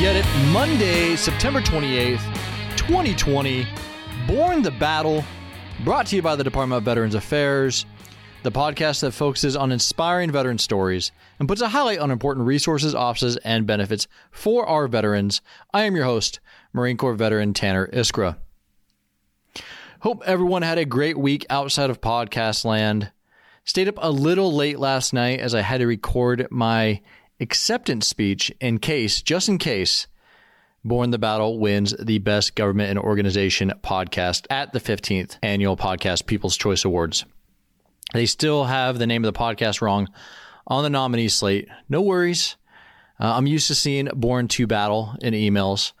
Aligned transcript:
get 0.00 0.16
it. 0.16 0.24
Monday, 0.50 1.14
September 1.14 1.60
28th, 1.60 2.22
2020. 2.74 3.66
Born 4.26 4.62
the 4.62 4.70
Battle, 4.70 5.22
brought 5.84 6.06
to 6.06 6.16
you 6.16 6.22
by 6.22 6.36
the 6.36 6.44
Department 6.44 6.78
of 6.78 6.84
Veterans 6.84 7.14
Affairs, 7.14 7.84
the 8.42 8.50
podcast 8.50 9.00
that 9.00 9.12
focuses 9.12 9.56
on 9.56 9.70
inspiring 9.70 10.30
veteran 10.30 10.56
stories 10.56 11.12
and 11.38 11.46
puts 11.46 11.60
a 11.60 11.68
highlight 11.68 11.98
on 11.98 12.10
important 12.10 12.46
resources, 12.46 12.94
offices, 12.94 13.36
and 13.38 13.66
benefits 13.66 14.08
for 14.30 14.64
our 14.64 14.88
veterans. 14.88 15.42
I 15.74 15.84
am 15.84 15.94
your 15.94 16.06
host, 16.06 16.40
Marine 16.72 16.96
Corps 16.96 17.12
veteran 17.12 17.52
Tanner 17.52 17.86
Iskra. 17.88 18.38
Hope 20.00 20.22
everyone 20.24 20.62
had 20.62 20.78
a 20.78 20.86
great 20.86 21.18
week 21.18 21.44
outside 21.50 21.90
of 21.90 22.00
podcast 22.00 22.64
land. 22.64 23.12
Stayed 23.64 23.88
up 23.88 23.98
a 23.98 24.10
little 24.10 24.50
late 24.50 24.78
last 24.78 25.12
night 25.12 25.40
as 25.40 25.54
I 25.54 25.60
had 25.60 25.78
to 25.78 25.86
record 25.86 26.48
my 26.50 27.02
acceptance 27.40 28.06
speech 28.06 28.52
in 28.60 28.78
case, 28.78 29.22
just 29.22 29.48
in 29.48 29.58
case, 29.58 30.06
Born 30.84 31.10
the 31.10 31.18
Battle 31.18 31.58
wins 31.58 31.94
the 31.98 32.18
Best 32.18 32.54
Government 32.54 32.90
and 32.90 32.98
Organization 32.98 33.72
podcast 33.82 34.46
at 34.48 34.72
the 34.72 34.80
15th 34.80 35.36
Annual 35.42 35.76
Podcast 35.76 36.26
People's 36.26 36.56
Choice 36.56 36.84
Awards. 36.84 37.24
They 38.14 38.26
still 38.26 38.64
have 38.64 38.98
the 38.98 39.06
name 39.06 39.24
of 39.24 39.32
the 39.32 39.38
podcast 39.38 39.82
wrong 39.82 40.08
on 40.66 40.82
the 40.82 40.90
nominee 40.90 41.28
slate. 41.28 41.68
No 41.88 42.00
worries. 42.00 42.56
Uh, 43.20 43.34
I'm 43.36 43.46
used 43.46 43.66
to 43.66 43.74
seeing 43.74 44.08
Born 44.14 44.48
to 44.48 44.66
Battle 44.66 45.14
in 45.20 45.34
emails. 45.34 45.92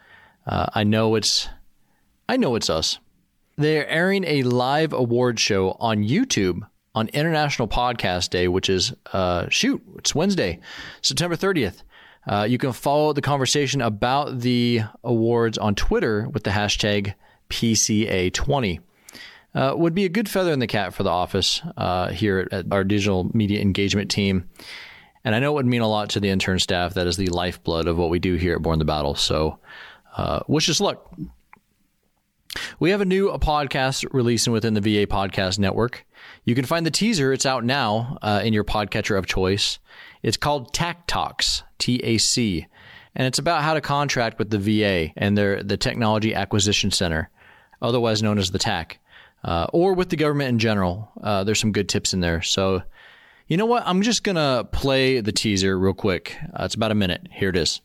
Uh, 0.46 0.66
I 0.74 0.84
know 0.84 1.14
it's 1.14 1.48
I 2.28 2.36
know 2.36 2.54
it's 2.54 2.70
us. 2.70 2.98
They're 3.56 3.88
airing 3.88 4.24
a 4.24 4.44
live 4.44 4.92
award 4.92 5.38
show 5.38 5.76
on 5.80 6.04
YouTube 6.04 6.60
on 6.94 7.08
International 7.08 7.68
Podcast 7.68 8.30
Day, 8.30 8.48
which 8.48 8.68
is 8.68 8.92
uh, 9.12 9.48
shoot, 9.48 9.82
it's 9.96 10.14
Wednesday, 10.14 10.60
September 11.02 11.36
30th. 11.36 11.82
Uh, 12.26 12.46
you 12.48 12.58
can 12.58 12.72
follow 12.72 13.12
the 13.12 13.22
conversation 13.22 13.80
about 13.80 14.40
the 14.40 14.82
awards 15.02 15.56
on 15.56 15.74
Twitter 15.74 16.28
with 16.28 16.44
the 16.44 16.50
hashtag 16.50 17.14
PCA20. 17.48 18.80
Uh, 19.52 19.74
would 19.76 19.94
be 19.94 20.04
a 20.04 20.08
good 20.08 20.28
feather 20.28 20.52
in 20.52 20.60
the 20.60 20.66
cap 20.66 20.94
for 20.94 21.02
the 21.02 21.10
office 21.10 21.60
uh, 21.76 22.08
here 22.10 22.46
at 22.52 22.66
our 22.70 22.84
digital 22.84 23.28
media 23.34 23.60
engagement 23.60 24.10
team. 24.10 24.48
And 25.24 25.34
I 25.34 25.40
know 25.40 25.52
it 25.52 25.54
would 25.54 25.66
mean 25.66 25.80
a 25.80 25.88
lot 25.88 26.10
to 26.10 26.20
the 26.20 26.30
intern 26.30 26.60
staff. 26.60 26.94
That 26.94 27.06
is 27.06 27.16
the 27.16 27.26
lifeblood 27.26 27.88
of 27.88 27.98
what 27.98 28.10
we 28.10 28.20
do 28.20 28.36
here 28.36 28.54
at 28.54 28.62
Born 28.62 28.78
the 28.78 28.84
Battle. 28.84 29.16
So 29.16 29.58
uh, 30.16 30.40
wish 30.46 30.68
us 30.68 30.80
luck. 30.80 31.12
We 32.78 32.90
have 32.90 33.00
a 33.00 33.04
new 33.04 33.30
podcast 33.38 34.06
releasing 34.12 34.52
within 34.52 34.74
the 34.74 34.80
VA 34.80 35.06
Podcast 35.06 35.58
Network. 35.58 36.06
You 36.44 36.54
can 36.54 36.64
find 36.64 36.86
the 36.86 36.90
teaser. 36.90 37.32
It's 37.32 37.46
out 37.46 37.64
now 37.64 38.18
uh, 38.22 38.40
in 38.42 38.52
your 38.52 38.64
podcatcher 38.64 39.18
of 39.18 39.26
choice. 39.26 39.78
It's 40.22 40.36
called 40.36 40.72
TAC 40.72 41.06
Talks, 41.06 41.62
T 41.78 42.00
A 42.02 42.18
C, 42.18 42.66
and 43.14 43.26
it's 43.26 43.38
about 43.38 43.62
how 43.62 43.74
to 43.74 43.80
contract 43.80 44.38
with 44.38 44.50
the 44.50 44.58
VA 44.58 45.12
and 45.16 45.36
their 45.36 45.62
the 45.62 45.76
Technology 45.76 46.34
Acquisition 46.34 46.90
Center, 46.90 47.30
otherwise 47.82 48.22
known 48.22 48.38
as 48.38 48.50
the 48.50 48.58
TAC, 48.58 48.98
uh, 49.44 49.66
or 49.72 49.94
with 49.94 50.08
the 50.08 50.16
government 50.16 50.48
in 50.48 50.58
general. 50.58 51.10
Uh, 51.22 51.44
there's 51.44 51.60
some 51.60 51.72
good 51.72 51.88
tips 51.88 52.14
in 52.14 52.20
there. 52.20 52.42
So, 52.42 52.82
you 53.46 53.56
know 53.56 53.66
what? 53.66 53.82
I'm 53.86 54.02
just 54.02 54.24
gonna 54.24 54.66
play 54.72 55.20
the 55.20 55.32
teaser 55.32 55.78
real 55.78 55.94
quick. 55.94 56.36
Uh, 56.58 56.64
it's 56.64 56.74
about 56.74 56.90
a 56.90 56.94
minute. 56.94 57.28
Here 57.30 57.50
it 57.50 57.56
is. 57.56 57.80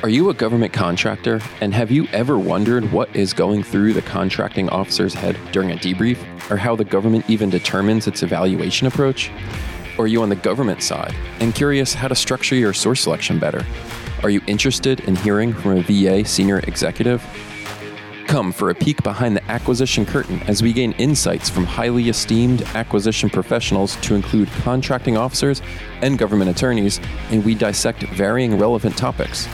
Are 0.00 0.08
you 0.08 0.30
a 0.30 0.34
government 0.34 0.72
contractor? 0.72 1.40
And 1.60 1.74
have 1.74 1.90
you 1.90 2.06
ever 2.12 2.38
wondered 2.38 2.92
what 2.92 3.14
is 3.16 3.32
going 3.32 3.64
through 3.64 3.94
the 3.94 4.02
contracting 4.02 4.68
officer's 4.68 5.12
head 5.12 5.36
during 5.50 5.72
a 5.72 5.74
debrief? 5.74 6.18
Or 6.52 6.56
how 6.56 6.76
the 6.76 6.84
government 6.84 7.28
even 7.28 7.50
determines 7.50 8.06
its 8.06 8.22
evaluation 8.22 8.86
approach? 8.86 9.32
Or 9.98 10.04
are 10.04 10.06
you 10.06 10.22
on 10.22 10.28
the 10.28 10.36
government 10.36 10.84
side 10.84 11.16
and 11.40 11.52
curious 11.52 11.94
how 11.94 12.06
to 12.06 12.14
structure 12.14 12.54
your 12.54 12.72
source 12.72 13.00
selection 13.00 13.40
better? 13.40 13.66
Are 14.22 14.30
you 14.30 14.40
interested 14.46 15.00
in 15.00 15.16
hearing 15.16 15.52
from 15.52 15.78
a 15.78 15.82
VA 15.82 16.24
senior 16.24 16.60
executive? 16.60 17.20
Come 18.28 18.52
for 18.52 18.70
a 18.70 18.76
peek 18.76 19.02
behind 19.02 19.34
the 19.34 19.50
acquisition 19.50 20.06
curtain 20.06 20.40
as 20.44 20.62
we 20.62 20.72
gain 20.72 20.92
insights 20.92 21.50
from 21.50 21.64
highly 21.64 22.08
esteemed 22.08 22.62
acquisition 22.76 23.28
professionals 23.30 23.96
to 24.02 24.14
include 24.14 24.48
contracting 24.62 25.16
officers 25.16 25.60
and 26.02 26.18
government 26.18 26.50
attorneys, 26.52 27.00
and 27.30 27.44
we 27.44 27.56
dissect 27.56 28.04
varying 28.04 28.56
relevant 28.58 28.96
topics. 28.96 29.48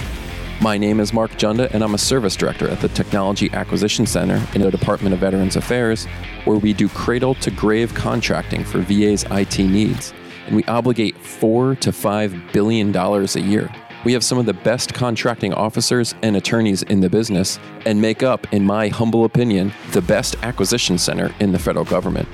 My 0.64 0.78
name 0.78 0.98
is 0.98 1.12
Mark 1.12 1.32
Junda, 1.32 1.70
and 1.74 1.84
I'm 1.84 1.92
a 1.92 1.98
service 1.98 2.36
director 2.36 2.70
at 2.70 2.80
the 2.80 2.88
Technology 2.88 3.52
Acquisition 3.52 4.06
Center 4.06 4.42
in 4.54 4.62
the 4.62 4.70
Department 4.70 5.12
of 5.12 5.20
Veterans 5.20 5.56
Affairs, 5.56 6.06
where 6.46 6.56
we 6.56 6.72
do 6.72 6.88
cradle 6.88 7.34
to 7.34 7.50
grave 7.50 7.92
contracting 7.92 8.64
for 8.64 8.78
VA's 8.78 9.26
IT 9.30 9.58
needs. 9.58 10.14
And 10.46 10.56
we 10.56 10.64
obligate 10.64 11.18
four 11.18 11.74
to 11.76 11.92
five 11.92 12.34
billion 12.54 12.92
dollars 12.92 13.36
a 13.36 13.42
year. 13.42 13.70
We 14.06 14.14
have 14.14 14.24
some 14.24 14.38
of 14.38 14.46
the 14.46 14.54
best 14.54 14.94
contracting 14.94 15.52
officers 15.52 16.14
and 16.22 16.34
attorneys 16.34 16.82
in 16.84 17.00
the 17.00 17.10
business, 17.10 17.58
and 17.84 18.00
make 18.00 18.22
up, 18.22 18.50
in 18.50 18.64
my 18.64 18.88
humble 18.88 19.26
opinion, 19.26 19.70
the 19.92 20.00
best 20.00 20.34
acquisition 20.42 20.96
center 20.96 21.30
in 21.40 21.52
the 21.52 21.58
federal 21.58 21.84
government. 21.84 22.26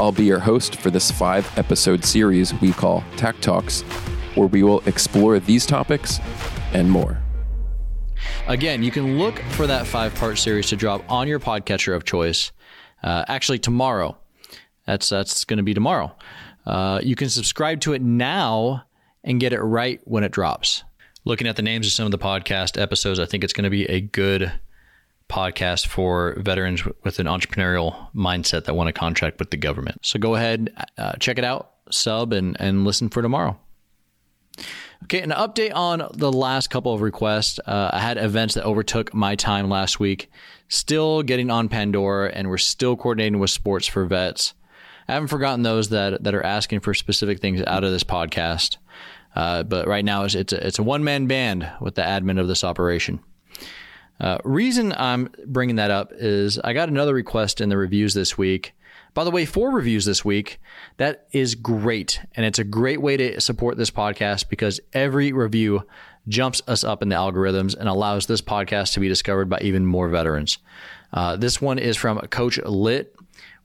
I'll 0.00 0.10
be 0.10 0.24
your 0.24 0.38
host 0.38 0.76
for 0.76 0.90
this 0.90 1.10
five 1.10 1.46
episode 1.58 2.02
series 2.02 2.58
we 2.62 2.72
call 2.72 3.04
TAC 3.18 3.38
Talks, 3.42 3.82
where 4.36 4.48
we 4.48 4.62
will 4.62 4.80
explore 4.86 5.38
these 5.38 5.66
topics 5.66 6.18
and 6.72 6.90
more. 6.90 7.20
Again, 8.48 8.82
you 8.82 8.90
can 8.90 9.18
look 9.18 9.38
for 9.50 9.66
that 9.66 9.86
five 9.86 10.14
part 10.14 10.38
series 10.38 10.68
to 10.68 10.76
drop 10.76 11.04
on 11.10 11.28
your 11.28 11.38
podcatcher 11.38 11.94
of 11.94 12.04
choice. 12.04 12.50
Uh, 13.02 13.22
actually, 13.28 13.58
tomorrow. 13.58 14.16
That's 14.86 15.10
that's 15.10 15.44
going 15.44 15.58
to 15.58 15.62
be 15.62 15.74
tomorrow. 15.74 16.16
Uh, 16.64 16.98
you 17.02 17.14
can 17.14 17.28
subscribe 17.28 17.80
to 17.82 17.92
it 17.92 18.00
now 18.00 18.84
and 19.22 19.38
get 19.38 19.52
it 19.52 19.60
right 19.60 20.00
when 20.04 20.24
it 20.24 20.32
drops. 20.32 20.82
Looking 21.26 21.46
at 21.46 21.56
the 21.56 21.62
names 21.62 21.86
of 21.86 21.92
some 21.92 22.06
of 22.06 22.10
the 22.10 22.18
podcast 22.18 22.80
episodes, 22.80 23.20
I 23.20 23.26
think 23.26 23.44
it's 23.44 23.52
going 23.52 23.64
to 23.64 23.70
be 23.70 23.84
a 23.84 24.00
good 24.00 24.50
podcast 25.28 25.86
for 25.86 26.34
veterans 26.38 26.86
with 27.04 27.18
an 27.18 27.26
entrepreneurial 27.26 28.08
mindset 28.14 28.64
that 28.64 28.74
want 28.74 28.88
to 28.88 28.94
contract 28.94 29.40
with 29.40 29.50
the 29.50 29.58
government. 29.58 29.98
So 30.00 30.18
go 30.18 30.36
ahead, 30.36 30.72
uh, 30.96 31.12
check 31.20 31.36
it 31.36 31.44
out, 31.44 31.72
sub, 31.90 32.32
and, 32.32 32.56
and 32.58 32.86
listen 32.86 33.10
for 33.10 33.20
tomorrow. 33.20 33.58
Okay, 35.04 35.22
an 35.22 35.30
update 35.30 35.74
on 35.74 36.10
the 36.14 36.30
last 36.30 36.68
couple 36.70 36.92
of 36.92 37.00
requests. 37.00 37.58
Uh, 37.64 37.90
I 37.92 38.00
had 38.00 38.18
events 38.18 38.54
that 38.54 38.64
overtook 38.64 39.14
my 39.14 39.36
time 39.36 39.70
last 39.70 40.00
week. 40.00 40.30
Still 40.68 41.22
getting 41.22 41.50
on 41.50 41.68
Pandora, 41.68 42.30
and 42.30 42.48
we're 42.48 42.58
still 42.58 42.96
coordinating 42.96 43.38
with 43.38 43.50
Sports 43.50 43.86
for 43.86 44.04
Vets. 44.04 44.54
I 45.08 45.14
haven't 45.14 45.28
forgotten 45.28 45.62
those 45.62 45.88
that 45.90 46.24
that 46.24 46.34
are 46.34 46.44
asking 46.44 46.80
for 46.80 46.92
specific 46.92 47.40
things 47.40 47.62
out 47.66 47.84
of 47.84 47.92
this 47.92 48.04
podcast. 48.04 48.76
Uh, 49.34 49.62
but 49.62 49.86
right 49.86 50.04
now, 50.04 50.24
it's 50.24 50.34
it's 50.34 50.52
a, 50.52 50.66
it's 50.66 50.78
a 50.78 50.82
one 50.82 51.04
man 51.04 51.26
band 51.26 51.70
with 51.80 51.94
the 51.94 52.02
admin 52.02 52.38
of 52.38 52.48
this 52.48 52.64
operation. 52.64 53.20
Uh, 54.20 54.38
reason 54.44 54.92
I'm 54.92 55.30
bringing 55.46 55.76
that 55.76 55.92
up 55.92 56.12
is 56.12 56.58
I 56.58 56.72
got 56.72 56.88
another 56.88 57.14
request 57.14 57.60
in 57.60 57.68
the 57.68 57.78
reviews 57.78 58.14
this 58.14 58.36
week 58.36 58.74
by 59.18 59.24
the 59.24 59.32
way, 59.32 59.44
four 59.44 59.72
reviews 59.72 60.04
this 60.04 60.24
week. 60.24 60.60
That 60.98 61.26
is 61.32 61.56
great. 61.56 62.20
And 62.36 62.46
it's 62.46 62.60
a 62.60 62.64
great 62.64 63.02
way 63.02 63.16
to 63.16 63.40
support 63.40 63.76
this 63.76 63.90
podcast 63.90 64.48
because 64.48 64.78
every 64.92 65.32
review 65.32 65.82
jumps 66.28 66.62
us 66.68 66.84
up 66.84 67.02
in 67.02 67.08
the 67.08 67.16
algorithms 67.16 67.76
and 67.76 67.88
allows 67.88 68.26
this 68.26 68.40
podcast 68.40 68.92
to 68.92 69.00
be 69.00 69.08
discovered 69.08 69.48
by 69.48 69.58
even 69.60 69.84
more 69.84 70.08
veterans. 70.08 70.58
Uh, 71.12 71.34
this 71.34 71.60
one 71.60 71.80
is 71.80 71.96
from 71.96 72.20
Coach 72.28 72.58
Lit 72.58 73.12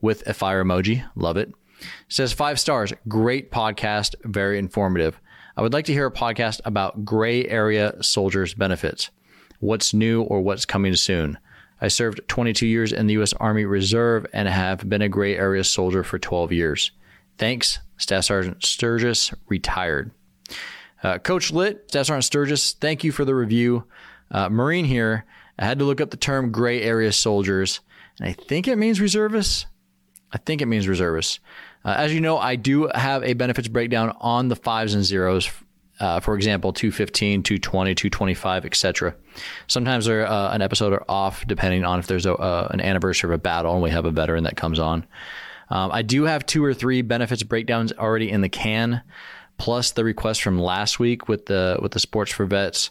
with 0.01 0.25
a 0.25 0.33
fire 0.33 0.65
emoji. 0.65 1.07
Love 1.15 1.37
it. 1.37 1.49
it. 1.49 1.85
Says 2.07 2.33
five 2.33 2.59
stars. 2.59 2.91
Great 3.07 3.51
podcast. 3.51 4.15
Very 4.23 4.57
informative. 4.57 5.19
I 5.55 5.61
would 5.61 5.73
like 5.73 5.85
to 5.85 5.93
hear 5.93 6.07
a 6.07 6.11
podcast 6.11 6.61
about 6.65 7.05
gray 7.05 7.47
area 7.47 8.01
soldiers' 8.01 8.55
benefits. 8.55 9.11
What's 9.59 9.93
new 9.93 10.23
or 10.23 10.41
what's 10.41 10.65
coming 10.65 10.95
soon? 10.95 11.37
I 11.83 11.89
served 11.89 12.21
22 12.29 12.65
years 12.65 12.93
in 12.93 13.07
the 13.07 13.15
U.S. 13.15 13.33
Army 13.33 13.65
Reserve 13.65 14.25
and 14.31 14.47
have 14.47 14.87
been 14.87 15.01
a 15.01 15.09
gray 15.09 15.37
area 15.37 15.65
soldier 15.65 16.01
for 16.01 16.17
12 16.17 16.53
years. 16.53 16.91
Thanks, 17.37 17.79
Staff 17.97 18.23
Sergeant 18.23 18.63
Sturgis, 18.65 19.33
retired. 19.49 20.11
Uh, 21.03 21.17
Coach 21.17 21.51
Lit, 21.51 21.83
Staff 21.89 22.05
Sergeant 22.05 22.23
Sturgis, 22.23 22.71
thank 22.71 23.03
you 23.03 23.11
for 23.11 23.25
the 23.25 23.35
review. 23.35 23.83
Uh, 24.31 24.47
Marine 24.47 24.85
here. 24.85 25.25
I 25.59 25.65
had 25.65 25.77
to 25.79 25.85
look 25.85 25.99
up 25.99 26.09
the 26.09 26.15
term 26.15 26.53
gray 26.53 26.81
area 26.81 27.11
soldiers, 27.11 27.81
and 28.17 28.29
I 28.29 28.31
think 28.31 28.69
it 28.69 28.77
means 28.77 29.01
reservists. 29.01 29.65
I 30.31 30.37
think 30.37 30.61
it 30.61 30.67
means 30.67 30.87
reservists. 30.87 31.41
Uh, 31.83 31.95
as 31.97 32.13
you 32.13 32.21
know, 32.21 32.37
I 32.37 32.55
do 32.55 32.89
have 32.95 33.25
a 33.25 33.33
benefits 33.33 33.67
breakdown 33.67 34.15
on 34.21 34.47
the 34.47 34.55
fives 34.55 34.93
and 34.93 35.03
zeros 35.03 35.51
uh, 36.03 36.19
for 36.19 36.35
example, 36.35 36.73
215, 36.73 37.43
220, 37.43 37.95
225, 37.95 38.65
etc. 38.65 39.15
Sometimes 39.67 40.05
there, 40.05 40.27
uh, 40.27 40.53
an 40.53 40.61
episode 40.61 40.91
are 40.91 41.05
off 41.07 41.47
depending 41.47 41.85
on 41.85 41.97
if 41.97 42.07
there's 42.07 42.25
a, 42.25 42.33
uh, 42.33 42.67
an 42.71 42.81
anniversary 42.81 43.29
of 43.29 43.33
a 43.33 43.37
battle 43.37 43.73
and 43.73 43.81
we 43.81 43.89
have 43.89 44.03
a 44.03 44.11
veteran 44.11 44.43
that 44.43 44.57
comes 44.57 44.79
on. 44.79 45.05
Um, 45.69 45.91
I 45.93 46.01
do 46.01 46.23
have 46.23 46.45
two 46.45 46.61
or 46.61 46.73
three 46.73 47.03
benefits 47.03 47.41
breakdowns 47.43 47.93
already 47.93 48.29
in 48.29 48.41
the 48.41 48.49
can, 48.49 49.01
plus 49.57 49.91
the 49.91 50.03
request 50.03 50.41
from 50.41 50.59
last 50.59 50.99
week 50.99 51.29
with 51.29 51.45
the 51.45 51.79
with 51.81 51.93
the 51.93 52.01
sports 52.01 52.33
for 52.33 52.45
vets. 52.45 52.89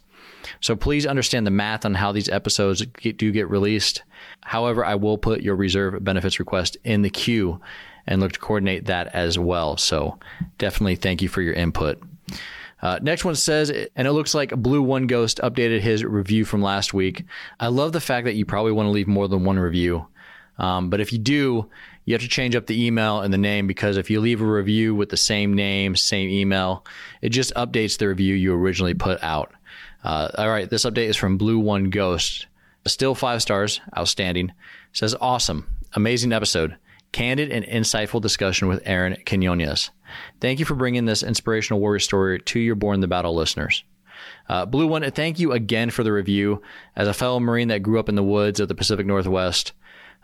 So 0.62 0.74
please 0.74 1.04
understand 1.04 1.46
the 1.46 1.50
math 1.50 1.84
on 1.84 1.92
how 1.92 2.12
these 2.12 2.30
episodes 2.30 2.80
get, 2.80 3.18
do 3.18 3.30
get 3.30 3.50
released. 3.50 4.04
However, 4.40 4.86
I 4.86 4.94
will 4.94 5.18
put 5.18 5.42
your 5.42 5.54
reserve 5.54 6.02
benefits 6.02 6.38
request 6.38 6.78
in 6.82 7.02
the 7.02 7.10
queue 7.10 7.60
and 8.06 8.22
look 8.22 8.32
to 8.32 8.40
coordinate 8.40 8.86
that 8.86 9.08
as 9.08 9.38
well. 9.38 9.76
So 9.76 10.18
definitely 10.56 10.96
thank 10.96 11.20
you 11.20 11.28
for 11.28 11.42
your 11.42 11.54
input. 11.54 12.02
Uh, 12.82 12.98
next 13.00 13.24
one 13.24 13.36
says, 13.36 13.70
and 13.70 14.08
it 14.08 14.12
looks 14.12 14.34
like 14.34 14.50
Blue 14.50 14.82
One 14.82 15.06
Ghost 15.06 15.38
updated 15.42 15.80
his 15.80 16.04
review 16.04 16.44
from 16.44 16.62
last 16.62 16.92
week. 16.92 17.24
I 17.60 17.68
love 17.68 17.92
the 17.92 18.00
fact 18.00 18.24
that 18.24 18.34
you 18.34 18.44
probably 18.44 18.72
want 18.72 18.88
to 18.88 18.90
leave 18.90 19.06
more 19.06 19.28
than 19.28 19.44
one 19.44 19.58
review. 19.58 20.06
Um, 20.58 20.90
but 20.90 21.00
if 21.00 21.12
you 21.12 21.18
do, 21.18 21.70
you 22.04 22.14
have 22.14 22.22
to 22.22 22.28
change 22.28 22.56
up 22.56 22.66
the 22.66 22.84
email 22.84 23.20
and 23.20 23.32
the 23.32 23.38
name 23.38 23.66
because 23.66 23.96
if 23.96 24.10
you 24.10 24.20
leave 24.20 24.40
a 24.40 24.44
review 24.44 24.94
with 24.94 25.08
the 25.10 25.16
same 25.16 25.54
name, 25.54 25.94
same 25.94 26.28
email, 26.28 26.84
it 27.20 27.28
just 27.28 27.54
updates 27.54 27.98
the 27.98 28.08
review 28.08 28.34
you 28.34 28.52
originally 28.54 28.94
put 28.94 29.22
out. 29.22 29.52
Uh, 30.02 30.28
all 30.36 30.50
right, 30.50 30.68
this 30.68 30.84
update 30.84 31.08
is 31.08 31.16
from 31.16 31.38
Blue 31.38 31.60
One 31.60 31.90
Ghost. 31.90 32.46
Still 32.86 33.14
five 33.14 33.40
stars, 33.42 33.80
outstanding. 33.96 34.52
Says 34.92 35.14
awesome, 35.20 35.68
amazing 35.94 36.32
episode, 36.32 36.76
candid 37.12 37.50
and 37.50 37.64
insightful 37.64 38.20
discussion 38.20 38.66
with 38.66 38.82
Aaron 38.84 39.16
Quinones. 39.24 39.90
Thank 40.40 40.58
you 40.58 40.64
for 40.64 40.74
bringing 40.74 41.04
this 41.04 41.22
inspirational 41.22 41.80
warrior 41.80 42.00
story 42.00 42.40
to 42.40 42.60
your 42.60 42.74
Born 42.74 43.00
the 43.00 43.08
Battle 43.08 43.34
listeners. 43.34 43.84
Uh, 44.48 44.66
Blue 44.66 44.86
One, 44.86 45.08
thank 45.10 45.38
you 45.38 45.52
again 45.52 45.90
for 45.90 46.02
the 46.04 46.12
review. 46.12 46.62
As 46.96 47.08
a 47.08 47.14
fellow 47.14 47.40
Marine 47.40 47.68
that 47.68 47.82
grew 47.82 47.98
up 47.98 48.08
in 48.08 48.14
the 48.14 48.22
woods 48.22 48.60
of 48.60 48.68
the 48.68 48.74
Pacific 48.74 49.06
Northwest, 49.06 49.72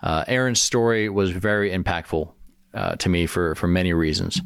uh, 0.02 0.24
Aaron's 0.28 0.60
story 0.60 1.08
was 1.08 1.30
very 1.30 1.70
impactful 1.70 2.30
uh, 2.74 2.96
to 2.96 3.08
me 3.08 3.26
for, 3.26 3.54
for 3.54 3.66
many 3.66 3.92
reasons. 3.92 4.40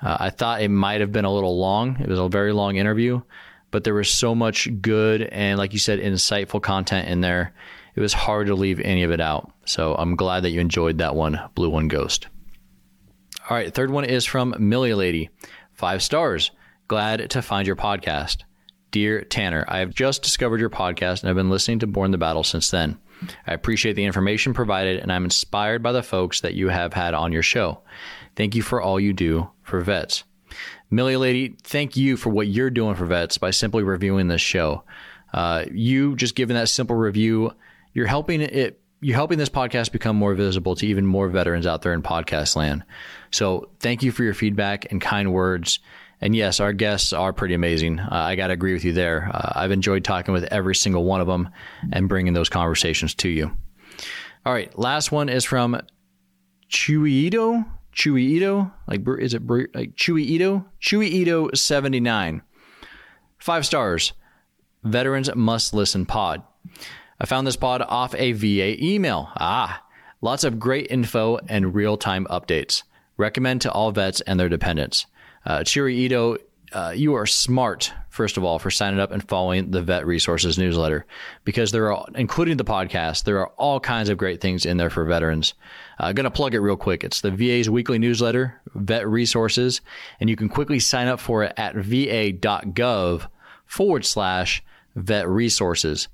Uh, 0.00 0.16
I 0.20 0.30
thought 0.30 0.62
it 0.62 0.68
might 0.68 1.00
have 1.00 1.12
been 1.12 1.24
a 1.24 1.32
little 1.32 1.58
long. 1.58 1.96
It 2.00 2.08
was 2.08 2.18
a 2.18 2.28
very 2.28 2.52
long 2.52 2.76
interview, 2.76 3.22
but 3.70 3.84
there 3.84 3.94
was 3.94 4.10
so 4.10 4.34
much 4.34 4.68
good 4.80 5.22
and, 5.22 5.58
like 5.58 5.72
you 5.72 5.78
said, 5.78 6.00
insightful 6.00 6.62
content 6.62 7.08
in 7.08 7.20
there. 7.20 7.52
It 7.94 8.00
was 8.00 8.12
hard 8.12 8.46
to 8.48 8.54
leave 8.54 8.80
any 8.80 9.02
of 9.02 9.10
it 9.10 9.20
out. 9.20 9.52
So 9.64 9.94
I'm 9.94 10.16
glad 10.16 10.40
that 10.44 10.50
you 10.50 10.60
enjoyed 10.60 10.98
that 10.98 11.14
one, 11.14 11.40
Blue 11.54 11.70
One 11.70 11.88
Ghost. 11.88 12.26
All 13.52 13.58
right, 13.58 13.74
third 13.74 13.90
one 13.90 14.06
is 14.06 14.24
from 14.24 14.54
Millie 14.58 14.94
Lady. 14.94 15.28
Five 15.74 16.02
stars. 16.02 16.52
Glad 16.88 17.28
to 17.32 17.42
find 17.42 17.66
your 17.66 17.76
podcast. 17.76 18.44
Dear 18.90 19.24
Tanner, 19.24 19.66
I 19.68 19.80
have 19.80 19.90
just 19.90 20.22
discovered 20.22 20.58
your 20.58 20.70
podcast 20.70 21.20
and 21.20 21.28
I've 21.28 21.36
been 21.36 21.50
listening 21.50 21.80
to 21.80 21.86
Born 21.86 22.12
the 22.12 22.16
Battle 22.16 22.44
since 22.44 22.70
then. 22.70 22.96
I 23.46 23.52
appreciate 23.52 23.92
the 23.92 24.06
information 24.06 24.54
provided 24.54 25.00
and 25.00 25.12
I'm 25.12 25.24
inspired 25.24 25.82
by 25.82 25.92
the 25.92 26.02
folks 26.02 26.40
that 26.40 26.54
you 26.54 26.70
have 26.70 26.94
had 26.94 27.12
on 27.12 27.30
your 27.30 27.42
show. 27.42 27.82
Thank 28.36 28.54
you 28.54 28.62
for 28.62 28.80
all 28.80 28.98
you 28.98 29.12
do 29.12 29.50
for 29.64 29.82
vets. 29.82 30.24
Millie 30.90 31.18
Lady, 31.18 31.54
thank 31.62 31.94
you 31.94 32.16
for 32.16 32.30
what 32.30 32.46
you're 32.46 32.70
doing 32.70 32.94
for 32.94 33.04
vets 33.04 33.36
by 33.36 33.50
simply 33.50 33.82
reviewing 33.82 34.28
this 34.28 34.40
show. 34.40 34.82
Uh, 35.34 35.66
you 35.70 36.16
just 36.16 36.36
giving 36.36 36.56
that 36.56 36.70
simple 36.70 36.96
review, 36.96 37.52
you're 37.92 38.06
helping 38.06 38.40
it. 38.40 38.78
You're 39.04 39.16
helping 39.16 39.36
this 39.36 39.48
podcast 39.48 39.90
become 39.90 40.14
more 40.14 40.32
visible 40.34 40.76
to 40.76 40.86
even 40.86 41.04
more 41.04 41.28
veterans 41.28 41.66
out 41.66 41.82
there 41.82 41.92
in 41.92 42.02
podcast 42.02 42.54
land. 42.54 42.84
So, 43.32 43.70
thank 43.80 44.02
you 44.02 44.12
for 44.12 44.22
your 44.22 44.34
feedback 44.34 44.90
and 44.90 45.00
kind 45.00 45.32
words. 45.32 45.80
And 46.20 46.36
yes, 46.36 46.60
our 46.60 46.72
guests 46.72 47.12
are 47.12 47.32
pretty 47.32 47.54
amazing. 47.54 47.98
Uh, 47.98 48.08
I 48.10 48.36
got 48.36 48.46
to 48.46 48.52
agree 48.52 48.72
with 48.72 48.84
you 48.84 48.92
there. 48.92 49.28
Uh, 49.34 49.54
I've 49.56 49.72
enjoyed 49.72 50.04
talking 50.04 50.32
with 50.32 50.44
every 50.44 50.76
single 50.76 51.02
one 51.04 51.20
of 51.20 51.26
them 51.26 51.48
and 51.92 52.08
bringing 52.08 52.32
those 52.32 52.48
conversations 52.48 53.12
to 53.16 53.28
you. 53.28 53.50
All 54.46 54.52
right, 54.52 54.76
last 54.78 55.10
one 55.10 55.28
is 55.28 55.44
from 55.44 55.80
Chuiito. 56.70 57.64
Chuiito, 57.92 58.72
like 58.86 59.02
is 59.18 59.34
it 59.34 59.42
like 59.48 59.96
Chuiito? 59.96 60.64
Chuiito 60.80 61.54
seventy 61.56 62.00
nine. 62.00 62.42
Five 63.38 63.66
stars. 63.66 64.12
Veterans 64.82 65.34
must 65.34 65.74
listen 65.74 66.06
pod. 66.06 66.42
I 67.20 67.26
found 67.26 67.46
this 67.46 67.56
pod 67.56 67.82
off 67.82 68.14
a 68.14 68.32
VA 68.32 68.82
email. 68.82 69.28
Ah, 69.36 69.84
lots 70.20 70.44
of 70.44 70.58
great 70.58 70.90
info 70.90 71.38
and 71.48 71.74
real 71.74 71.96
time 71.96 72.26
updates. 72.30 72.82
Recommend 73.16 73.60
to 73.62 73.72
all 73.72 73.92
vets 73.92 74.20
and 74.22 74.38
their 74.38 74.48
dependents. 74.48 75.06
Uh, 75.44 75.58
Chiri 75.60 75.94
Ito, 75.94 76.36
uh, 76.72 76.92
you 76.94 77.14
are 77.14 77.26
smart, 77.26 77.92
first 78.08 78.36
of 78.36 78.44
all, 78.44 78.58
for 78.58 78.70
signing 78.70 79.00
up 79.00 79.12
and 79.12 79.26
following 79.28 79.70
the 79.70 79.82
Vet 79.82 80.06
Resources 80.06 80.56
newsletter 80.56 81.04
because 81.44 81.72
there 81.72 81.92
are, 81.92 82.06
including 82.14 82.56
the 82.56 82.64
podcast, 82.64 83.24
there 83.24 83.38
are 83.38 83.48
all 83.58 83.78
kinds 83.80 84.08
of 84.08 84.16
great 84.16 84.40
things 84.40 84.64
in 84.64 84.78
there 84.78 84.88
for 84.88 85.04
veterans. 85.04 85.54
I'm 85.98 86.10
uh, 86.10 86.12
going 86.12 86.24
to 86.24 86.30
plug 86.30 86.54
it 86.54 86.60
real 86.60 86.76
quick. 86.76 87.04
It's 87.04 87.20
the 87.20 87.30
VA's 87.30 87.68
weekly 87.68 87.98
newsletter, 87.98 88.60
Vet 88.74 89.06
Resources, 89.06 89.82
and 90.20 90.30
you 90.30 90.36
can 90.36 90.48
quickly 90.48 90.78
sign 90.78 91.08
up 91.08 91.20
for 91.20 91.42
it 91.42 91.52
at 91.56 91.74
va.gov 91.74 93.26
forward 93.66 94.04
slash 94.06 94.62
vet 94.96 95.28
resources. 95.28 96.08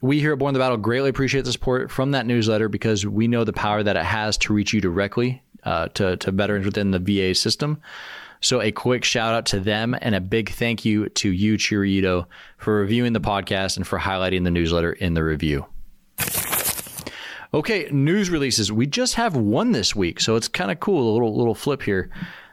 We 0.00 0.20
here 0.20 0.32
at 0.32 0.38
Born 0.38 0.54
the 0.54 0.60
Battle 0.60 0.76
greatly 0.76 1.10
appreciate 1.10 1.44
the 1.44 1.52
support 1.52 1.90
from 1.90 2.10
that 2.10 2.26
newsletter 2.26 2.68
because 2.68 3.06
we 3.06 3.28
know 3.28 3.44
the 3.44 3.52
power 3.52 3.82
that 3.82 3.96
it 3.96 4.04
has 4.04 4.36
to 4.38 4.52
reach 4.52 4.72
you 4.72 4.80
directly 4.80 5.42
uh, 5.64 5.88
to, 5.88 6.16
to 6.18 6.30
veterans 6.30 6.66
within 6.66 6.90
the 6.90 6.98
VA 6.98 7.34
system. 7.34 7.80
So 8.40 8.60
a 8.60 8.72
quick 8.72 9.04
shout 9.04 9.34
out 9.34 9.46
to 9.46 9.60
them 9.60 9.96
and 10.02 10.14
a 10.14 10.20
big 10.20 10.50
thank 10.50 10.84
you 10.84 11.08
to 11.08 11.30
you, 11.30 11.54
Chirito, 11.54 12.26
for 12.58 12.80
reviewing 12.80 13.14
the 13.14 13.20
podcast 13.20 13.78
and 13.78 13.86
for 13.86 13.98
highlighting 13.98 14.44
the 14.44 14.50
newsletter 14.50 14.92
in 14.92 15.14
the 15.14 15.24
review. 15.24 15.66
Okay, 17.54 17.88
news 17.90 18.30
releases. 18.30 18.72
We 18.72 18.86
just 18.86 19.14
have 19.14 19.36
one 19.36 19.72
this 19.72 19.94
week, 19.94 20.20
so 20.20 20.34
it's 20.34 20.48
kind 20.48 20.70
of 20.70 20.80
cool. 20.80 21.10
A 21.10 21.12
little 21.12 21.36
little 21.36 21.54
flip 21.54 21.82
here 21.82 22.10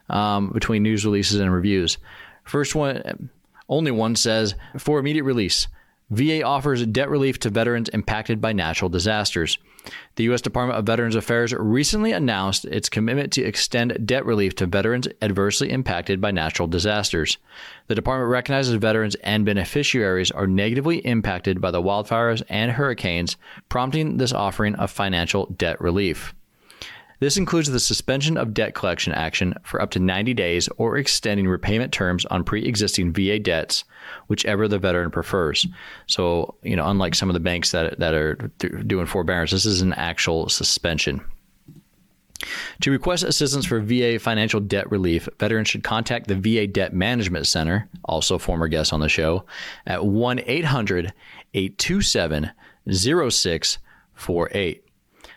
um, 0.09 0.49
between 0.51 0.83
news 0.83 1.03
releases 1.03 1.39
and 1.39 1.51
reviews. 1.51 1.97
First 2.43 2.75
one, 2.75 3.29
only 3.67 3.91
one 3.91 4.15
says 4.15 4.55
for 4.77 4.99
immediate 4.99 5.23
release. 5.23 5.67
VA 6.11 6.43
offers 6.43 6.85
debt 6.85 7.09
relief 7.09 7.39
to 7.39 7.49
veterans 7.49 7.87
impacted 7.89 8.41
by 8.41 8.51
natural 8.51 8.89
disasters. 8.89 9.57
The 10.15 10.25
U.S. 10.25 10.41
Department 10.41 10.77
of 10.77 10.85
Veterans 10.85 11.15
Affairs 11.15 11.53
recently 11.53 12.11
announced 12.11 12.65
its 12.65 12.89
commitment 12.89 13.31
to 13.33 13.43
extend 13.43 14.05
debt 14.05 14.25
relief 14.25 14.53
to 14.57 14.65
veterans 14.65 15.07
adversely 15.21 15.71
impacted 15.71 16.19
by 16.19 16.31
natural 16.31 16.67
disasters. 16.67 17.37
The 17.87 17.95
department 17.95 18.29
recognizes 18.29 18.75
veterans 18.75 19.15
and 19.23 19.45
beneficiaries 19.45 20.29
are 20.29 20.47
negatively 20.47 20.97
impacted 20.97 21.61
by 21.61 21.71
the 21.71 21.81
wildfires 21.81 22.43
and 22.49 22.73
hurricanes, 22.73 23.37
prompting 23.69 24.17
this 24.17 24.33
offering 24.33 24.75
of 24.75 24.91
financial 24.91 25.45
debt 25.45 25.79
relief. 25.79 26.35
This 27.21 27.37
includes 27.37 27.69
the 27.69 27.79
suspension 27.79 28.35
of 28.35 28.51
debt 28.51 28.73
collection 28.73 29.13
action 29.13 29.53
for 29.61 29.79
up 29.79 29.91
to 29.91 29.99
90 29.99 30.33
days 30.33 30.67
or 30.77 30.97
extending 30.97 31.47
repayment 31.47 31.93
terms 31.93 32.25
on 32.25 32.43
pre 32.43 32.65
existing 32.65 33.13
VA 33.13 33.37
debts, 33.37 33.83
whichever 34.25 34.67
the 34.67 34.79
veteran 34.79 35.11
prefers. 35.11 35.67
So, 36.07 36.55
you 36.63 36.75
know, 36.75 36.87
unlike 36.87 37.13
some 37.13 37.29
of 37.29 37.35
the 37.35 37.39
banks 37.39 37.71
that, 37.73 37.99
that 37.99 38.15
are 38.15 38.33
doing 38.87 39.05
forbearance, 39.05 39.51
this 39.51 39.67
is 39.67 39.83
an 39.83 39.93
actual 39.93 40.49
suspension. 40.49 41.23
To 42.81 42.89
request 42.89 43.23
assistance 43.23 43.67
for 43.67 43.79
VA 43.79 44.17
financial 44.17 44.59
debt 44.59 44.89
relief, 44.89 45.29
veterans 45.37 45.67
should 45.67 45.83
contact 45.83 46.27
the 46.27 46.33
VA 46.33 46.65
Debt 46.65 46.91
Management 46.91 47.45
Center, 47.45 47.87
also 48.03 48.39
former 48.39 48.67
guest 48.67 48.93
on 48.93 48.99
the 48.99 49.07
show, 49.07 49.45
at 49.85 50.03
1 50.03 50.41
800 50.47 51.13
827 51.53 52.51
0648. 52.89 54.85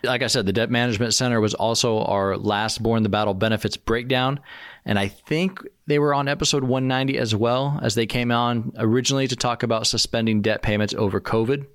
Like 0.05 0.23
I 0.23 0.27
said, 0.29 0.47
the 0.47 0.53
Debt 0.53 0.71
Management 0.71 1.15
Center 1.15 1.41
was 1.41 1.55
also 1.55 2.01
our 2.05 2.37
last 2.37 2.83
Born 2.83 3.03
the 3.03 3.09
Battle 3.09 3.35
benefits 3.35 3.77
breakdown. 3.77 4.41
And 4.85 4.99
I 4.99 5.09
think 5.09 5.61
they 5.87 5.99
were 5.99 6.15
on 6.15 6.29
episode 6.29 6.63
190 6.63 7.19
as 7.19 7.35
well, 7.35 7.79
as 7.83 7.95
they 7.95 8.07
came 8.07 8.31
on 8.31 8.73
originally 8.77 9.27
to 9.29 9.37
talk 9.37 9.63
about 9.63 9.87
suspending 9.87 10.43
debt 10.43 10.63
payments 10.63 10.95
over 10.95 11.21
COVID. 11.21 11.67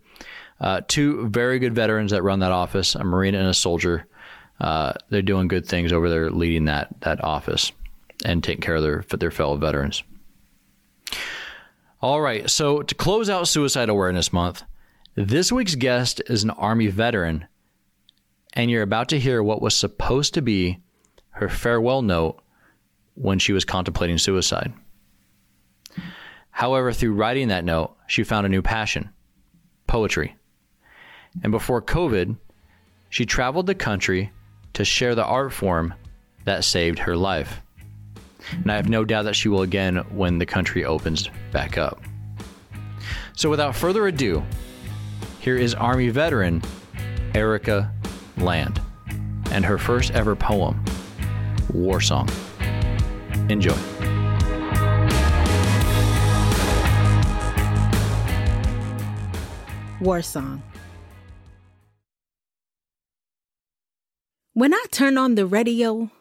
Uh, 0.59 0.81
two 0.87 1.27
very 1.29 1.59
good 1.59 1.73
veterans 1.73 2.11
that 2.11 2.21
run 2.21 2.39
that 2.39 2.51
office, 2.51 2.95
a 2.95 3.03
Marine 3.03 3.35
and 3.35 3.47
a 3.47 3.53
soldier. 3.53 4.05
Uh, 4.59 4.93
they're 5.09 5.21
doing 5.21 5.47
good 5.47 5.65
things 5.65 5.93
over 5.93 6.09
there 6.09 6.29
leading 6.29 6.65
that, 6.65 6.89
that 7.01 7.23
office 7.23 7.71
and 8.25 8.43
taking 8.43 8.61
care 8.61 8.75
of 8.75 8.83
their, 8.83 9.03
their 9.17 9.31
fellow 9.31 9.55
veterans. 9.55 10.03
All 12.01 12.21
right, 12.21 12.49
so 12.49 12.81
to 12.81 12.95
close 12.95 13.29
out 13.29 13.47
Suicide 13.47 13.89
Awareness 13.89 14.31
Month, 14.31 14.63
this 15.15 15.51
week's 15.51 15.75
guest 15.75 16.21
is 16.27 16.43
an 16.43 16.49
Army 16.51 16.87
veteran 16.87 17.45
and 18.53 18.69
you're 18.69 18.83
about 18.83 19.09
to 19.09 19.19
hear 19.19 19.41
what 19.43 19.61
was 19.61 19.75
supposed 19.75 20.33
to 20.33 20.41
be 20.41 20.79
her 21.31 21.49
farewell 21.49 22.01
note 22.01 22.41
when 23.15 23.39
she 23.39 23.53
was 23.53 23.65
contemplating 23.65 24.17
suicide. 24.17 24.73
However, 26.51 26.91
through 26.91 27.13
writing 27.13 27.49
that 27.49 27.63
note, 27.63 27.95
she 28.07 28.23
found 28.23 28.45
a 28.45 28.49
new 28.49 28.61
passion 28.61 29.09
poetry. 29.87 30.35
And 31.43 31.51
before 31.51 31.81
COVID, 31.81 32.37
she 33.09 33.25
traveled 33.25 33.65
the 33.65 33.75
country 33.75 34.31
to 34.73 34.85
share 34.85 35.15
the 35.15 35.25
art 35.25 35.51
form 35.53 35.93
that 36.45 36.63
saved 36.63 36.99
her 36.99 37.15
life. 37.15 37.61
And 38.51 38.71
I 38.71 38.75
have 38.75 38.89
no 38.89 39.03
doubt 39.03 39.23
that 39.23 39.35
she 39.35 39.49
will 39.49 39.61
again 39.61 39.97
when 40.09 40.37
the 40.37 40.45
country 40.45 40.85
opens 40.85 41.29
back 41.51 41.77
up. 41.77 42.01
So, 43.35 43.49
without 43.49 43.75
further 43.75 44.07
ado, 44.07 44.43
here 45.39 45.55
is 45.55 45.73
Army 45.73 46.09
veteran 46.09 46.61
Erica 47.33 47.93
Land, 48.41 48.81
and 49.51 49.65
her 49.65 49.77
first 49.77 50.11
ever 50.11 50.35
poem, 50.35 50.83
War 51.73 52.01
Song. 52.01 52.29
Enjoy. 53.49 53.75
War 60.01 60.21
Song. 60.21 60.63
When 64.53 64.73
I 64.73 64.85
turn 64.91 65.17
on 65.17 65.35
the 65.35 65.45
radio 65.45 66.11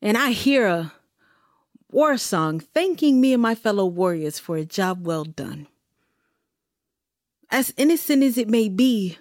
and 0.00 0.16
I 0.16 0.30
hear 0.30 0.66
a 0.66 0.92
war 1.90 2.16
song 2.16 2.58
thanking 2.60 3.20
me 3.20 3.32
and 3.32 3.42
my 3.42 3.54
fellow 3.54 3.86
warriors 3.86 4.38
for 4.38 4.56
a 4.56 4.64
job 4.64 5.06
well 5.06 5.24
done. 5.24 5.68
As 7.50 7.72
innocent 7.76 8.22
as 8.22 8.38
it 8.38 8.48
may 8.48 8.68
be, 8.68 9.18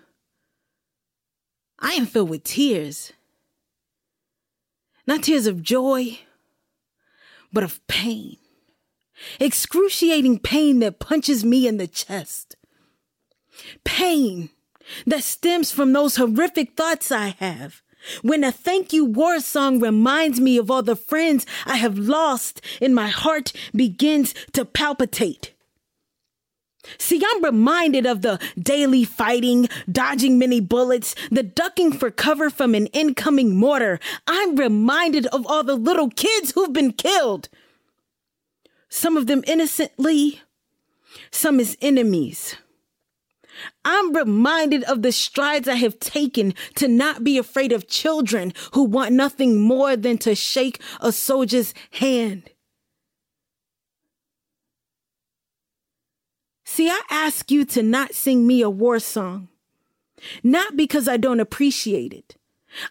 I 1.82 1.94
am 1.94 2.06
filled 2.06 2.30
with 2.30 2.44
tears. 2.44 3.12
Not 5.08 5.24
tears 5.24 5.48
of 5.48 5.64
joy, 5.64 6.20
but 7.52 7.64
of 7.64 7.86
pain. 7.88 8.38
Excruciating 9.40 10.40
pain 10.40 10.80
that 10.80 11.00
punches 11.00 11.44
me 11.44 11.68
in 11.68 11.78
the 11.78 11.88
chest. 11.88 12.56
Pain 13.84 14.50
that 15.06 15.24
stems 15.24 15.72
from 15.72 15.94
those 15.94 16.16
horrific 16.16 16.76
thoughts 16.76 17.12
I 17.12 17.36
have. 17.40 17.82
When 18.22 18.44
a 18.44 18.52
thank 18.52 18.94
you 18.94 19.06
war 19.06 19.40
song 19.40 19.80
reminds 19.80 20.40
me 20.40 20.58
of 20.58 20.72
all 20.72 20.82
the 20.82 20.96
friends 20.96 21.46
I 21.66 21.78
have 21.78 21.98
lost 21.98 22.62
and 22.82 22.96
my 22.96 23.10
heart 23.10 23.54
begins 23.76 24.34
to 24.54 24.66
palpitate. 24.66 25.51
See, 26.98 27.22
I'm 27.26 27.44
reminded 27.44 28.06
of 28.06 28.22
the 28.22 28.40
daily 28.58 29.04
fighting, 29.04 29.70
dodging 29.92 30.40
many 30.40 30.60
bullets, 30.60 31.16
the 31.30 31.44
ducking 31.44 31.94
for 31.94 32.10
cover 32.10 32.50
from 32.50 32.74
an 32.76 32.88
incoming 32.88 33.56
mortar. 33.56 34.00
I'm 34.28 34.56
reminded 34.56 35.28
of 35.28 35.46
all 35.46 35.64
the 35.64 35.76
little 35.76 36.10
kids 36.10 36.52
who've 36.52 36.74
been 36.74 36.94
killed. 36.94 37.50
Some 38.90 39.16
of 39.16 39.28
them 39.28 39.44
innocently, 39.48 40.42
some 41.32 41.60
as 41.60 41.78
enemies. 41.82 42.56
I'm 43.86 44.14
reminded 44.14 44.84
of 44.84 45.02
the 45.02 45.12
strides 45.12 45.68
I 45.68 45.76
have 45.76 46.00
taken 46.00 46.54
to 46.76 46.88
not 46.88 47.24
be 47.24 47.38
afraid 47.38 47.72
of 47.72 47.88
children 47.88 48.54
who 48.74 48.84
want 48.84 49.14
nothing 49.14 49.60
more 49.62 49.96
than 49.96 50.18
to 50.20 50.36
shake 50.36 50.82
a 51.00 51.12
soldier's 51.12 51.74
hand. 51.92 52.50
See, 56.74 56.90
I 56.90 57.02
ask 57.10 57.52
you 57.52 57.66
to 57.66 57.84
not 57.84 58.14
sing 58.14 58.48
me 58.48 58.62
a 58.62 58.70
war 58.70 58.98
song, 59.00 59.50
not 60.42 60.78
because 60.78 61.06
I 61.06 61.18
don't 61.18 61.42
appreciate 61.42 62.14
it. 62.14 62.38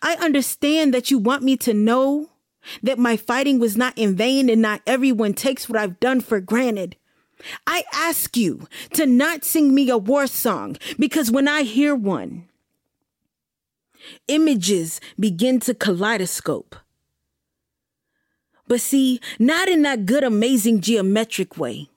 I 0.03 0.17
understand 0.17 0.93
that 0.93 1.11
you 1.11 1.17
want 1.17 1.43
me 1.43 1.57
to 1.57 1.73
know 1.73 2.29
that 2.83 2.99
my 2.99 3.17
fighting 3.17 3.59
was 3.59 3.79
not 3.79 3.97
in 3.97 4.15
vain 4.15 4.51
and 4.51 4.61
not 4.61 4.83
everyone 4.87 5.33
takes 5.33 5.67
what 5.67 5.79
I've 5.79 5.99
done 5.99 6.21
for 6.21 6.41
granted. 6.41 6.97
I 7.67 7.85
ask 7.91 8.37
you 8.37 8.69
to 8.93 9.07
not 9.07 9.45
sing 9.45 9.75
me 9.75 9.89
a 9.89 9.97
war 9.97 10.27
song 10.27 10.77
because 10.99 11.31
when 11.31 11.49
I 11.49 11.63
hear 11.63 11.95
one, 11.95 12.51
images 14.29 15.01
begin 15.19 15.59
to 15.61 15.73
kaleidoscope. 15.73 16.77
But 18.69 18.83
see, 18.83 19.23
not 19.39 19.69
in 19.69 19.81
that 19.83 20.05
good, 20.05 20.23
amazing 20.23 20.83
geometric 20.83 21.57
way. 21.57 21.90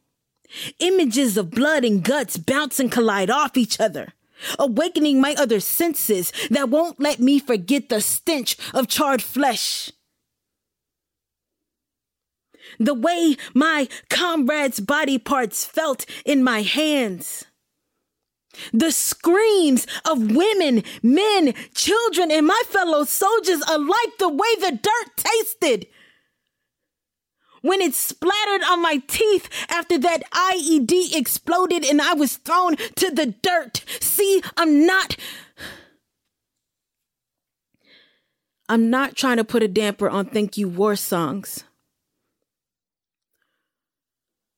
Images 0.80 1.38
of 1.38 1.52
blood 1.52 1.84
and 1.84 2.04
guts 2.04 2.38
bounce 2.38 2.80
and 2.80 2.92
collide 2.92 3.30
off 3.30 3.58
each 3.58 3.80
other, 3.80 4.14
awakening 4.60 5.20
my 5.20 5.36
other 5.38 5.60
senses 5.60 6.32
that 6.50 6.70
won't 6.70 7.00
let 7.00 7.20
me 7.20 7.40
forget 7.40 7.90
the 7.90 8.02
stench 8.02 8.58
of 8.74 8.88
charred 8.88 9.22
flesh 9.22 9.92
the 12.80 12.94
way 12.94 13.36
my 13.54 13.88
comrade's 14.10 14.80
body 14.80 15.18
parts 15.18 15.66
felt 15.66 16.06
in 16.26 16.44
my 16.44 16.62
hands. 16.62 17.46
The 18.72 18.92
screams 18.92 19.88
of 20.06 20.32
women, 20.36 20.84
men, 21.02 21.56
children, 21.74 22.32
and 22.32 22.46
my 22.46 22.62
fellow 22.68 23.04
soldiers 23.04 23.62
alike, 23.68 24.18
the 24.20 24.30
way 24.30 24.56
the 24.60 24.80
dirt 24.82 25.18
tasted. 25.18 25.88
When 27.64 27.80
it 27.80 27.96
splattered 27.96 28.62
on 28.70 28.82
my 28.82 29.02
teeth 29.08 29.48
after 29.70 29.98
that 29.98 30.30
IED 30.32 31.16
exploded 31.16 31.86
and 31.86 32.02
I 32.02 32.14
was 32.14 32.36
thrown 32.36 32.76
to 32.76 33.10
the 33.10 33.28
dirt. 33.42 33.86
See, 34.02 34.44
I'm 34.58 34.86
not. 34.86 35.16
I'm 38.68 38.90
not 38.90 39.16
trying 39.16 39.38
to 39.38 39.46
put 39.46 39.64
a 39.64 39.70
damper 39.70 40.10
on 40.10 40.26
thank 40.26 40.58
you 40.58 40.68
war 40.68 40.98
songs. 40.98 41.64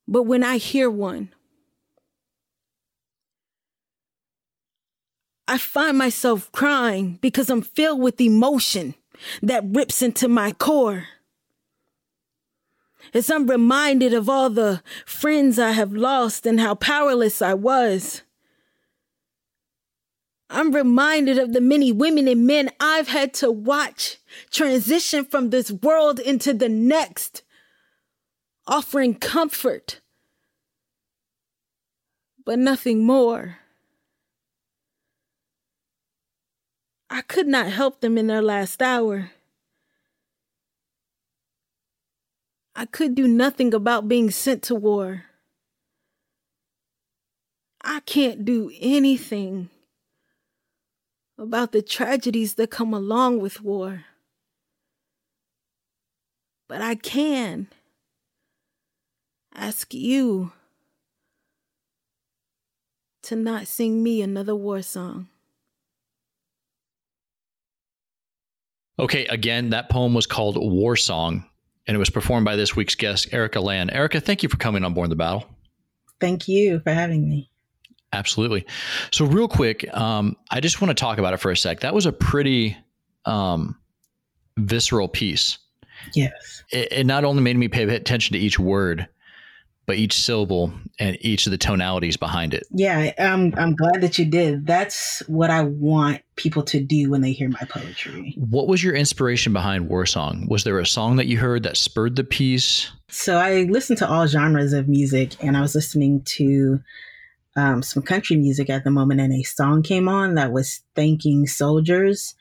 But 0.07 0.24
when 0.24 0.43
I 0.43 0.57
hear 0.57 0.89
one, 0.89 1.29
I 5.47 5.59
find 5.59 5.95
myself 5.95 6.51
crying 6.51 7.19
because 7.21 7.51
I'm 7.51 7.62
filled 7.62 8.01
with 8.01 8.19
emotion 8.19 8.95
that 9.43 9.63
rips 9.63 10.01
into 10.01 10.27
my 10.27 10.53
core. 10.53 11.07
As 13.13 13.29
I'm 13.29 13.47
reminded 13.47 14.13
of 14.13 14.29
all 14.29 14.50
the 14.50 14.81
friends 15.05 15.57
I 15.59 15.71
have 15.71 15.93
lost 15.93 16.45
and 16.45 16.59
how 16.59 16.75
powerless 16.75 17.41
I 17.41 17.53
was. 17.53 18.21
I'm 20.50 20.74
reminded 20.74 21.38
of 21.38 21.53
the 21.53 21.62
many 21.62 21.91
women 21.91 22.27
and 22.27 22.45
men 22.45 22.69
I've 22.79 23.07
had 23.07 23.33
to 23.35 23.51
watch 23.51 24.17
transition 24.51 25.25
from 25.25 25.50
this 25.50 25.71
world 25.71 26.19
into 26.19 26.53
the 26.53 26.69
next 26.69 27.41
offering 28.67 29.15
comfort, 29.15 30.01
but 32.45 32.59
nothing 32.59 33.03
more. 33.03 33.59
I 37.09 37.21
could 37.21 37.47
not 37.47 37.67
help 37.67 38.01
them 38.01 38.17
in 38.17 38.27
their 38.27 38.41
last 38.41 38.81
hour. 38.81 39.31
I 42.75 42.86
could 42.86 43.15
do 43.15 43.27
nothing 43.27 43.74
about 43.74 44.08
being 44.08 44.29
sent 44.32 44.63
to 44.63 44.75
war. 44.75 45.25
I 47.82 48.01
can't 48.01 48.44
do 48.44 48.72
anything 48.79 49.70
about 51.38 51.72
the 51.72 51.82
tragedies 51.82 52.55
that 52.55 52.72
come 52.72 52.94
along 52.94 53.39
with 53.39 53.62
war. 53.62 54.05
But 56.67 56.82
I 56.82 56.96
can 56.96 57.67
ask 59.53 59.94
you 59.94 60.51
to 63.24 63.36
not 63.36 63.67
sing 63.67 64.03
me 64.03 64.22
another 64.22 64.55
war 64.55 64.82
song. 64.82 65.29
Okay, 68.98 69.25
again, 69.27 69.72
that 69.72 69.89
poem 69.89 70.13
was 70.13 70.25
called 70.25 70.58
War 70.58 70.96
Song, 70.96 71.46
and 71.87 71.95
it 71.95 71.97
was 71.97 72.09
performed 72.09 72.45
by 72.45 72.55
this 72.55 72.75
week's 72.75 72.95
guest, 72.95 73.29
Erica 73.31 73.59
Land. 73.59 73.91
Erica, 73.91 74.19
thank 74.19 74.43
you 74.43 74.49
for 74.49 74.57
coming 74.57 74.83
on 74.83 74.93
board 74.93 75.09
the 75.09 75.15
battle. 75.15 75.45
Thank 76.19 76.47
you 76.47 76.79
for 76.79 76.91
having 76.91 77.29
me. 77.29 77.49
Absolutely. 78.13 78.65
So, 79.11 79.25
real 79.25 79.47
quick, 79.47 79.85
um, 79.95 80.37
I 80.49 80.61
just 80.61 80.81
want 80.81 80.89
to 80.89 80.99
talk 80.99 81.17
about 81.17 81.33
it 81.33 81.37
for 81.37 81.51
a 81.51 81.57
sec. 81.57 81.81
That 81.81 81.93
was 81.93 82.05
a 82.05 82.13
pretty 82.13 82.77
um, 83.25 83.77
visceral 84.57 85.07
piece. 85.07 85.57
Yes. 86.13 86.63
It, 86.71 86.91
it 86.91 87.05
not 87.05 87.25
only 87.25 87.41
made 87.41 87.57
me 87.57 87.67
pay 87.67 87.83
attention 87.83 88.33
to 88.33 88.39
each 88.39 88.57
word, 88.57 89.07
but 89.85 89.97
each 89.97 90.19
syllable 90.19 90.73
and 90.99 91.17
each 91.21 91.45
of 91.45 91.51
the 91.51 91.57
tonalities 91.57 92.17
behind 92.17 92.53
it. 92.53 92.65
Yeah, 92.71 93.11
I'm 93.17 93.53
I'm 93.57 93.75
glad 93.75 94.01
that 94.01 94.17
you 94.17 94.25
did. 94.25 94.65
That's 94.65 95.21
what 95.27 95.49
I 95.49 95.61
want 95.61 96.21
people 96.35 96.63
to 96.63 96.79
do 96.79 97.09
when 97.11 97.21
they 97.21 97.31
hear 97.31 97.49
my 97.49 97.65
poetry. 97.69 98.35
What 98.37 98.67
was 98.67 98.83
your 98.83 98.95
inspiration 98.95 99.53
behind 99.53 99.89
War 99.89 100.05
Song? 100.05 100.47
Was 100.49 100.63
there 100.63 100.79
a 100.79 100.85
song 100.85 101.17
that 101.17 101.27
you 101.27 101.37
heard 101.37 101.63
that 101.63 101.77
spurred 101.77 102.15
the 102.15 102.23
piece? 102.23 102.91
So 103.09 103.37
I 103.37 103.63
listened 103.63 103.99
to 103.99 104.09
all 104.09 104.27
genres 104.27 104.73
of 104.73 104.87
music, 104.87 105.43
and 105.43 105.55
I 105.55 105.61
was 105.61 105.75
listening 105.75 106.23
to 106.23 106.79
um, 107.55 107.81
some 107.83 108.03
country 108.03 108.35
music 108.35 108.69
at 108.69 108.83
the 108.83 108.91
moment, 108.91 109.21
and 109.21 109.33
a 109.33 109.43
song 109.43 109.83
came 109.83 110.09
on 110.09 110.35
that 110.35 110.51
was 110.51 110.81
thanking 110.95 111.47
soldiers 111.47 112.35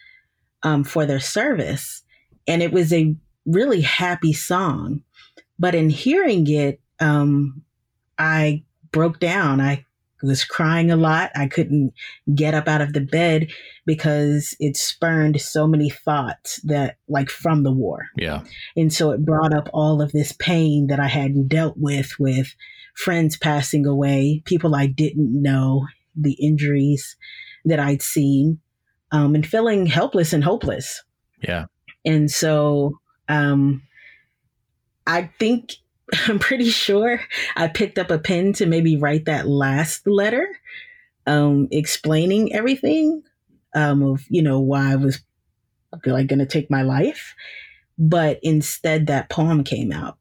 um, 0.62 0.82
for 0.82 1.06
their 1.06 1.20
service, 1.20 2.02
and 2.46 2.62
it 2.62 2.72
was 2.72 2.92
a 2.92 3.14
really 3.46 3.82
happy 3.82 4.32
song. 4.32 5.02
But 5.58 5.74
in 5.74 5.90
hearing 5.90 6.50
it, 6.50 6.80
um, 7.04 7.62
I 8.18 8.64
broke 8.90 9.20
down. 9.20 9.60
I 9.60 9.84
was 10.22 10.44
crying 10.44 10.90
a 10.90 10.96
lot. 10.96 11.30
I 11.36 11.46
couldn't 11.48 11.92
get 12.34 12.54
up 12.54 12.66
out 12.66 12.80
of 12.80 12.94
the 12.94 13.00
bed 13.00 13.50
because 13.84 14.56
it 14.58 14.76
spurned 14.76 15.40
so 15.40 15.66
many 15.66 15.90
thoughts 15.90 16.60
that, 16.64 16.96
like, 17.08 17.28
from 17.28 17.62
the 17.62 17.72
war. 17.72 18.06
Yeah. 18.16 18.42
And 18.74 18.90
so 18.92 19.10
it 19.10 19.24
brought 19.24 19.52
up 19.52 19.68
all 19.74 20.00
of 20.00 20.12
this 20.12 20.32
pain 20.32 20.86
that 20.86 20.98
I 20.98 21.08
hadn't 21.08 21.48
dealt 21.48 21.76
with, 21.76 22.12
with 22.18 22.54
friends 22.94 23.36
passing 23.36 23.86
away, 23.86 24.42
people 24.46 24.74
I 24.74 24.86
didn't 24.86 25.42
know, 25.42 25.86
the 26.16 26.34
injuries 26.34 27.16
that 27.66 27.80
I'd 27.80 28.02
seen, 28.02 28.60
um, 29.12 29.34
and 29.34 29.46
feeling 29.46 29.86
helpless 29.86 30.32
and 30.32 30.44
hopeless. 30.44 31.02
Yeah. 31.42 31.66
And 32.06 32.30
so 32.30 33.00
um, 33.28 33.82
I 35.06 35.30
think 35.38 35.72
I'm 36.28 36.38
pretty 36.38 36.70
sure 36.70 37.20
I 37.56 37.68
picked 37.68 37.98
up 37.98 38.10
a 38.10 38.18
pen 38.18 38.52
to 38.54 38.66
maybe 38.66 38.96
write 38.96 39.24
that 39.26 39.48
last 39.48 40.06
letter, 40.06 40.46
um, 41.26 41.68
explaining 41.70 42.54
everything 42.54 43.22
um, 43.74 44.02
of 44.02 44.24
you 44.28 44.42
know 44.42 44.60
why 44.60 44.92
I 44.92 44.96
was 44.96 45.20
like 46.06 46.26
going 46.26 46.38
to 46.38 46.46
take 46.46 46.70
my 46.70 46.82
life, 46.82 47.34
but 47.98 48.38
instead 48.42 49.06
that 49.06 49.30
poem 49.30 49.64
came 49.64 49.92
out, 49.92 50.18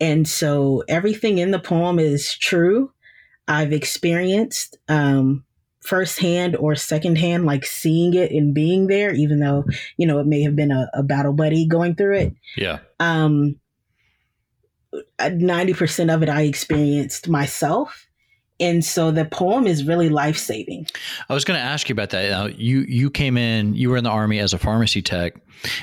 And 0.00 0.26
so 0.26 0.84
everything 0.88 1.38
in 1.38 1.50
the 1.50 1.58
poem 1.58 1.98
is 1.98 2.36
true. 2.36 2.92
I've 3.48 3.72
experienced 3.72 4.78
um, 4.88 5.44
firsthand 5.80 6.56
or 6.56 6.74
secondhand, 6.76 7.44
like 7.44 7.66
seeing 7.66 8.14
it 8.14 8.30
and 8.30 8.54
being 8.54 8.86
there, 8.86 9.12
even 9.12 9.40
though, 9.40 9.64
you 9.96 10.06
know, 10.06 10.20
it 10.20 10.26
may 10.26 10.42
have 10.42 10.54
been 10.54 10.70
a, 10.70 10.88
a 10.94 11.02
battle 11.02 11.32
buddy 11.32 11.66
going 11.66 11.96
through 11.96 12.16
it. 12.18 12.34
Yeah. 12.56 12.78
Um, 13.00 13.56
90% 15.20 16.14
of 16.14 16.22
it 16.22 16.28
I 16.28 16.42
experienced 16.42 17.28
myself. 17.28 18.08
And 18.60 18.84
so 18.84 19.10
the 19.10 19.24
poem 19.24 19.66
is 19.66 19.84
really 19.84 20.08
life 20.08 20.36
saving. 20.36 20.86
I 21.28 21.34
was 21.34 21.44
going 21.44 21.58
to 21.58 21.64
ask 21.64 21.88
you 21.88 21.94
about 21.94 22.10
that. 22.10 22.30
Now, 22.30 22.46
you 22.46 22.80
you 22.86 23.10
came 23.10 23.36
in, 23.36 23.74
you 23.74 23.90
were 23.90 23.96
in 23.96 24.04
the 24.04 24.10
army 24.10 24.38
as 24.38 24.52
a 24.52 24.58
pharmacy 24.58 25.02
tech, 25.02 25.34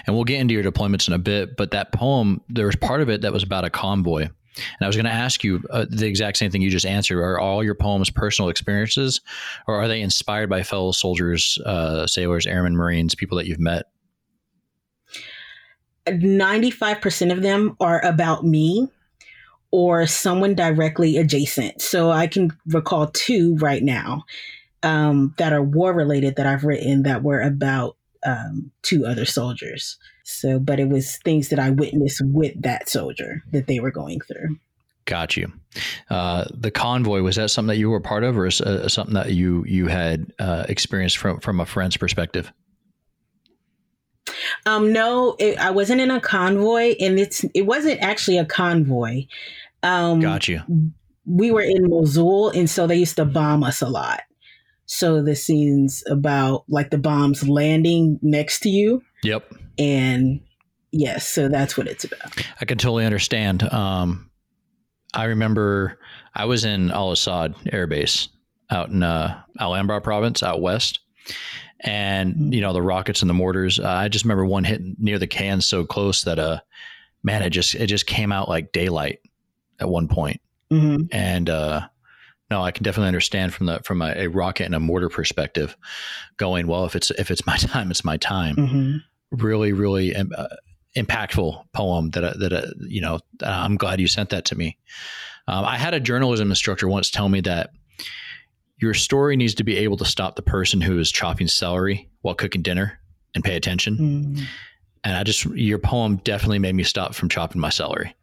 and 0.06 0.16
we'll 0.16 0.24
get 0.24 0.40
into 0.40 0.54
your 0.54 0.64
deployments 0.64 1.08
in 1.08 1.14
a 1.14 1.20
bit. 1.20 1.58
But 1.58 1.72
that 1.72 1.92
poem, 1.92 2.42
there 2.48 2.68
was 2.68 2.78
part 2.78 3.02
of 3.02 3.10
it 3.10 3.22
that 3.22 3.34
was 3.34 3.44
about 3.44 3.66
a 3.66 3.70
convoy, 3.70 4.22
and 4.22 4.82
I 4.82 4.88
was 4.88 4.96
going 4.96 5.08
to 5.08 5.12
ask 5.12 5.44
you 5.44 5.62
uh, 5.72 5.88
the 5.90 6.08
exact 6.08 6.38
same 6.38 6.52
thing 6.52 6.62
you 6.62 6.70
just 6.70 6.86
answered. 6.86 7.22
Are 7.22 7.40
all 7.40 7.64
your 7.64 7.76
poems 7.76 8.10
personal 8.10 8.50
experiences, 8.50 9.20
or 9.68 9.76
are 9.76 9.90
they 9.90 10.02
inspired 10.02 10.50
by 10.50 10.64
fellow 10.64 10.92
soldiers, 10.92 11.58
uh, 11.66 12.08
sailors, 12.08 12.46
airmen, 12.46 12.78
marines, 12.78 13.14
people 13.14 13.38
that 13.38 13.48
you've 13.48 13.60
met? 13.60 13.88
95% 16.08 17.32
of 17.32 17.42
them 17.42 17.76
are 17.80 18.04
about 18.04 18.44
me 18.46 18.90
or 19.72 20.08
someone 20.08 20.56
directly 20.56 21.18
adjacent. 21.18 21.82
So 21.82 22.12
I 22.12 22.28
can 22.28 22.52
recall 22.68 23.08
two 23.08 23.56
right 23.58 23.84
now 23.84 24.26
um, 24.84 25.34
that 25.38 25.54
are 25.54 25.64
war 25.64 25.94
related 25.94 26.36
that 26.38 26.48
I've 26.48 26.64
written 26.64 27.04
that 27.04 27.24
were 27.24 27.42
about 27.42 27.98
um, 28.26 28.72
two 28.82 29.06
other 29.06 29.26
soldiers. 29.26 29.98
So, 30.24 30.60
but 30.60 30.80
it 30.80 30.90
was 30.90 31.18
things 31.18 31.50
that 31.50 31.60
I 31.60 31.70
witnessed 31.70 32.22
with 32.24 32.62
that 32.62 32.90
soldier 32.90 33.44
that 33.52 33.68
they 33.68 33.80
were 33.80 33.92
going 33.92 34.22
through. 34.22 34.58
Got 35.06 35.36
you. 35.36 35.52
Uh, 36.10 36.46
the 36.54 36.70
convoy 36.70 37.22
was 37.22 37.36
that 37.38 37.50
something 37.50 37.70
that 37.70 37.78
you 37.78 37.90
were 37.90 38.00
part 38.00 38.24
of, 38.24 38.38
or 38.38 38.46
uh, 38.46 38.88
something 38.88 39.16
that 39.16 39.32
you 39.32 39.66
you 39.66 39.88
had 39.88 40.32
uh, 40.38 40.66
experienced 40.70 41.18
from 41.18 41.40
from 41.40 41.60
a 41.60 41.66
friend's 41.66 41.98
perspective? 41.98 42.52
Um, 44.66 44.94
no, 44.94 45.36
it, 45.40 45.58
I 45.58 45.72
wasn't 45.72 46.02
in 46.02 46.12
a 46.12 46.20
convoy, 46.20 46.96
and 47.00 47.20
it's 47.20 47.46
it 47.54 47.66
wasn't 47.66 48.02
actually 48.02 48.38
a 48.38 48.46
convoy. 48.46 49.26
Um, 49.84 50.20
Got 50.20 50.48
you. 50.48 50.62
We 51.26 51.52
were 51.52 51.62
in 51.62 51.90
Mosul, 51.90 52.50
and 52.50 52.70
so 52.70 52.88
they 52.88 52.98
used 52.98 53.18
to 53.18 53.26
bomb 53.26 53.64
us 53.64 53.82
a 53.82 53.90
lot. 53.90 54.22
So 54.86 55.22
the 55.22 55.36
scenes 55.36 56.04
about 56.08 56.64
like 56.68 56.90
the 56.90 56.98
bombs 56.98 57.48
landing 57.48 58.20
next 58.22 58.62
to 58.62 58.70
you. 58.70 59.04
Yep. 59.24 59.54
And 59.78 60.42
yes, 60.92 61.28
so 61.28 61.48
that's 61.48 61.78
what 61.78 61.88
it's 61.88 62.04
about. 62.04 62.44
I 62.60 62.66
can 62.66 62.78
totally 62.78 63.06
understand. 63.06 63.64
Um, 63.72 64.32
I 65.14 65.26
remember 65.26 66.00
I 66.34 66.46
was 66.46 66.66
in 66.66 66.92
Al 66.92 67.12
Asad 67.12 67.56
Air 67.72 67.88
Base 67.88 68.30
out 68.70 68.90
in 68.90 69.04
uh, 69.04 69.42
Al 69.60 69.72
Anbar 69.72 70.04
province 70.04 70.44
out 70.44 70.62
west. 70.62 71.00
And, 71.82 72.36
Mm-hmm. 72.36 72.54
you 72.54 72.62
know, 72.62 72.74
the 72.74 72.82
rockets 72.82 73.22
and 73.22 73.30
the 73.30 73.34
mortars. 73.34 73.80
Uh, 73.80 73.88
I 73.88 74.08
just 74.10 74.26
remember 74.26 74.46
one 74.46 74.64
hit 74.66 74.82
near 75.00 75.18
the 75.20 75.28
can 75.28 75.62
so 75.62 75.86
close 75.86 76.24
that, 76.24 76.38
uh, 76.40 76.60
man, 77.24 77.42
it 77.42 77.52
just, 77.52 77.76
it 77.76 77.88
just 77.88 78.06
came 78.06 78.32
out 78.32 78.50
like 78.50 78.72
daylight 78.72 79.20
at 79.80 79.90
one 79.90 80.08
point. 80.08 80.42
hmm 80.70 81.04
and 81.12 81.50
uh, 81.50 81.82
no, 82.52 82.62
I 82.62 82.72
can 82.72 82.84
definitely 82.84 83.08
understand 83.10 83.54
from 83.54 83.68
the 83.68 83.80
from 83.84 84.02
a, 84.02 84.12
a 84.16 84.28
rocket 84.28 84.66
and 84.66 84.74
a 84.76 84.80
mortar 84.80 85.08
perspective, 85.10 85.78
going 86.38 86.66
well. 86.68 86.84
If 86.86 86.96
it's 86.96 87.12
if 87.12 87.30
it's 87.32 87.46
my 87.46 87.58
time, 87.58 87.92
it's 87.92 88.04
my 88.04 88.18
time. 88.18 88.56
hmm 88.56 88.98
Really, 89.32 89.72
really 89.74 90.16
um, 90.16 90.32
uh, 90.36 90.48
impactful 90.98 91.64
poem 91.74 92.10
that 92.12 92.26
I- 92.26 92.34
that 92.40 92.52
uh, 92.54 92.68
you 92.80 93.02
know. 93.02 93.16
Uh, 93.42 93.46
I'm 93.46 93.78
glad 93.78 94.00
you 94.02 94.08
sent 94.08 94.30
that 94.32 94.46
to 94.46 94.56
me. 94.56 94.78
Um, 95.48 95.64
I 95.64 95.78
had 95.78 95.94
a 95.94 96.00
journalism 96.00 96.50
instructor 96.50 96.88
once 96.88 97.10
tell 97.12 97.30
me 97.30 97.42
that 97.42 97.70
your 98.80 98.94
story 98.94 99.36
needs 99.36 99.54
to 99.56 99.64
be 99.64 99.78
able 99.78 99.98
to 99.98 100.06
stop 100.06 100.36
the 100.36 100.42
person 100.42 100.82
who 100.82 101.00
is 101.00 101.12
chopping 101.12 101.48
celery 101.48 102.10
while 102.22 102.36
cooking 102.36 102.62
dinner 102.62 103.00
and 103.36 103.44
pay 103.44 103.56
attention. 103.56 103.98
hmm 103.98 104.44
And 105.04 105.16
I 105.16 105.24
just 105.24 105.46
your 105.46 105.80
poem 105.80 106.18
definitely 106.18 106.60
made 106.60 106.76
me 106.76 106.84
stop 106.84 107.14
from 107.14 107.30
chopping 107.30 107.62
my 107.62 107.70
celery. 107.70 108.16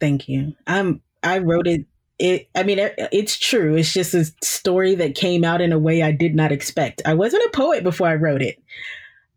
Thank 0.00 0.28
you. 0.28 0.54
Um, 0.66 1.00
I 1.22 1.38
wrote 1.38 1.66
it. 1.66 1.86
It. 2.18 2.48
I 2.54 2.64
mean, 2.64 2.78
it, 2.78 2.94
it's 3.12 3.38
true. 3.38 3.76
It's 3.76 3.92
just 3.92 4.14
a 4.14 4.24
story 4.42 4.94
that 4.96 5.14
came 5.14 5.44
out 5.44 5.60
in 5.60 5.72
a 5.72 5.78
way 5.78 6.02
I 6.02 6.12
did 6.12 6.34
not 6.34 6.52
expect. 6.52 7.02
I 7.06 7.14
wasn't 7.14 7.44
a 7.44 7.50
poet 7.56 7.82
before 7.84 8.08
I 8.08 8.16
wrote 8.16 8.42
it. 8.42 8.60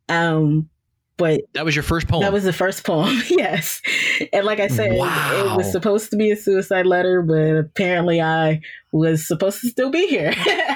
Um, 0.10 0.70
but 1.18 1.42
That 1.54 1.66
was 1.66 1.76
your 1.76 1.84
first 1.84 2.08
poem. 2.08 2.22
That 2.22 2.34
was 2.34 2.44
the 2.44 2.54
first 2.54 2.84
poem, 2.86 3.22
yes. 3.30 3.82
And 4.34 4.46
like 4.46 4.60
I 4.60 4.68
said, 4.68 4.94
Wow. 4.98 5.54
it 5.54 5.58
was 5.58 5.72
supposed 5.72 6.10
to 6.12 6.18
be 6.18 6.32
a 6.32 6.36
suicide 6.36 6.86
letter, 6.86 7.22
but 7.22 7.58
apparently 7.58 8.22
I 8.22 8.62
was 8.92 9.28
supposed 9.28 9.62
to 9.62 9.70
still 9.70 9.92
be 9.92 10.08
here. 10.08 10.34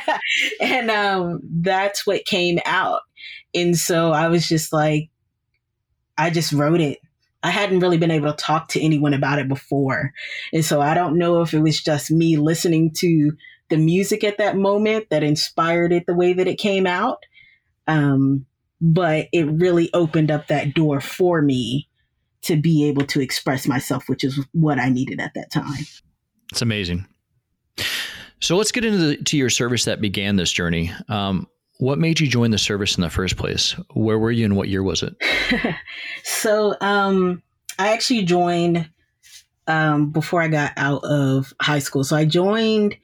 and 0.61 0.91
um, 0.91 1.39
that's 1.43 2.05
what 2.05 2.25
came 2.25 2.59
out. 2.65 3.01
And 3.53 3.77
so 3.77 4.11
I 4.11 4.27
was 4.27 4.47
just 4.47 4.71
like, 4.73 5.09
I 6.17 6.29
just 6.29 6.53
wrote 6.53 6.81
it. 6.81 6.99
I 7.43 7.49
hadn't 7.51 7.79
really 7.79 7.97
been 7.97 8.11
able 8.11 8.31
to 8.31 8.37
talk 8.37 8.69
to 8.69 8.81
anyone 8.81 9.13
about 9.13 9.39
it 9.39 9.47
before. 9.47 10.11
And 10.51 10.65
so 10.65 10.81
I 10.81 10.93
don't 10.93 11.17
know 11.17 11.41
if 11.41 11.53
it 11.53 11.59
was 11.59 11.81
just 11.81 12.09
me 12.09 12.37
listening 12.37 12.91
to 12.95 13.31
the 13.69 13.77
music 13.77 14.23
at 14.23 14.37
that 14.39 14.57
moment 14.57 15.09
that 15.09 15.23
inspired 15.23 15.91
it 15.91 16.05
the 16.07 16.15
way 16.15 16.33
that 16.33 16.47
it 16.47 16.57
came 16.57 16.87
out. 16.87 17.19
Um, 17.87 18.45
but 18.81 19.27
it 19.31 19.43
really 19.43 19.89
opened 19.93 20.31
up 20.31 20.47
that 20.47 20.73
door 20.73 21.01
for 21.01 21.41
me 21.41 21.87
to 22.43 22.55
be 22.55 22.87
able 22.87 23.05
to 23.07 23.21
express 23.21 23.67
myself, 23.67 24.07
which 24.07 24.23
is 24.23 24.39
what 24.51 24.79
I 24.79 24.89
needed 24.89 25.19
at 25.19 25.33
that 25.33 25.51
time. 25.51 25.85
It's 26.51 26.61
amazing. 26.61 27.07
So 28.39 28.55
let's 28.55 28.71
get 28.71 28.85
into 28.85 28.99
the, 28.99 29.17
to 29.17 29.37
your 29.37 29.49
service 29.49 29.85
that 29.85 30.01
began 30.01 30.35
this 30.35 30.51
journey. 30.51 30.91
Um, 31.09 31.47
what 31.79 31.97
made 31.97 32.19
you 32.19 32.27
join 32.27 32.51
the 32.51 32.59
service 32.59 32.95
in 32.95 33.01
the 33.01 33.09
first 33.09 33.37
place? 33.37 33.71
Where 33.93 34.19
were 34.19 34.31
you 34.31 34.45
and 34.45 34.55
what 34.55 34.69
year 34.69 34.83
was 34.83 35.03
it? 35.03 35.15
so 36.23 36.75
um, 36.81 37.41
I 37.79 37.93
actually 37.93 38.23
joined 38.23 38.87
um, 39.67 40.11
before 40.11 40.41
I 40.41 40.47
got 40.47 40.71
out 40.77 41.03
of 41.03 41.53
high 41.61 41.79
school. 41.79 42.03
So 42.03 42.15
I 42.15 42.25
joined 42.25 42.95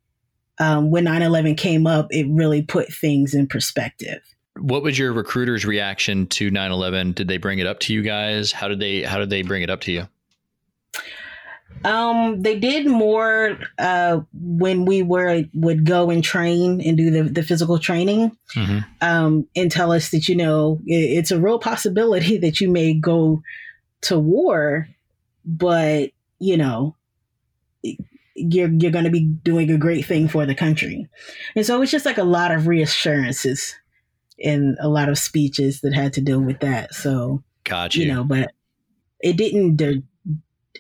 um, 0.61 0.91
when 0.93 1.05
9 1.05 1.23
11 1.23 1.57
came 1.57 1.87
up, 1.87 2.07
it 2.11 2.27
really 2.29 2.63
put 2.63 2.93
things 2.93 3.35
in 3.35 3.49
perspective. 3.49 4.21
What 4.59 4.83
was 4.83 4.99
your 4.99 5.13
recruiter's 5.13 5.65
reaction 5.65 6.27
to 6.29 6.51
9/11? 6.51 7.15
Did 7.15 7.29
they 7.29 7.39
bring 7.39 7.59
it 7.61 7.67
up 7.67 7.81
to 7.81 7.95
you 7.95 8.03
guys? 8.03 8.53
How 8.53 8.69
did 8.69 8.79
they 8.79 9.03
how 9.03 9.19
did 9.19 9.31
they 9.31 9.43
bring 9.43 9.63
it 9.63 9.71
up 9.71 9.81
to 9.83 9.93
you? 9.93 10.09
Um, 11.85 12.43
they 12.43 12.59
did 12.59 12.87
more 12.87 13.59
uh, 13.79 14.21
when 14.35 14.85
we 14.85 15.03
were 15.03 15.45
would 15.55 15.87
go 15.87 16.11
and 16.11 16.23
train 16.23 16.81
and 16.83 16.97
do 16.97 17.11
the, 17.11 17.23
the 17.23 17.43
physical 17.43 17.79
training 17.79 18.37
Mhm. 18.55 18.85
um, 19.01 19.47
and 19.57 19.71
tell 19.71 19.93
us 19.93 20.11
that 20.11 20.29
you 20.29 20.35
know 20.37 20.81
it, 20.85 20.95
it's 20.95 21.31
a 21.31 21.41
real 21.41 21.59
possibility 21.59 22.37
that 22.39 22.61
you 22.61 22.69
may 22.71 22.93
go 22.93 23.43
to 24.03 24.19
war, 24.19 24.89
but 25.47 26.11
you 26.39 26.57
know 26.59 26.97
you're 28.51 28.71
you're 28.71 28.91
going 28.91 29.05
to 29.05 29.11
be 29.11 29.27
doing 29.27 29.71
a 29.71 29.79
great 29.79 30.05
thing 30.05 30.29
for 30.29 30.47
the 30.47 30.55
country, 30.55 31.07
and 31.55 31.65
so 31.67 31.81
it's 31.83 31.91
just 31.93 32.07
like 32.07 32.19
a 32.19 32.25
lot 32.25 32.51
of 32.53 32.67
reassurances 32.67 33.75
and 34.43 34.77
a 34.81 34.89
lot 34.89 35.09
of 35.09 35.19
speeches 35.19 35.81
that 35.83 35.93
had 35.95 36.13
to 36.15 36.21
deal 36.21 36.41
with 36.41 36.61
that. 36.61 36.95
So 36.95 37.43
Got 37.65 37.95
you 37.95 38.05
you. 38.07 38.15
know, 38.15 38.25
but 38.25 38.53
it 39.21 39.37
didn't 39.37 39.77
de- 39.77 40.03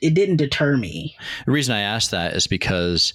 it 0.00 0.14
didn't 0.14 0.36
deter 0.36 0.76
me. 0.76 1.14
The 1.46 1.52
reason 1.52 1.74
I 1.74 1.80
asked 1.80 2.10
that 2.12 2.34
is 2.34 2.46
because 2.46 3.12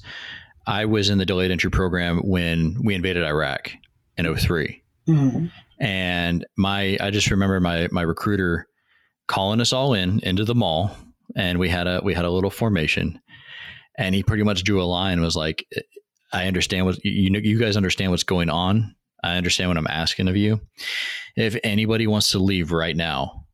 I 0.68 0.86
was 0.86 1.10
in 1.10 1.18
the 1.18 1.26
delayed 1.26 1.52
entry 1.52 1.72
program 1.72 2.20
when 2.20 2.78
we 2.84 2.94
invaded 2.96 3.24
Iraq 3.24 3.72
in 4.18 4.26
03. 4.36 4.82
Mhm. 5.08 5.52
and 5.80 6.46
my 6.58 6.98
I 7.02 7.12
just 7.12 7.30
remember 7.30 7.60
my 7.60 7.88
my 7.92 8.02
recruiter 8.02 8.68
calling 9.28 9.62
us 9.62 9.74
all 9.74 9.94
in 9.94 10.20
into 10.22 10.44
the 10.46 10.56
mall 10.56 10.96
and 11.36 11.60
we 11.60 11.70
had 11.70 11.86
a 11.86 12.02
we 12.04 12.14
had 12.16 12.26
a 12.26 12.32
little 12.32 12.50
formation 12.50 13.20
and 13.98 14.16
he 14.16 14.24
pretty 14.24 14.44
much 14.44 14.64
drew 14.64 14.82
a 14.82 14.86
line 14.86 15.14
and 15.14 15.22
was 15.22 15.36
like 15.36 15.66
I 16.32 16.48
understand 16.48 16.86
what 16.86 17.04
you 17.04 17.30
know 17.30 17.40
you 17.40 17.60
guys 17.60 17.78
understand 17.78 18.12
what's 18.12 18.24
going 18.24 18.50
on 18.50 18.96
I 19.24 19.38
understand 19.38 19.70
what 19.70 19.78
I'm 19.78 19.88
asking 19.88 20.28
of 20.28 20.36
you 20.36 20.62
if 21.36 21.58
anybody 21.64 22.08
wants 22.08 22.32
to 22.32 22.40
leave 22.40 22.72
right 22.72 22.96
now 22.96 23.46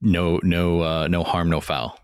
no 0.00 0.40
no 0.42 0.82
uh, 0.82 1.08
no 1.08 1.22
harm, 1.22 1.50
no 1.50 1.60
foul, 1.60 1.98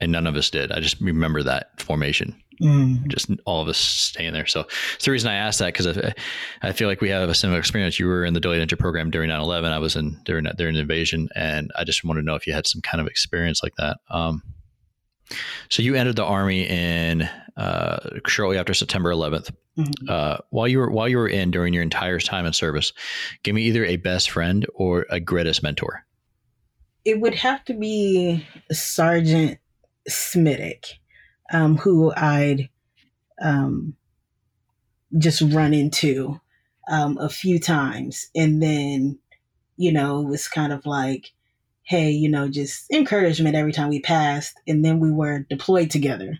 and 0.00 0.12
none 0.12 0.26
of 0.26 0.36
us 0.36 0.50
did. 0.50 0.72
I 0.72 0.80
just 0.80 1.00
remember 1.00 1.42
that 1.42 1.80
formation. 1.80 2.34
Mm. 2.60 3.06
Just 3.06 3.30
all 3.46 3.62
of 3.62 3.68
us 3.68 3.78
staying 3.78 4.32
there. 4.32 4.46
So 4.46 4.64
it's 4.96 5.04
the 5.04 5.12
reason 5.12 5.30
I 5.30 5.36
asked 5.36 5.60
that 5.60 5.72
because 5.72 5.86
I, 5.86 6.12
I 6.60 6.72
feel 6.72 6.88
like 6.88 7.00
we 7.00 7.08
have 7.10 7.28
a 7.28 7.34
similar 7.34 7.60
experience. 7.60 8.00
You 8.00 8.08
were 8.08 8.24
in 8.24 8.34
the 8.34 8.40
delayed 8.40 8.60
entry 8.60 8.76
program 8.76 9.10
during 9.10 9.28
9 9.28 9.40
11. 9.40 9.70
I 9.70 9.78
was 9.78 9.94
in 9.94 10.20
during, 10.24 10.44
during 10.56 10.74
the 10.74 10.80
invasion. 10.80 11.28
And 11.36 11.70
I 11.76 11.84
just 11.84 12.02
wanted 12.02 12.22
to 12.22 12.26
know 12.26 12.34
if 12.34 12.48
you 12.48 12.52
had 12.52 12.66
some 12.66 12.82
kind 12.82 13.00
of 13.00 13.06
experience 13.06 13.62
like 13.62 13.76
that. 13.76 13.98
Um, 14.10 14.42
so 15.68 15.82
you 15.82 15.94
entered 15.94 16.16
the 16.16 16.24
army 16.24 16.66
in 16.66 17.28
uh, 17.56 18.18
shortly 18.26 18.58
after 18.58 18.74
September 18.74 19.10
11th. 19.10 19.50
Mm-hmm. 19.76 20.08
Uh, 20.08 20.38
while 20.50 20.66
you 20.66 20.78
were 20.78 20.90
while 20.90 21.08
you 21.08 21.18
were 21.18 21.28
in 21.28 21.52
during 21.52 21.72
your 21.72 21.84
entire 21.84 22.18
time 22.18 22.46
in 22.46 22.52
service, 22.52 22.92
give 23.44 23.54
me 23.54 23.62
either 23.62 23.84
a 23.84 23.96
best 23.96 24.30
friend 24.30 24.66
or 24.74 25.06
a 25.08 25.20
greatest 25.20 25.62
mentor. 25.62 26.04
It 27.04 27.20
would 27.20 27.34
have 27.34 27.64
to 27.66 27.74
be 27.74 28.44
Sergeant 28.72 29.58
Smittick, 30.08 30.94
um, 31.52 31.76
who 31.76 32.12
I'd 32.16 32.68
um, 33.40 33.94
just 35.16 35.42
run 35.42 35.72
into 35.72 36.40
um, 36.90 37.16
a 37.18 37.28
few 37.28 37.60
times, 37.60 38.28
and 38.34 38.60
then 38.60 39.18
you 39.76 39.92
know 39.92 40.22
it 40.22 40.28
was 40.28 40.48
kind 40.48 40.72
of 40.72 40.86
like 40.86 41.32
hey, 41.88 42.10
you 42.10 42.28
know, 42.28 42.48
just 42.48 42.84
encouragement 42.92 43.56
every 43.56 43.72
time 43.72 43.88
we 43.88 43.98
passed. 43.98 44.60
And 44.66 44.84
then 44.84 45.00
we 45.00 45.10
were 45.10 45.46
deployed 45.48 45.90
together. 45.90 46.38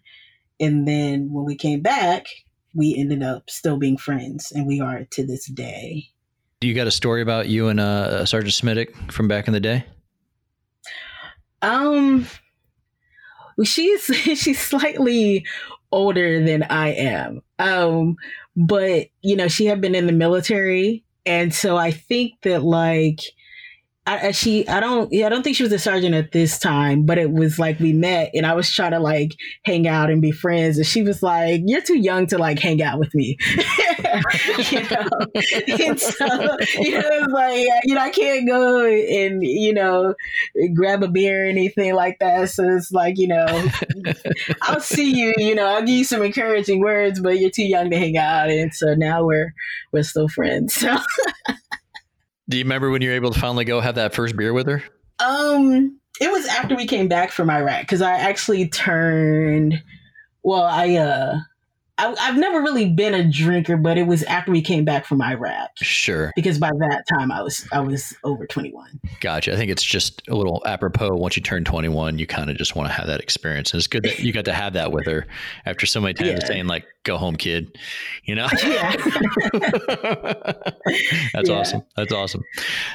And 0.60 0.86
then 0.86 1.32
when 1.32 1.46
we 1.46 1.56
came 1.56 1.80
back, 1.80 2.26
we 2.74 2.94
ended 2.94 3.22
up 3.22 3.48
still 3.48 3.78
being 3.78 3.96
friends, 3.96 4.52
and 4.52 4.66
we 4.66 4.78
are 4.80 5.04
to 5.04 5.26
this 5.26 5.46
day. 5.46 6.10
You 6.60 6.74
got 6.74 6.86
a 6.86 6.90
story 6.90 7.22
about 7.22 7.48
you 7.48 7.68
and 7.68 7.80
uh, 7.80 8.26
Sergeant 8.26 8.52
Smittick 8.52 9.10
from 9.10 9.26
back 9.26 9.46
in 9.46 9.54
the 9.54 9.60
day? 9.60 9.86
Um, 11.62 12.26
she's 13.64 14.04
she's 14.04 14.60
slightly 14.60 15.46
older 15.90 16.44
than 16.44 16.64
I 16.64 16.88
am. 16.88 17.40
Um, 17.58 18.16
but 18.54 19.06
you 19.22 19.34
know, 19.34 19.48
she 19.48 19.64
had 19.64 19.80
been 19.80 19.94
in 19.94 20.06
the 20.06 20.12
military, 20.12 21.04
and 21.24 21.54
so 21.54 21.78
I 21.78 21.90
think 21.90 22.34
that 22.42 22.62
like 22.62 23.20
I, 24.08 24.30
she 24.30 24.66
I 24.66 24.80
don't 24.80 25.12
yeah 25.12 25.26
I 25.26 25.28
don't 25.28 25.42
think 25.42 25.56
she 25.56 25.62
was 25.62 25.72
a 25.72 25.78
sergeant 25.78 26.14
at 26.14 26.32
this 26.32 26.58
time, 26.58 27.04
but 27.04 27.18
it 27.18 27.30
was 27.30 27.58
like 27.58 27.78
we 27.78 27.92
met 27.92 28.30
and 28.32 28.46
I 28.46 28.54
was 28.54 28.70
trying 28.70 28.92
to 28.92 29.00
like 29.00 29.36
hang 29.64 29.86
out 29.86 30.10
and 30.10 30.22
be 30.22 30.32
friends, 30.32 30.78
and 30.78 30.86
she 30.86 31.02
was 31.02 31.22
like, 31.22 31.60
"You're 31.66 31.82
too 31.82 31.98
young 31.98 32.26
to 32.28 32.38
like 32.38 32.58
hang 32.58 32.82
out 32.82 32.98
with 32.98 33.14
me," 33.14 33.36
you 34.70 34.82
know. 34.88 35.08
and 35.84 36.00
so 36.00 36.26
you 36.80 36.92
know, 36.92 37.08
it's 37.10 37.32
like 37.32 37.68
you 37.84 37.94
know 37.94 38.00
I 38.00 38.10
can't 38.10 38.48
go 38.48 38.86
and 38.86 39.42
you 39.42 39.74
know 39.74 40.14
grab 40.74 41.02
a 41.02 41.08
beer 41.08 41.44
or 41.44 41.48
anything 41.48 41.94
like 41.94 42.18
that. 42.20 42.48
So 42.50 42.64
it's 42.64 42.90
like 42.90 43.18
you 43.18 43.28
know 43.28 43.46
I'll 44.62 44.80
see 44.80 45.12
you, 45.12 45.34
you 45.36 45.54
know, 45.54 45.66
I'll 45.66 45.80
give 45.80 45.90
you 45.90 46.04
some 46.04 46.22
encouraging 46.22 46.80
words, 46.80 47.20
but 47.20 47.38
you're 47.38 47.50
too 47.50 47.66
young 47.66 47.90
to 47.90 47.98
hang 47.98 48.16
out, 48.16 48.48
and 48.48 48.72
so 48.72 48.94
now 48.94 49.24
we're 49.24 49.52
we're 49.92 50.02
still 50.02 50.28
friends. 50.28 50.74
So. 50.74 50.96
Do 52.48 52.56
you 52.56 52.64
remember 52.64 52.90
when 52.90 53.02
you 53.02 53.10
were 53.10 53.14
able 53.14 53.32
to 53.32 53.38
finally 53.38 53.64
go 53.64 53.80
have 53.80 53.96
that 53.96 54.14
first 54.14 54.36
beer 54.36 54.52
with 54.52 54.66
her? 54.66 54.82
Um, 55.18 55.98
it 56.20 56.30
was 56.30 56.46
after 56.46 56.74
we 56.74 56.86
came 56.86 57.08
back 57.08 57.30
from 57.30 57.50
Iraq 57.50 57.82
because 57.82 58.02
I 58.02 58.12
actually 58.12 58.68
turned. 58.68 59.82
Well, 60.42 60.62
I 60.62 60.96
uh, 60.96 61.38
I, 61.98 62.14
have 62.26 62.36
never 62.36 62.60
really 62.60 62.88
been 62.88 63.12
a 63.12 63.28
drinker, 63.28 63.76
but 63.76 63.98
it 63.98 64.06
was 64.06 64.22
after 64.24 64.52
we 64.52 64.62
came 64.62 64.84
back 64.84 65.04
from 65.04 65.20
Iraq. 65.20 65.70
Sure. 65.76 66.32
Because 66.36 66.58
by 66.58 66.70
that 66.78 67.04
time 67.08 67.32
I 67.32 67.42
was 67.42 67.66
I 67.72 67.80
was 67.80 68.16
over 68.24 68.46
twenty 68.46 68.72
one. 68.72 69.00
Gotcha. 69.20 69.52
I 69.52 69.56
think 69.56 69.70
it's 69.70 69.82
just 69.82 70.22
a 70.28 70.36
little 70.36 70.62
apropos. 70.64 71.16
Once 71.16 71.36
you 71.36 71.42
turn 71.42 71.64
twenty 71.64 71.88
one, 71.88 72.18
you 72.18 72.26
kind 72.26 72.50
of 72.50 72.56
just 72.56 72.76
want 72.76 72.88
to 72.88 72.92
have 72.92 73.08
that 73.08 73.20
experience, 73.20 73.72
and 73.72 73.78
it's 73.78 73.88
good 73.88 74.04
that 74.04 74.20
you 74.20 74.32
got 74.32 74.44
to 74.44 74.54
have 74.54 74.74
that 74.74 74.92
with 74.92 75.06
her 75.06 75.26
after 75.66 75.86
so 75.86 76.00
many 76.00 76.14
times 76.14 76.40
yeah. 76.42 76.46
saying 76.46 76.66
like, 76.66 76.86
"Go 77.02 77.16
home, 77.16 77.36
kid," 77.36 77.76
you 78.24 78.34
know. 78.34 78.48
Yeah. 78.68 78.92
That's 81.32 81.48
yeah. 81.48 81.54
awesome. 81.54 81.82
That's 81.96 82.12
awesome. 82.12 82.42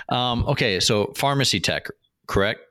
Um, 0.10 0.46
okay, 0.48 0.80
so 0.80 1.14
pharmacy 1.16 1.60
tech, 1.60 1.88
correct? 2.28 2.62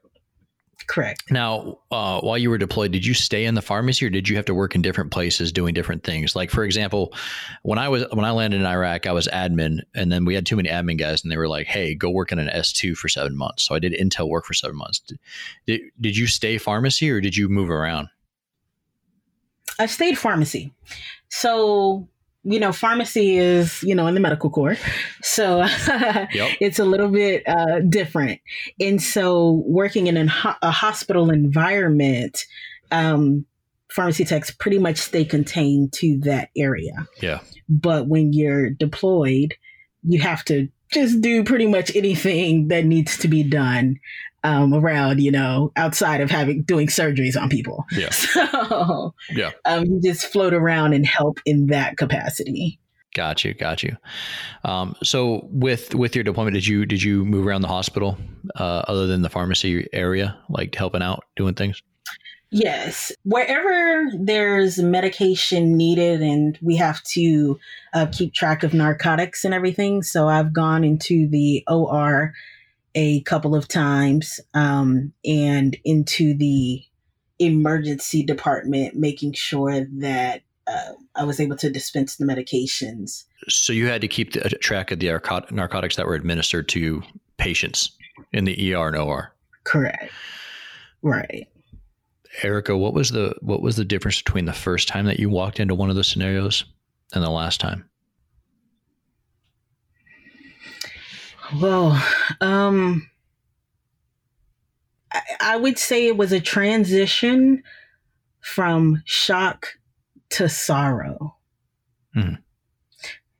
Correct. 0.86 1.30
Now, 1.30 1.78
uh, 1.90 2.20
while 2.20 2.38
you 2.38 2.50
were 2.50 2.58
deployed, 2.58 2.92
did 2.92 3.06
you 3.06 3.14
stay 3.14 3.44
in 3.44 3.54
the 3.54 3.62
pharmacy 3.62 4.06
or 4.06 4.10
did 4.10 4.28
you 4.28 4.36
have 4.36 4.44
to 4.46 4.54
work 4.54 4.74
in 4.74 4.82
different 4.82 5.10
places 5.10 5.52
doing 5.52 5.74
different 5.74 6.04
things? 6.04 6.34
Like, 6.34 6.50
for 6.50 6.64
example, 6.64 7.14
when 7.62 7.78
I 7.78 7.88
was 7.88 8.04
when 8.12 8.24
I 8.24 8.30
landed 8.30 8.60
in 8.60 8.66
Iraq, 8.66 9.06
I 9.06 9.12
was 9.12 9.28
admin, 9.28 9.80
and 9.94 10.10
then 10.10 10.24
we 10.24 10.34
had 10.34 10.46
too 10.46 10.56
many 10.56 10.68
admin 10.68 10.98
guys, 10.98 11.22
and 11.22 11.30
they 11.30 11.36
were 11.36 11.48
like, 11.48 11.66
"Hey, 11.66 11.94
go 11.94 12.10
work 12.10 12.32
in 12.32 12.38
an 12.38 12.48
S 12.48 12.72
two 12.72 12.94
for 12.94 13.08
seven 13.08 13.36
months." 13.36 13.64
So 13.64 13.74
I 13.74 13.78
did 13.78 13.92
intel 13.92 14.28
work 14.28 14.44
for 14.44 14.54
seven 14.54 14.76
months. 14.76 15.00
Did, 15.66 15.80
did 16.00 16.16
you 16.16 16.26
stay 16.26 16.58
pharmacy 16.58 17.10
or 17.10 17.20
did 17.20 17.36
you 17.36 17.48
move 17.48 17.70
around? 17.70 18.08
I 19.78 19.86
stayed 19.86 20.18
pharmacy. 20.18 20.72
So 21.28 22.08
you 22.44 22.58
know, 22.58 22.72
pharmacy 22.72 23.38
is, 23.38 23.82
you 23.82 23.94
know, 23.94 24.06
in 24.06 24.14
the 24.14 24.20
medical 24.20 24.50
corps. 24.50 24.76
So 25.22 25.58
yep. 25.88 26.56
it's 26.60 26.78
a 26.78 26.84
little 26.84 27.08
bit 27.08 27.46
uh, 27.46 27.80
different. 27.88 28.40
And 28.80 29.00
so 29.00 29.62
working 29.66 30.08
in 30.08 30.16
a, 30.16 30.58
a 30.62 30.70
hospital 30.70 31.30
environment, 31.30 32.44
um, 32.90 33.46
pharmacy 33.90 34.24
techs 34.24 34.50
pretty 34.50 34.78
much 34.78 34.98
stay 34.98 35.24
contained 35.24 35.92
to 35.94 36.18
that 36.20 36.50
area. 36.56 37.06
Yeah. 37.20 37.40
But 37.68 38.08
when 38.08 38.32
you're 38.32 38.70
deployed, 38.70 39.54
you 40.02 40.20
have 40.20 40.44
to 40.46 40.68
just 40.92 41.20
do 41.20 41.44
pretty 41.44 41.66
much 41.66 41.94
anything 41.94 42.68
that 42.68 42.84
needs 42.84 43.16
to 43.18 43.28
be 43.28 43.42
done 43.42 43.98
um, 44.44 44.74
around, 44.74 45.20
you 45.20 45.30
know, 45.30 45.72
outside 45.76 46.20
of 46.20 46.30
having 46.30 46.62
doing 46.62 46.88
surgeries 46.88 47.40
on 47.40 47.48
people. 47.48 47.84
Yeah. 47.92 48.10
So 48.72 49.14
yeah, 49.30 49.50
um, 49.64 49.84
you 49.84 50.00
just 50.02 50.26
float 50.26 50.54
around 50.54 50.92
and 50.92 51.06
help 51.06 51.38
in 51.44 51.66
that 51.66 51.96
capacity. 51.96 52.78
Got 53.14 53.44
you, 53.44 53.52
got 53.52 53.82
you. 53.82 53.96
Um, 54.64 54.96
so 55.02 55.46
with 55.50 55.94
with 55.94 56.14
your 56.14 56.24
deployment, 56.24 56.54
did 56.54 56.66
you 56.66 56.86
did 56.86 57.02
you 57.02 57.24
move 57.24 57.46
around 57.46 57.62
the 57.62 57.68
hospital 57.68 58.16
uh, 58.56 58.82
other 58.88 59.06
than 59.06 59.22
the 59.22 59.28
pharmacy 59.28 59.86
area, 59.92 60.36
like 60.48 60.74
helping 60.74 61.02
out, 61.02 61.24
doing 61.36 61.54
things? 61.54 61.82
Yes, 62.50 63.12
wherever 63.24 64.10
there's 64.18 64.78
medication 64.78 65.76
needed, 65.76 66.22
and 66.22 66.58
we 66.62 66.76
have 66.76 67.02
to 67.04 67.58
uh, 67.94 68.06
keep 68.12 68.34
track 68.34 68.62
of 68.62 68.74
narcotics 68.74 69.44
and 69.44 69.54
everything. 69.54 70.02
So 70.02 70.28
I've 70.28 70.52
gone 70.52 70.84
into 70.84 71.28
the 71.28 71.64
OR 71.68 72.34
a 72.94 73.22
couple 73.22 73.54
of 73.54 73.68
times 73.68 74.40
um, 74.54 75.12
and 75.24 75.76
into 75.84 76.34
the 76.36 76.82
emergency 77.38 78.22
department, 78.22 78.94
making 78.94 79.32
sure 79.32 79.86
that 79.98 80.42
uh, 80.66 80.92
I 81.14 81.24
was 81.24 81.40
able 81.40 81.56
to 81.56 81.70
dispense 81.70 82.16
the 82.16 82.24
medications. 82.24 83.24
So 83.48 83.72
you 83.72 83.88
had 83.88 84.00
to 84.00 84.08
keep 84.08 84.32
the, 84.32 84.44
uh, 84.44 84.50
track 84.60 84.90
of 84.90 85.00
the 85.00 85.46
narcotics 85.50 85.96
that 85.96 86.06
were 86.06 86.14
administered 86.14 86.68
to 86.70 87.02
patients 87.38 87.96
in 88.32 88.44
the 88.44 88.74
ER 88.74 88.88
and 88.88 88.96
OR. 88.96 89.34
Correct. 89.64 90.12
Right. 91.02 91.48
Erica, 92.42 92.76
what 92.76 92.94
was 92.94 93.10
the 93.10 93.34
what 93.42 93.60
was 93.60 93.76
the 93.76 93.84
difference 93.84 94.22
between 94.22 94.46
the 94.46 94.52
first 94.52 94.88
time 94.88 95.04
that 95.04 95.18
you 95.18 95.28
walked 95.28 95.60
into 95.60 95.74
one 95.74 95.90
of 95.90 95.96
those 95.96 96.08
scenarios 96.08 96.64
and 97.12 97.22
the 97.22 97.30
last 97.30 97.60
time? 97.60 97.88
Well, 101.60 102.02
um, 102.40 103.10
I, 105.12 105.20
I 105.40 105.56
would 105.56 105.78
say 105.78 106.06
it 106.06 106.16
was 106.16 106.32
a 106.32 106.40
transition 106.40 107.62
from 108.40 109.02
shock 109.04 109.78
to 110.30 110.48
sorrow. 110.48 111.36
Mm-hmm. 112.16 112.34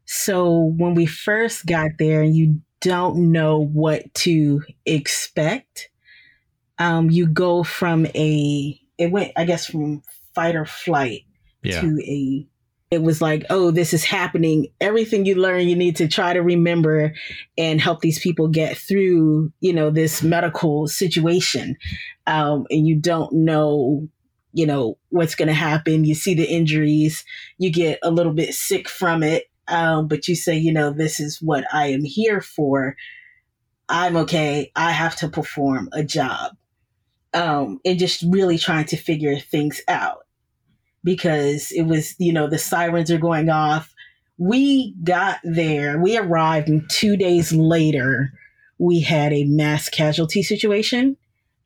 So 0.05 0.75
when 0.77 0.95
we 0.95 1.07
first 1.07 1.67
got 1.67 1.93
there, 1.99 2.23
you 2.23 2.61
don't 2.81 3.33
know 3.33 3.59
what 3.59 4.13
to 4.15 4.63
expect. 4.85 5.89
Um, 6.79 7.11
you 7.11 7.27
go 7.27 7.63
from 7.63 8.07
a 8.07 8.79
it 8.99 9.11
went, 9.11 9.33
I 9.37 9.45
guess, 9.45 9.67
from 9.67 10.03
fight 10.35 10.55
or 10.55 10.67
flight 10.67 11.23
yeah. 11.63 11.81
to 11.81 12.01
a 12.07 12.47
it 12.93 13.03
was 13.03 13.23
like, 13.23 13.47
oh, 13.49 13.71
this 13.71 13.95
is 13.95 14.05
happening. 14.05 14.67
Everything 14.79 15.25
you 15.25 15.35
learn, 15.35 15.67
you 15.67 15.75
need 15.75 15.97
to 15.97 16.07
try 16.07 16.35
to 16.35 16.43
remember 16.43 17.15
and 17.57 17.81
help 17.81 18.03
these 18.03 18.19
people 18.19 18.49
get 18.49 18.77
through, 18.77 19.51
you 19.61 19.73
know, 19.73 19.89
this 19.89 20.23
medical 20.23 20.87
situation. 20.87 21.79
Um, 22.27 22.67
and 22.69 22.87
you 22.87 22.95
don't 22.97 23.33
know, 23.33 24.07
you 24.53 24.67
know, 24.67 24.99
what's 25.09 25.35
going 25.35 25.49
to 25.49 25.55
happen. 25.55 26.05
You 26.05 26.15
see 26.15 26.35
the 26.35 26.45
injuries, 26.45 27.25
you 27.57 27.73
get 27.73 27.99
a 28.03 28.11
little 28.11 28.35
bit 28.35 28.53
sick 28.53 28.91
from 28.91 29.23
it. 29.23 29.45
Um, 29.69 30.07
but 30.07 30.29
you 30.29 30.37
say, 30.37 30.59
you 30.59 30.71
know, 30.71 30.91
this 30.93 31.19
is 31.19 31.41
what 31.41 31.65
I 31.73 31.87
am 31.87 32.05
here 32.05 32.43
for. 32.43 32.95
I'm 33.89 34.17
okay. 34.19 34.71
I 34.77 34.91
have 34.91 35.17
to 35.17 35.29
perform 35.29 35.89
a 35.95 36.05
job. 36.05 36.53
Um, 37.33 37.81
and 37.87 37.99
just 37.99 38.23
really 38.29 38.59
trying 38.59 38.85
to 38.87 38.99
figure 38.99 39.39
things 39.39 39.81
out 39.89 40.22
because 41.05 41.71
it 41.73 41.83
was, 41.83 42.15
you 42.19 42.33
know, 42.33 42.49
the 42.49 42.59
sirens 42.59 43.11
are 43.11 43.19
going 43.19 43.49
off. 43.49 43.93
We 44.39 44.95
got 45.05 45.39
there, 45.45 45.99
we 45.99 46.17
arrived, 46.17 46.69
and 46.69 46.89
two 46.91 47.17
days 47.17 47.53
later, 47.53 48.33
we 48.79 49.01
had 49.01 49.33
a 49.33 49.45
mass 49.45 49.89
casualty 49.89 50.43
situation. 50.43 51.17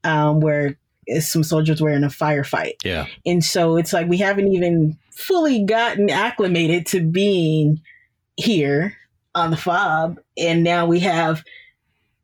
um, 0.05 0.41
where 0.41 0.79
some 1.21 1.43
soldiers 1.43 1.81
were 1.81 1.91
in 1.91 2.05
a 2.05 2.09
firefight. 2.09 2.75
Yeah. 2.85 3.07
And 3.25 3.45
so 3.45 3.77
it's 3.77 3.93
like 3.93 4.09
we 4.09 4.19
haven't 4.19 4.49
even 4.53 4.97
fully 5.13 5.65
gotten 5.65 6.11
acclimated 6.11 6.87
to 6.87 7.01
being 7.01 7.81
here 8.37 8.97
on 9.35 9.51
the 9.51 9.57
fob. 9.57 10.19
And 10.37 10.63
now 10.63 10.87
we 10.87 11.01
have 11.01 11.43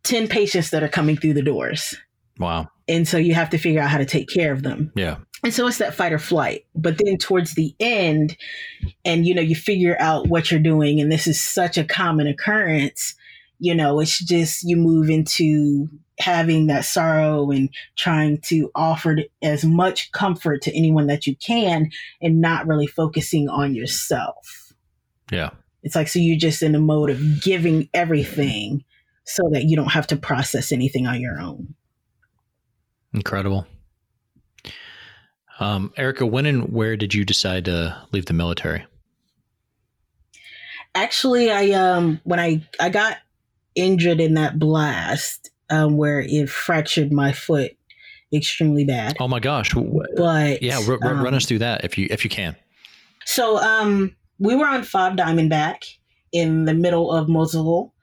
10 0.05 0.29
patients 0.29 0.71
that 0.71 0.83
are 0.83 0.89
coming 0.89 1.17
through 1.17 1.35
the 1.35 1.43
doors. 1.43 1.97
Wow. 2.39 2.69
And 2.89 3.07
so 3.07 3.19
you 3.19 3.35
have 3.35 3.51
to 3.51 3.59
figure 3.59 3.81
out 3.81 3.91
how 3.91 3.99
to 3.99 4.07
take 4.07 4.29
care 4.29 4.53
of 4.53 4.63
them. 4.63 4.93
Yeah. 4.95 5.19
And 5.45 5.53
so 5.53 5.67
it's 5.67 5.79
that 5.79 5.95
fight 5.95 6.13
or 6.13 6.19
flight. 6.19 6.67
But 6.75 6.99
then 6.99 7.19
towards 7.19 7.55
the 7.55 7.75
end, 7.81 8.37
and 9.05 9.27
you 9.27 9.35
know, 9.35 9.43
you 9.43 9.57
figure 9.57 9.97
out 9.99 10.29
what 10.29 10.51
you're 10.51 10.61
doing, 10.61 11.01
and 11.01 11.11
this 11.11 11.27
is 11.27 11.41
such 11.41 11.77
a 11.77 11.85
common 11.85 12.27
occurrence, 12.27 13.15
you 13.59 13.75
know, 13.75 14.01
it's 14.01 14.19
just 14.19 14.65
you 14.65 14.77
move 14.77 15.09
into 15.09 15.89
having 16.19 16.67
that 16.69 16.85
sorrow 16.85 17.51
and 17.51 17.71
trying 17.97 18.39
to 18.39 18.71
offer 18.75 19.19
as 19.43 19.65
much 19.65 20.13
comfort 20.13 20.63
to 20.63 20.77
anyone 20.77 21.07
that 21.09 21.27
you 21.27 21.35
can 21.37 21.91
and 22.21 22.41
not 22.41 22.67
really 22.67 22.87
focusing 22.87 23.49
on 23.49 23.75
yourself. 23.75 24.73
Yeah. 25.31 25.51
It's 25.83 25.97
like, 25.97 26.09
so 26.09 26.19
you're 26.19 26.39
just 26.39 26.63
in 26.63 26.73
the 26.73 26.81
mode 26.81 27.11
of 27.11 27.43
giving 27.43 27.89
everything 27.93 28.85
so 29.25 29.49
that 29.53 29.65
you 29.65 29.75
don't 29.75 29.93
have 29.93 30.07
to 30.09 30.17
process 30.17 30.71
anything 30.71 31.07
on 31.07 31.21
your 31.21 31.41
own. 31.41 31.75
Incredible. 33.13 33.67
Um, 35.63 35.93
Erica, 35.97 36.27
when 36.27 36.45
and 36.45 36.73
where 36.73 36.97
did 36.97 37.15
you 37.15 37.25
decide 37.25 37.67
to 37.67 37.97
leave 38.11 38.27
the 38.27 38.33
military? 38.33 38.85
Actually, 40.95 41.53
I 41.53 41.71
um 41.71 42.21
when 42.25 42.41
I 42.41 42.67
I 42.81 42.89
got 42.89 43.19
injured 43.75 44.21
in 44.21 44.35
that 44.35 44.59
blast 44.59 45.51
um, 45.71 45.97
where 45.97 46.21
it 46.21 46.51
fractured 46.51 47.13
my 47.13 47.33
foot 47.33 47.73
extremely 48.35 48.85
bad. 48.85 49.17
Oh 49.21 49.29
my 49.29 49.39
gosh! 49.39 49.73
But 50.17 50.63
yeah, 50.63 50.81
r- 50.87 50.99
r- 51.01 51.13
um, 51.13 51.23
run 51.23 51.35
us 51.35 51.47
through 51.47 51.61
that 51.61 51.85
if 51.85 51.97
you 51.97 52.09
if 52.11 52.25
you 52.25 52.31
can. 52.31 52.57
So 53.25 53.59
um, 53.59 54.17
we 54.39 54.57
were 54.57 54.67
on 54.67 54.83
Fob 54.83 55.17
Diamondback 55.17 55.85
in 56.33 56.65
the 56.65 56.75
middle 56.75 57.13
of 57.13 57.29
Mosul, 57.29 57.95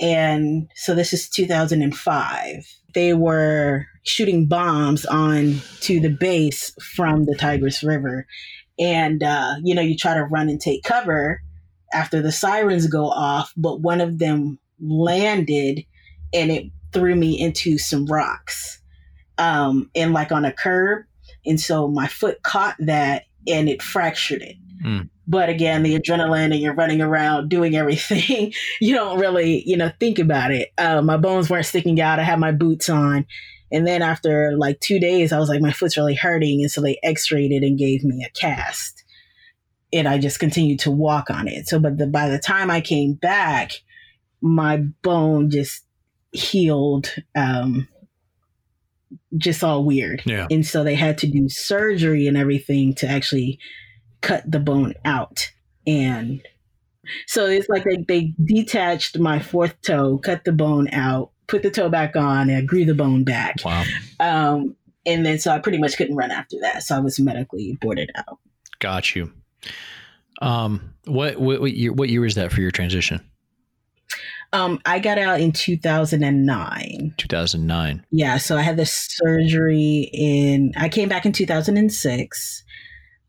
and 0.00 0.68
so 0.74 0.96
this 0.96 1.12
is 1.12 1.28
2005. 1.28 2.66
They 2.98 3.14
were 3.14 3.86
shooting 4.02 4.46
bombs 4.46 5.06
on 5.06 5.60
to 5.82 6.00
the 6.00 6.10
base 6.10 6.74
from 6.96 7.26
the 7.26 7.36
Tigris 7.36 7.84
River, 7.84 8.26
and 8.76 9.22
uh, 9.22 9.54
you 9.62 9.72
know 9.72 9.82
you 9.82 9.96
try 9.96 10.14
to 10.14 10.24
run 10.24 10.48
and 10.48 10.60
take 10.60 10.82
cover 10.82 11.40
after 11.92 12.20
the 12.20 12.32
sirens 12.32 12.88
go 12.88 13.08
off, 13.08 13.52
but 13.56 13.82
one 13.82 14.00
of 14.00 14.18
them 14.18 14.58
landed 14.80 15.84
and 16.34 16.50
it 16.50 16.64
threw 16.92 17.14
me 17.14 17.38
into 17.38 17.78
some 17.78 18.04
rocks 18.06 18.82
um, 19.38 19.88
and 19.94 20.12
like 20.12 20.32
on 20.32 20.44
a 20.44 20.52
curb. 20.52 21.04
And 21.46 21.60
so 21.60 21.86
my 21.86 22.08
foot 22.08 22.42
caught 22.42 22.74
that 22.80 23.26
and 23.46 23.68
it 23.68 23.80
fractured 23.80 24.42
it. 24.42 24.56
Mm. 24.84 25.08
But 25.30 25.50
again, 25.50 25.82
the 25.82 25.94
adrenaline 25.98 26.52
and 26.52 26.56
you're 26.56 26.74
running 26.74 27.02
around 27.02 27.50
doing 27.50 27.76
everything, 27.76 28.54
you 28.80 28.94
don't 28.94 29.20
really, 29.20 29.62
you 29.66 29.76
know, 29.76 29.92
think 30.00 30.18
about 30.18 30.50
it. 30.50 30.70
Uh, 30.78 31.02
my 31.02 31.18
bones 31.18 31.50
weren't 31.50 31.66
sticking 31.66 32.00
out. 32.00 32.18
I 32.18 32.22
had 32.22 32.40
my 32.40 32.50
boots 32.50 32.88
on. 32.88 33.26
And 33.70 33.86
then 33.86 34.00
after 34.00 34.56
like 34.56 34.80
two 34.80 34.98
days, 34.98 35.30
I 35.30 35.38
was 35.38 35.50
like, 35.50 35.60
my 35.60 35.70
foot's 35.72 35.98
really 35.98 36.14
hurting. 36.14 36.62
And 36.62 36.70
so 36.70 36.80
they 36.80 36.98
x 37.02 37.30
rayed 37.30 37.52
it 37.52 37.62
and 37.62 37.78
gave 37.78 38.02
me 38.02 38.24
a 38.26 38.30
cast. 38.30 39.04
And 39.92 40.08
I 40.08 40.16
just 40.16 40.40
continued 40.40 40.80
to 40.80 40.90
walk 40.90 41.28
on 41.28 41.46
it. 41.46 41.68
So, 41.68 41.78
but 41.78 41.98
the, 41.98 42.06
by 42.06 42.30
the 42.30 42.38
time 42.38 42.70
I 42.70 42.80
came 42.80 43.12
back, 43.12 43.72
my 44.40 44.78
bone 45.02 45.50
just 45.50 45.84
healed 46.32 47.14
um 47.34 47.88
just 49.36 49.64
all 49.64 49.84
weird 49.84 50.22
Yeah. 50.26 50.46
and 50.50 50.64
so 50.64 50.84
they 50.84 50.94
had 50.94 51.16
to 51.18 51.26
do 51.26 51.48
surgery 51.48 52.26
and 52.26 52.36
everything 52.36 52.94
to 52.96 53.08
actually 53.08 53.58
cut 54.20 54.42
the 54.50 54.58
bone 54.60 54.94
out 55.04 55.50
and 55.86 56.42
so 57.26 57.46
it's 57.46 57.68
like 57.68 57.84
they, 57.84 58.04
they 58.08 58.34
detached 58.44 59.18
my 59.18 59.38
fourth 59.38 59.80
toe 59.82 60.18
cut 60.18 60.44
the 60.44 60.52
bone 60.52 60.88
out 60.92 61.30
put 61.46 61.62
the 61.62 61.70
toe 61.70 61.88
back 61.88 62.16
on 62.16 62.50
and 62.50 62.68
grew 62.68 62.84
the 62.84 62.94
bone 62.94 63.24
back 63.24 63.56
Wow. 63.64 63.84
um 64.20 64.76
and 65.06 65.24
then 65.24 65.38
so 65.38 65.50
i 65.52 65.58
pretty 65.58 65.78
much 65.78 65.96
couldn't 65.96 66.16
run 66.16 66.30
after 66.30 66.56
that 66.62 66.82
so 66.82 66.96
i 66.96 67.00
was 67.00 67.18
medically 67.20 67.78
boarded 67.80 68.10
out 68.16 68.38
Got 68.80 69.16
you. 69.16 69.32
Um, 70.40 70.94
what 71.06 71.40
what 71.40 71.60
what 71.60 71.72
year, 71.74 71.92
what 71.92 72.08
year 72.10 72.20
was 72.20 72.36
that 72.36 72.52
for 72.52 72.60
your 72.60 72.70
transition? 72.70 73.20
um 74.52 74.80
i 74.86 74.98
got 74.98 75.18
out 75.18 75.40
in 75.40 75.50
2009 75.52 77.14
Two 77.16 77.28
thousand 77.28 77.66
nine. 77.66 78.04
Yeah, 78.10 78.38
so 78.38 78.56
I 78.56 78.62
had 78.62 78.76
the 78.76 78.86
surgery 78.86 80.08
in 80.12 80.72
I 80.76 80.88
came 80.88 81.08
back 81.08 81.26
in 81.26 81.32
2006. 81.32 82.64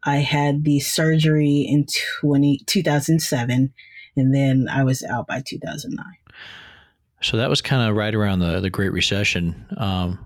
I 0.03 0.17
had 0.17 0.63
the 0.63 0.79
surgery 0.79 1.65
in 1.67 1.85
20, 2.21 2.61
2007 2.65 3.73
and 4.15 4.35
then 4.35 4.67
I 4.69 4.83
was 4.83 5.03
out 5.03 5.27
by 5.27 5.41
2009. 5.45 6.05
So 7.21 7.37
that 7.37 7.49
was 7.49 7.61
kind 7.61 7.89
of 7.89 7.95
right 7.95 8.15
around 8.15 8.39
the 8.39 8.59
the 8.61 8.69
Great 8.69 8.93
Recession. 8.93 9.65
Um, 9.77 10.25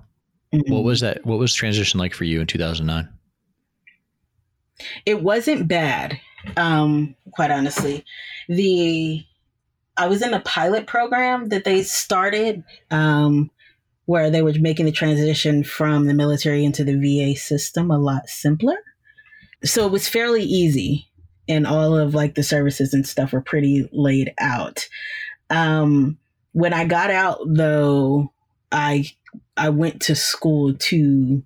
Mhm. 0.54 0.70
what 0.70 0.84
was 0.84 1.00
that? 1.02 1.26
What 1.26 1.40
was 1.40 1.54
transition 1.54 2.00
like 2.00 2.14
for 2.14 2.24
you 2.24 2.40
in 2.40 2.46
two 2.48 2.60
thousand 2.60 2.86
nine? 2.86 3.10
It 5.06 5.22
wasn't 5.24 5.68
bad, 5.68 6.20
um, 6.58 7.16
quite 7.32 7.52
honestly. 7.52 8.06
The 8.48 9.26
I 9.98 10.08
was 10.08 10.22
in 10.22 10.34
a 10.34 10.40
pilot 10.42 10.88
program 10.88 11.50
that 11.50 11.64
they 11.64 11.84
started 11.84 12.64
um, 12.92 13.50
where 14.06 14.30
they 14.30 14.42
were 14.42 14.54
making 14.60 14.86
the 14.86 14.92
transition 14.92 15.64
from 15.64 16.06
the 16.08 16.14
military 16.14 16.64
into 16.66 16.84
the 16.84 16.94
VA 16.96 17.36
system 17.38 17.92
a 17.92 17.98
lot 17.98 18.28
simpler. 18.28 18.76
So 19.64 19.86
it 19.86 19.92
was 19.92 20.10
fairly 20.10 20.44
easy, 20.44 21.08
and 21.48 21.66
all 21.66 21.98
of 21.98 22.14
like 22.14 22.36
the 22.36 22.44
services 22.44 22.94
and 22.94 23.08
stuff 23.08 23.34
were 23.34 23.42
pretty 23.42 23.90
laid 23.92 24.34
out. 24.40 24.88
Um, 25.50 26.18
when 26.52 26.74
I 26.74 26.86
got 26.86 27.10
out, 27.10 27.40
though, 27.46 28.32
I 28.72 29.06
I 29.58 29.70
went 29.70 30.02
to 30.04 30.16
school 30.16 30.74
too 30.74 31.44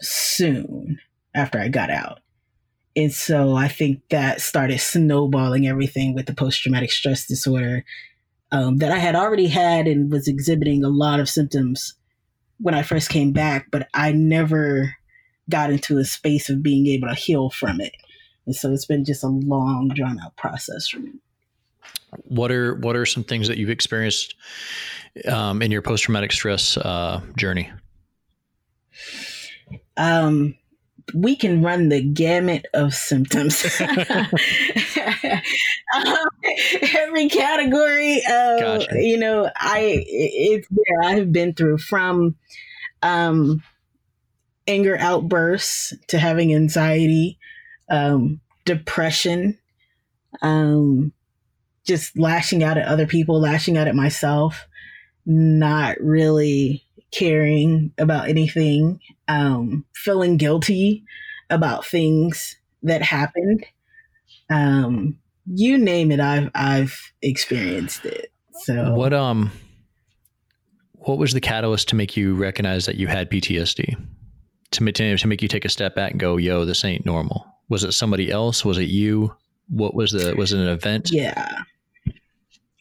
soon 0.00 0.98
after 1.34 1.58
I 1.58 1.68
got 1.68 1.90
out. 1.90 2.20
And 2.96 3.12
so 3.12 3.54
I 3.54 3.68
think 3.68 4.02
that 4.10 4.40
started 4.40 4.78
snowballing 4.78 5.66
everything 5.66 6.14
with 6.14 6.26
the 6.26 6.34
post 6.34 6.62
traumatic 6.62 6.92
stress 6.92 7.26
disorder 7.26 7.84
um, 8.52 8.78
that 8.78 8.92
I 8.92 8.98
had 8.98 9.16
already 9.16 9.48
had 9.48 9.88
and 9.88 10.12
was 10.12 10.28
exhibiting 10.28 10.84
a 10.84 10.88
lot 10.88 11.18
of 11.18 11.28
symptoms 11.28 11.94
when 12.58 12.74
I 12.74 12.82
first 12.82 13.10
came 13.10 13.32
back, 13.32 13.66
but 13.72 13.88
I 13.94 14.12
never 14.12 14.94
got 15.50 15.70
into 15.70 15.98
a 15.98 16.04
space 16.04 16.48
of 16.48 16.62
being 16.62 16.86
able 16.86 17.08
to 17.08 17.14
heal 17.14 17.50
from 17.50 17.80
it. 17.80 17.92
And 18.46 18.54
so 18.54 18.72
it's 18.72 18.86
been 18.86 19.04
just 19.04 19.24
a 19.24 19.28
long, 19.28 19.88
drawn 19.94 20.18
out 20.20 20.36
process 20.36 20.88
for 20.88 20.98
me. 20.98 21.12
What 22.24 22.52
are 22.52 22.76
what 22.76 22.94
are 22.94 23.06
some 23.06 23.24
things 23.24 23.48
that 23.48 23.58
you've 23.58 23.70
experienced 23.70 24.36
um, 25.26 25.62
in 25.62 25.70
your 25.70 25.82
post 25.82 26.04
traumatic 26.04 26.30
stress 26.30 26.76
uh, 26.76 27.20
journey? 27.36 27.70
um, 29.96 30.54
we 31.14 31.36
can 31.36 31.62
run 31.62 31.90
the 31.90 32.02
gamut 32.02 32.66
of 32.72 32.94
symptoms. 32.94 33.64
um, 33.80 34.28
every 36.94 37.28
category, 37.28 38.16
of, 38.18 38.60
Gotcha. 38.60 39.02
you 39.02 39.18
know, 39.18 39.50
I 39.56 40.04
it's 40.06 40.66
there. 40.70 41.02
I 41.02 41.14
have 41.16 41.32
been 41.32 41.54
through 41.54 41.78
from 41.78 42.36
um, 43.02 43.62
anger 44.66 44.96
outbursts 44.98 45.94
to 46.08 46.18
having 46.18 46.54
anxiety, 46.54 47.38
um, 47.90 48.40
depression, 48.64 49.58
um, 50.42 51.12
just 51.84 52.18
lashing 52.18 52.62
out 52.62 52.78
at 52.78 52.86
other 52.86 53.06
people, 53.06 53.40
lashing 53.40 53.76
out 53.76 53.88
at 53.88 53.94
myself, 53.94 54.66
not 55.26 56.00
really 56.00 56.82
caring 57.10 57.92
about 57.98 58.28
anything, 58.28 59.00
um, 59.28 59.84
feeling 59.94 60.36
guilty 60.36 61.04
about 61.50 61.84
things 61.84 62.56
that 62.82 63.02
happened. 63.02 63.64
Um, 64.50 65.18
you 65.46 65.78
name 65.78 66.10
it, 66.10 66.20
I've 66.20 66.50
I've 66.54 67.12
experienced 67.22 68.04
it. 68.06 68.32
So 68.62 68.94
What 68.94 69.12
um 69.12 69.52
what 70.94 71.18
was 71.18 71.32
the 71.34 71.40
catalyst 71.40 71.88
to 71.88 71.96
make 71.96 72.16
you 72.16 72.34
recognize 72.34 72.86
that 72.86 72.96
you 72.96 73.06
had 73.06 73.30
PTSD? 73.30 73.94
To 74.72 74.92
to 74.92 75.26
make 75.26 75.42
you 75.42 75.48
take 75.48 75.64
a 75.64 75.68
step 75.68 75.94
back 75.94 76.10
and 76.10 76.20
go, 76.20 76.36
"Yo, 76.36 76.64
this 76.64 76.84
ain't 76.84 77.06
normal." 77.06 77.46
Was 77.68 77.84
it 77.84 77.92
somebody 77.92 78.30
else? 78.30 78.64
Was 78.64 78.78
it 78.78 78.88
you? 78.88 79.34
What 79.68 79.94
was 79.94 80.12
the 80.12 80.34
was 80.36 80.52
it 80.52 80.60
an 80.60 80.68
event? 80.68 81.10
Yeah. 81.10 81.48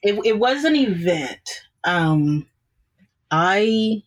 It 0.02 0.20
it 0.26 0.40
was 0.40 0.64
an 0.64 0.76
event. 0.76 1.62
Um 1.84 2.48
I 3.32 4.04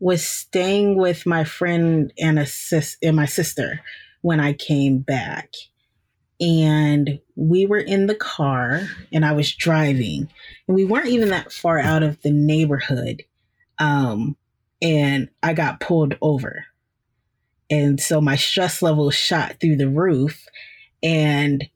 was 0.00 0.26
staying 0.26 0.96
with 0.96 1.26
my 1.26 1.44
friend 1.44 2.12
and 2.18 2.38
a 2.38 2.46
sis 2.46 2.96
and 3.02 3.16
my 3.16 3.26
sister 3.26 3.80
when 4.22 4.40
I 4.40 4.52
came 4.52 4.98
back. 4.98 5.52
And 6.40 7.18
we 7.34 7.66
were 7.66 7.78
in 7.78 8.06
the 8.06 8.14
car 8.14 8.82
and 9.12 9.24
I 9.24 9.32
was 9.32 9.52
driving. 9.52 10.28
And 10.66 10.76
we 10.76 10.84
weren't 10.84 11.08
even 11.08 11.30
that 11.30 11.52
far 11.52 11.78
out 11.78 12.02
of 12.02 12.20
the 12.22 12.30
neighborhood. 12.30 13.22
Um 13.78 14.36
and 14.80 15.28
I 15.42 15.52
got 15.54 15.80
pulled 15.80 16.16
over. 16.20 16.66
And 17.70 18.00
so 18.00 18.20
my 18.20 18.36
stress 18.36 18.80
level 18.80 19.10
shot 19.10 19.56
through 19.60 19.76
the 19.76 19.88
roof. 19.88 20.46
And, 21.02 21.68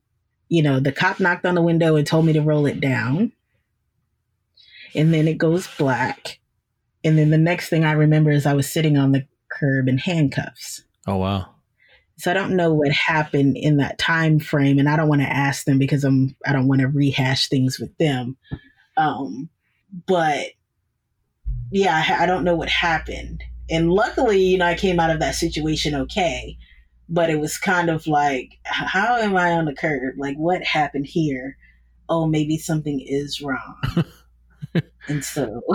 you 0.49 0.63
know, 0.63 0.81
the 0.81 0.93
cop 0.93 1.21
knocked 1.21 1.45
on 1.45 1.55
the 1.55 1.63
window 1.63 1.97
and 1.97 2.07
told 2.07 2.25
me 2.25 2.33
to 2.33 2.41
roll 2.41 2.67
it 2.67 2.81
down. 2.81 3.33
And 4.95 5.13
then 5.13 5.29
it 5.29 5.39
goes 5.39 5.69
black. 5.79 6.39
And 7.05 7.19
then 7.19 7.31
the 7.31 7.39
next 7.39 7.69
thing 7.69 7.85
I 7.85 7.93
remember 7.93 8.31
is 8.31 8.47
I 8.47 8.55
was 8.55 8.71
sitting 8.71 8.97
on 8.97 9.13
the 9.13 9.27
curb 9.51 9.89
in 9.89 9.99
handcuffs. 9.99 10.83
Oh 11.07 11.17
wow. 11.17 11.49
So 12.19 12.31
I 12.31 12.35
don't 12.35 12.57
know 12.57 12.73
what 12.73 12.93
happened 12.93 13.57
in 13.57 13.79
that 13.79 13.99
time 13.99 14.39
frame, 14.39 14.79
and 14.79 14.89
I 14.89 14.97
don't 14.97 15.09
want 15.09 15.23
to 15.23 15.29
ask 15.29 15.65
them 15.65 15.79
because 15.79 16.05
I'm 16.05 16.37
I 16.47 16.53
don't 16.53 16.69
want 16.69 16.81
to 16.81 16.89
rehash 16.89 17.49
things 17.49 17.81
with 17.81 17.97
them. 17.99 18.37
Um, 18.97 19.49
but 20.07 20.47
yeah, 21.73 22.05
I, 22.09 22.25
I 22.25 22.27
don't 22.27 22.45
know 22.45 22.55
what 22.55 22.69
happened, 22.69 23.43
and 23.71 23.91
luckily, 23.91 24.41
you 24.41 24.59
know, 24.59 24.67
I 24.67 24.75
came 24.75 25.01
out 25.01 25.11
of 25.11 25.21
that 25.21 25.35
situation 25.35 25.95
okay. 25.95 26.59
But 27.09 27.29
it 27.29 27.41
was 27.41 27.59
kind 27.59 27.91
of 27.91 28.07
like, 28.07 28.59
how 28.65 29.17
am 29.17 29.37
I 29.37 29.51
on 29.51 29.67
the 29.67 29.75
curb? 29.75 30.15
Like, 30.17 30.37
what 30.37 30.63
happened 30.63 31.05
here? 31.07 31.59
Oh, 32.09 32.27
maybe 32.27 32.57
something 32.57 33.05
is 33.07 33.43
wrong. 33.43 33.77
and 35.09 35.25
so, 35.25 35.63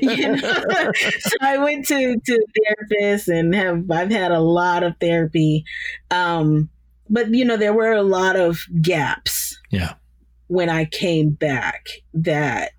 you 0.00 0.36
know, 0.36 0.62
so 0.94 1.36
I 1.40 1.58
went 1.58 1.86
to 1.88 2.16
to 2.18 2.46
therapist 2.64 3.28
and 3.28 3.54
have 3.54 3.90
I've 3.90 4.10
had 4.10 4.32
a 4.32 4.40
lot 4.40 4.82
of 4.82 4.94
therapy, 5.00 5.64
um, 6.10 6.70
but 7.10 7.30
you 7.30 7.44
know 7.44 7.56
there 7.56 7.74
were 7.74 7.92
a 7.92 8.02
lot 8.02 8.36
of 8.36 8.60
gaps. 8.80 9.58
Yeah. 9.70 9.94
When 10.46 10.68
I 10.68 10.84
came 10.84 11.30
back, 11.30 11.88
that 12.12 12.72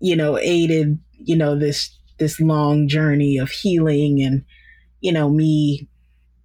you 0.00 0.16
know 0.16 0.38
aided 0.38 0.98
you 1.18 1.36
know 1.36 1.58
this 1.58 1.96
this 2.18 2.40
long 2.40 2.88
journey 2.88 3.38
of 3.38 3.50
healing 3.50 4.22
and 4.22 4.44
you 5.00 5.12
know 5.12 5.28
me 5.28 5.88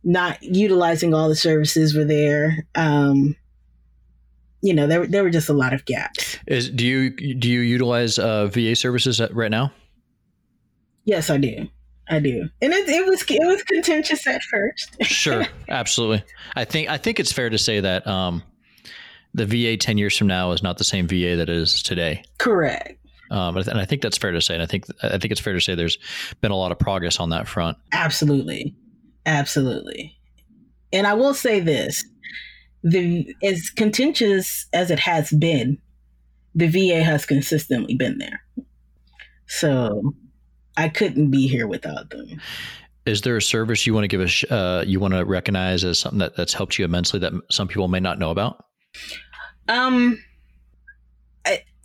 not 0.03 0.41
utilizing 0.43 1.13
all 1.13 1.29
the 1.29 1.35
services 1.35 1.95
were 1.95 2.05
there. 2.05 2.67
Um, 2.75 3.35
you 4.61 4.73
know, 4.73 4.87
there 4.87 5.05
there 5.05 5.23
were 5.23 5.29
just 5.29 5.49
a 5.49 5.53
lot 5.53 5.73
of 5.73 5.85
gaps. 5.85 6.37
Is 6.47 6.69
do 6.69 6.85
you 6.85 7.09
do 7.35 7.49
you 7.49 7.59
utilize 7.59 8.17
uh, 8.17 8.47
VA 8.47 8.75
services 8.75 9.21
right 9.31 9.51
now? 9.51 9.71
Yes, 11.05 11.29
I 11.29 11.37
do. 11.37 11.67
I 12.09 12.19
do, 12.19 12.49
and 12.61 12.73
it, 12.73 12.87
it 12.89 13.05
was 13.05 13.23
it 13.29 13.45
was 13.45 13.63
contentious 13.63 14.27
at 14.27 14.41
first. 14.43 15.03
sure, 15.03 15.45
absolutely. 15.69 16.23
I 16.55 16.65
think 16.65 16.89
I 16.89 16.97
think 16.97 17.19
it's 17.19 17.31
fair 17.31 17.49
to 17.49 17.57
say 17.57 17.79
that 17.79 18.05
um, 18.07 18.43
the 19.33 19.45
VA 19.45 19.77
ten 19.77 19.97
years 19.97 20.17
from 20.17 20.27
now 20.27 20.51
is 20.51 20.63
not 20.63 20.77
the 20.77 20.83
same 20.83 21.07
VA 21.07 21.35
that 21.37 21.49
is 21.49 21.81
today. 21.81 22.23
Correct. 22.37 22.97
Um, 23.33 23.57
and 23.57 23.79
I 23.79 23.85
think 23.85 24.03
that's 24.03 24.17
fair 24.17 24.31
to 24.31 24.39
say. 24.39 24.53
And 24.53 24.61
I 24.61 24.67
think 24.67 24.85
I 25.01 25.17
think 25.17 25.31
it's 25.31 25.41
fair 25.41 25.53
to 25.53 25.59
say 25.59 25.73
there's 25.73 25.97
been 26.41 26.51
a 26.51 26.55
lot 26.55 26.71
of 26.71 26.77
progress 26.77 27.19
on 27.19 27.31
that 27.31 27.47
front. 27.47 27.77
Absolutely, 27.91 28.75
absolutely. 29.25 30.15
And 30.91 31.07
I 31.07 31.15
will 31.15 31.33
say 31.33 31.59
this: 31.59 32.05
the 32.83 33.35
as 33.41 33.71
contentious 33.71 34.67
as 34.71 34.91
it 34.91 34.99
has 34.99 35.31
been, 35.31 35.79
the 36.53 36.67
VA 36.67 37.03
has 37.03 37.25
consistently 37.25 37.95
been 37.95 38.19
there. 38.19 38.43
So 39.47 40.13
I 40.77 40.89
couldn't 40.89 41.31
be 41.31 41.47
here 41.47 41.67
without 41.67 42.11
them. 42.11 42.39
Is 43.07 43.21
there 43.21 43.35
a 43.35 43.41
service 43.41 43.87
you 43.87 43.95
want 43.95 44.03
to 44.03 44.07
give 44.07 44.21
us? 44.21 44.43
Uh, 44.43 44.83
you 44.85 44.99
want 44.99 45.15
to 45.15 45.25
recognize 45.25 45.83
as 45.83 45.97
something 45.97 46.19
that, 46.19 46.35
that's 46.37 46.53
helped 46.53 46.77
you 46.77 46.85
immensely 46.85 47.19
that 47.19 47.33
some 47.49 47.67
people 47.67 47.87
may 47.87 47.99
not 47.99 48.19
know 48.19 48.29
about? 48.29 48.63
Um, 49.67 50.19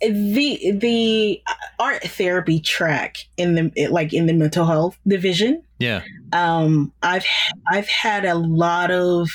the 0.01 0.71
the 0.71 1.41
art 1.77 2.03
therapy 2.03 2.59
track 2.59 3.17
in 3.37 3.55
the 3.55 3.87
like 3.87 4.13
in 4.13 4.25
the 4.25 4.33
mental 4.33 4.65
health 4.65 4.97
division. 5.07 5.63
Yeah. 5.79 6.03
Um, 6.33 6.93
I've 7.01 7.25
I've 7.67 7.87
had 7.87 8.25
a 8.25 8.35
lot 8.35 8.91
of 8.91 9.29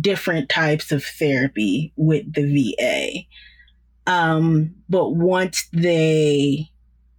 different 0.00 0.48
types 0.48 0.92
of 0.92 1.04
therapy 1.04 1.92
with 1.96 2.32
the 2.32 2.74
VA. 2.76 3.26
Um, 4.10 4.74
but 4.88 5.10
once 5.10 5.68
they, 5.72 6.70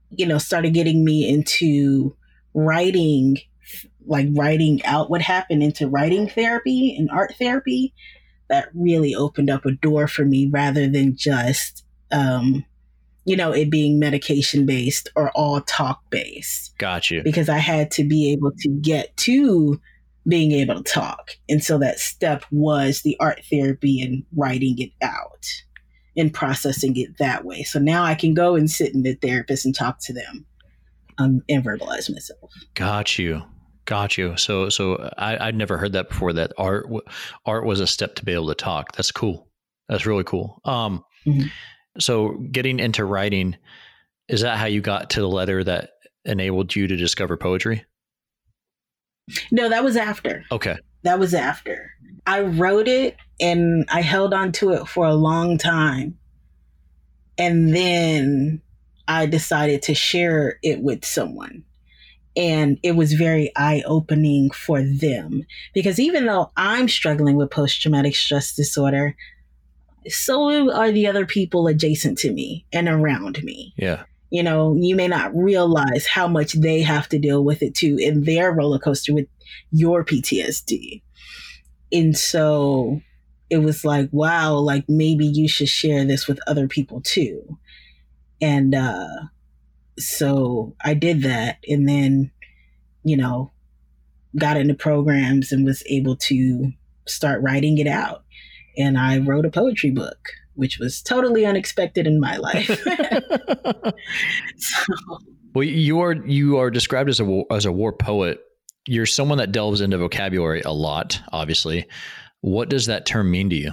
you 0.10 0.26
know, 0.26 0.38
started 0.38 0.74
getting 0.74 1.06
me 1.06 1.28
into 1.28 2.16
writing, 2.54 3.38
like 4.06 4.28
writing 4.32 4.84
out 4.86 5.10
what 5.10 5.22
happened 5.22 5.64
into 5.64 5.88
writing 5.88 6.28
therapy 6.28 6.96
and 6.98 7.10
art 7.10 7.36
therapy, 7.40 7.94
that 8.50 8.70
really 8.74 9.16
opened 9.16 9.50
up 9.50 9.66
a 9.66 9.72
door 9.72 10.08
for 10.08 10.26
me 10.26 10.48
rather 10.48 10.88
than 10.88 11.16
just, 11.16 11.86
um, 12.12 12.66
you 13.26 13.36
know, 13.36 13.52
it 13.52 13.70
being 13.70 14.00
medication 14.00 14.66
based 14.66 15.10
or 15.16 15.32
all 15.32 15.62
talk 15.62 16.02
based. 16.10 16.78
Got 16.78 17.10
you. 17.10 17.24
Because 17.24 17.50
I 17.50 17.58
had 17.58 17.92
to 17.92 18.04
be 18.04 18.32
able 18.34 18.52
to 18.60 18.70
get 18.70 19.16
to 19.18 19.80
being 20.28 20.52
able 20.52 20.76
to 20.76 20.84
talk. 20.84 21.32
And 21.50 21.64
so 21.64 21.78
that 21.80 22.00
step 22.00 22.46
was 22.52 23.02
the 23.02 23.18
art 23.20 23.42
therapy 23.50 24.02
and 24.02 24.24
writing 24.36 24.80
it 24.80 24.92
out 25.02 25.46
and 26.16 26.34
processing 26.34 26.96
it 26.98 27.18
that 27.18 27.44
way. 27.44 27.64
So 27.64 27.80
now 27.80 28.04
I 28.04 28.16
can 28.16 28.34
go 28.34 28.56
and 28.56 28.70
sit 28.70 28.94
in 28.94 29.04
the 29.04 29.16
therapist 29.16 29.66
and 29.66 29.76
talk 29.76 30.00
to 30.02 30.14
them 30.14 30.46
um, 31.18 31.42
and 31.50 31.64
verbalize 31.64 32.10
myself. 32.12 32.52
Got 32.76 33.18
you. 33.18 33.42
Got 33.86 34.18
you. 34.18 34.38
So, 34.38 34.70
so 34.70 35.12
I, 35.18 35.48
I'd 35.48 35.56
never 35.56 35.78
heard 35.78 35.92
that 35.94 36.10
before. 36.10 36.32
That 36.32 36.54
art, 36.58 36.88
art 37.46 37.66
was 37.66 37.82
a 37.82 37.88
step 37.88 38.16
to 38.16 38.26
be 38.26 38.34
able 38.34 38.48
to 38.48 38.56
talk. 38.56 38.96
That's 38.96 39.12
cool. 39.12 39.50
That's 39.90 40.06
really 40.06 40.24
cool. 40.24 40.62
Um, 40.64 41.04
mm-hmm. 41.26 41.48
So 42.00 42.30
getting 42.52 42.80
into 42.80 43.06
writing, 43.06 43.56
is 44.28 44.42
that 44.42 44.58
how 44.58 44.66
you 44.66 44.82
got 44.82 45.12
to 45.12 45.22
the 45.22 45.28
letter 45.28 45.64
that 45.64 45.92
enabled 46.26 46.76
you 46.76 46.88
to 46.88 46.96
discover 46.96 47.38
poetry? 47.38 47.86
No, 49.52 49.70
that 49.70 49.84
was 49.84 49.98
after. 49.98 50.44
Okay. 50.52 50.78
That 51.04 51.20
was 51.20 51.34
after. 51.34 51.92
I 52.26 52.42
wrote 52.42 52.88
it 52.88 53.18
and 53.40 53.86
I 53.92 54.02
held 54.02 54.34
on 54.34 54.52
to 54.54 54.72
it 54.72 54.88
for 54.88 55.06
a 55.06 55.14
long 55.14 55.58
time. 55.58 56.18
And 57.38 57.76
then 57.76 58.62
I 59.08 59.26
decided 59.26 59.82
to 59.84 59.94
share 59.94 60.60
it 60.62 60.82
with 60.82 61.04
someone. 61.04 61.64
And 62.36 62.80
it 62.82 62.94
was 62.94 63.14
very 63.14 63.52
eye 63.56 63.84
opening 63.86 64.50
for 64.50 64.82
them 64.82 65.44
because 65.74 66.00
even 66.00 66.26
though 66.26 66.52
I'm 66.58 66.88
struggling 66.88 67.36
with 67.36 67.52
post 67.52 67.82
traumatic 67.82 68.16
stress 68.16 68.56
disorder, 68.56 69.16
so 70.08 70.72
are 70.72 70.92
the 70.92 71.08
other 71.08 71.26
people 71.26 71.68
adjacent 71.68 72.18
to 72.20 72.32
me 72.32 72.66
and 72.72 72.88
around 72.88 73.44
me. 73.44 73.74
Yeah 73.78 74.04
you 74.34 74.42
know, 74.42 74.76
you 74.80 74.96
may 74.96 75.08
not 75.08 75.32
realize 75.36 76.08
how 76.08 76.28
much 76.28 76.54
they 76.54 76.82
have 76.82 77.08
to 77.08 77.20
deal 77.20 77.44
with 77.44 77.62
it 77.62 77.76
too 77.76 77.98
in 78.00 78.24
their 78.24 78.52
roller 78.52 78.80
coaster 78.80 79.14
with 79.14 79.28
your 79.72 80.04
PTSD. 80.04 81.04
And 81.92 82.18
so 82.18 83.00
it 83.52 83.60
was 83.60 83.86
like, 83.86 84.10
wow, 84.12 84.56
like 84.56 84.86
maybe 84.88 85.28
you 85.28 85.48
should 85.48 85.70
share 85.70 86.04
this 86.04 86.28
with 86.28 86.40
other 86.48 86.68
people 86.68 87.00
too. 87.02 87.60
And 88.42 88.74
uh, 88.74 89.08
so 90.00 90.76
I 90.84 90.96
did 90.96 91.22
that 91.22 91.60
and 91.68 91.88
then, 91.88 92.32
you 93.04 93.16
know, 93.16 93.52
got 94.36 94.58
into 94.58 94.74
programs 94.74 95.52
and 95.52 95.64
was 95.64 95.84
able 95.86 96.16
to 96.16 96.72
start 97.06 97.44
writing 97.44 97.78
it 97.78 97.88
out. 97.88 98.24
And 98.78 98.98
I 98.98 99.20
wrote 99.20 99.46
a 99.46 99.52
poetry 99.52 99.92
book 99.92 100.30
which 100.56 100.80
was 100.80 101.02
totally 101.02 101.46
unexpected 101.46 102.08
in 102.08 102.20
my 102.20 102.38
life. 102.38 102.68
so. 104.58 104.94
Well, 105.54 105.64
you 105.64 106.00
are 106.00 106.14
you 106.14 106.58
are 106.58 106.72
described 106.72 107.10
as 107.10 107.20
a 107.20 107.44
as 107.52 107.66
a 107.66 107.72
war 107.72 107.94
poet. 107.94 108.40
You're 108.88 109.06
someone 109.06 109.38
that 109.38 109.52
delves 109.52 109.82
into 109.82 109.98
vocabulary 109.98 110.62
a 110.62 110.72
lot, 110.72 111.22
obviously. 111.32 111.86
What 112.42 112.70
does 112.70 112.88
that 112.88 113.06
term 113.06 113.32
mean 113.32 113.50
to 113.50 113.56
you? 113.56 113.72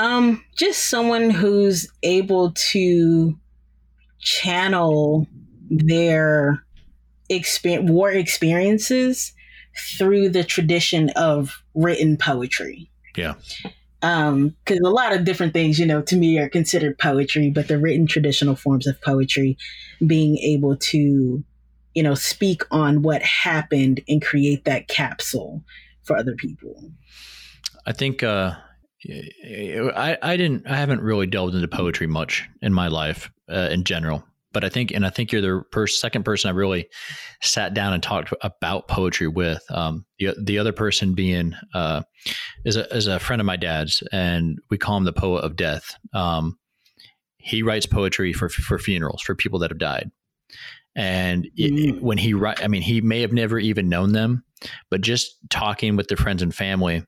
Um, 0.00 0.44
just 0.56 0.88
someone 0.88 1.30
who's 1.30 1.88
able 2.02 2.52
to 2.70 3.38
channel 4.20 5.26
their 5.70 6.64
experience, 7.28 7.90
war 7.90 8.10
experiences 8.10 9.32
through 9.78 10.30
the 10.30 10.44
tradition 10.44 11.10
of 11.10 11.62
written 11.74 12.16
poetry. 12.16 12.90
Yeah. 13.16 13.34
Um, 14.02 14.54
because 14.64 14.80
a 14.80 14.90
lot 14.90 15.12
of 15.12 15.24
different 15.24 15.52
things, 15.52 15.78
you 15.78 15.86
know, 15.86 16.02
to 16.02 16.16
me 16.16 16.38
are 16.38 16.48
considered 16.48 16.98
poetry, 16.98 17.50
but 17.50 17.68
the 17.68 17.78
written 17.78 18.06
traditional 18.06 18.54
forms 18.54 18.86
of 18.86 19.00
poetry, 19.02 19.56
being 20.06 20.38
able 20.38 20.76
to, 20.76 21.42
you 21.94 22.02
know, 22.02 22.14
speak 22.14 22.62
on 22.70 23.02
what 23.02 23.22
happened 23.22 24.00
and 24.08 24.22
create 24.22 24.64
that 24.66 24.86
capsule 24.86 25.64
for 26.04 26.16
other 26.16 26.34
people. 26.36 26.92
I 27.86 27.92
think 27.92 28.22
uh, 28.22 28.52
I 29.08 30.16
I 30.22 30.36
didn't 30.36 30.66
I 30.66 30.76
haven't 30.76 31.00
really 31.00 31.26
delved 31.26 31.54
into 31.54 31.68
poetry 31.68 32.06
much 32.06 32.48
in 32.62 32.72
my 32.72 32.88
life 32.88 33.30
uh, 33.50 33.68
in 33.70 33.82
general 33.84 34.24
but 34.52 34.64
I 34.64 34.68
think, 34.68 34.90
and 34.92 35.04
I 35.06 35.10
think 35.10 35.30
you're 35.32 35.42
the 35.42 35.62
first, 35.72 36.00
second 36.00 36.24
person 36.24 36.48
I 36.48 36.52
really 36.52 36.88
sat 37.42 37.74
down 37.74 37.92
and 37.92 38.02
talked 38.02 38.32
about 38.42 38.88
poetry 38.88 39.28
with. 39.28 39.62
Um, 39.70 40.04
the, 40.18 40.34
the 40.42 40.58
other 40.58 40.72
person 40.72 41.14
being 41.14 41.54
uh, 41.74 42.02
is 42.64 42.76
a 42.76 42.86
is 42.94 43.06
a 43.06 43.18
friend 43.18 43.40
of 43.40 43.46
my 43.46 43.56
dad's, 43.56 44.02
and 44.12 44.58
we 44.70 44.78
call 44.78 44.96
him 44.96 45.04
the 45.04 45.12
poet 45.12 45.40
of 45.44 45.56
death. 45.56 45.94
Um, 46.14 46.58
he 47.38 47.62
writes 47.62 47.86
poetry 47.86 48.32
for 48.32 48.48
for 48.48 48.78
funerals 48.78 49.22
for 49.22 49.34
people 49.34 49.58
that 49.60 49.70
have 49.70 49.78
died. 49.78 50.10
And 50.96 51.46
it, 51.56 51.72
Mm. 51.72 52.00
when 52.00 52.18
he 52.18 52.34
write, 52.34 52.62
I 52.62 52.66
mean, 52.66 52.82
he 52.82 53.00
may 53.00 53.20
have 53.20 53.32
never 53.32 53.58
even 53.58 53.88
known 53.88 54.12
them, 54.12 54.42
but 54.90 55.00
just 55.00 55.36
talking 55.48 55.94
with 55.94 56.08
their 56.08 56.16
friends 56.16 56.42
and 56.42 56.52
family, 56.52 57.04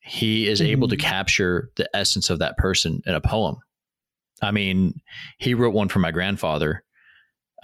he 0.00 0.48
is 0.48 0.60
able 0.60 0.88
to 0.88 0.96
Mhm. 0.96 1.00
capture 1.00 1.70
the 1.76 1.88
essence 1.94 2.28
of 2.30 2.40
that 2.40 2.56
person 2.56 3.00
in 3.06 3.14
a 3.14 3.20
poem. 3.20 3.56
I 4.42 4.50
mean, 4.50 5.00
he 5.38 5.54
wrote 5.54 5.74
one 5.74 5.88
for 5.88 5.98
my 5.98 6.10
grandfather 6.10 6.84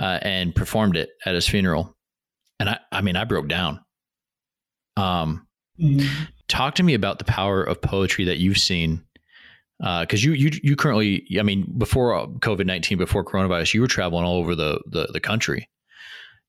uh, 0.01 0.18
and 0.22 0.55
performed 0.55 0.97
it 0.97 1.11
at 1.25 1.35
his 1.35 1.49
funeral, 1.49 1.97
and 2.59 2.70
I, 2.70 2.79
I 2.91 3.01
mean, 3.01 3.16
I 3.16 3.25
broke 3.25 3.49
down. 3.49 3.81
Um, 4.97 5.47
Mhm. 5.81 6.07
talk 6.47 6.77
to 6.77 6.85
me 6.85 6.95
about 6.95 7.18
the 7.18 7.25
power 7.25 7.61
of 7.64 7.83
poetry 7.83 8.25
that 8.27 8.39
you've 8.39 8.59
seen 8.59 9.03
because 9.81 10.22
you 10.22 10.33
you 10.33 10.53
you 10.62 10.77
currently 10.77 11.27
i 11.37 11.43
mean 11.43 11.66
before 11.77 12.14
uh, 12.14 12.27
covid-19 12.27 12.97
before 12.97 13.25
coronavirus 13.25 13.75
you 13.75 13.81
were 13.81 13.89
traveling 13.89 14.25
all 14.25 14.37
over 14.37 14.55
the 14.55 14.81
the, 14.87 15.09
the 15.12 15.18
country 15.18 15.68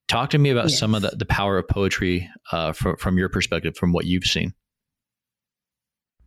talk 0.06 0.30
to 0.30 0.38
me 0.38 0.50
about 0.50 0.70
some 0.70 0.94
of 0.94 1.02
the, 1.02 1.08
the 1.08 1.26
power 1.26 1.58
of 1.58 1.66
poetry 1.66 2.30
uh, 2.52 2.72
from, 2.72 2.96
from 2.98 3.18
your 3.18 3.28
perspective 3.28 3.76
from 3.76 3.92
what 3.92 4.04
you've 4.06 4.22
seen 4.24 4.54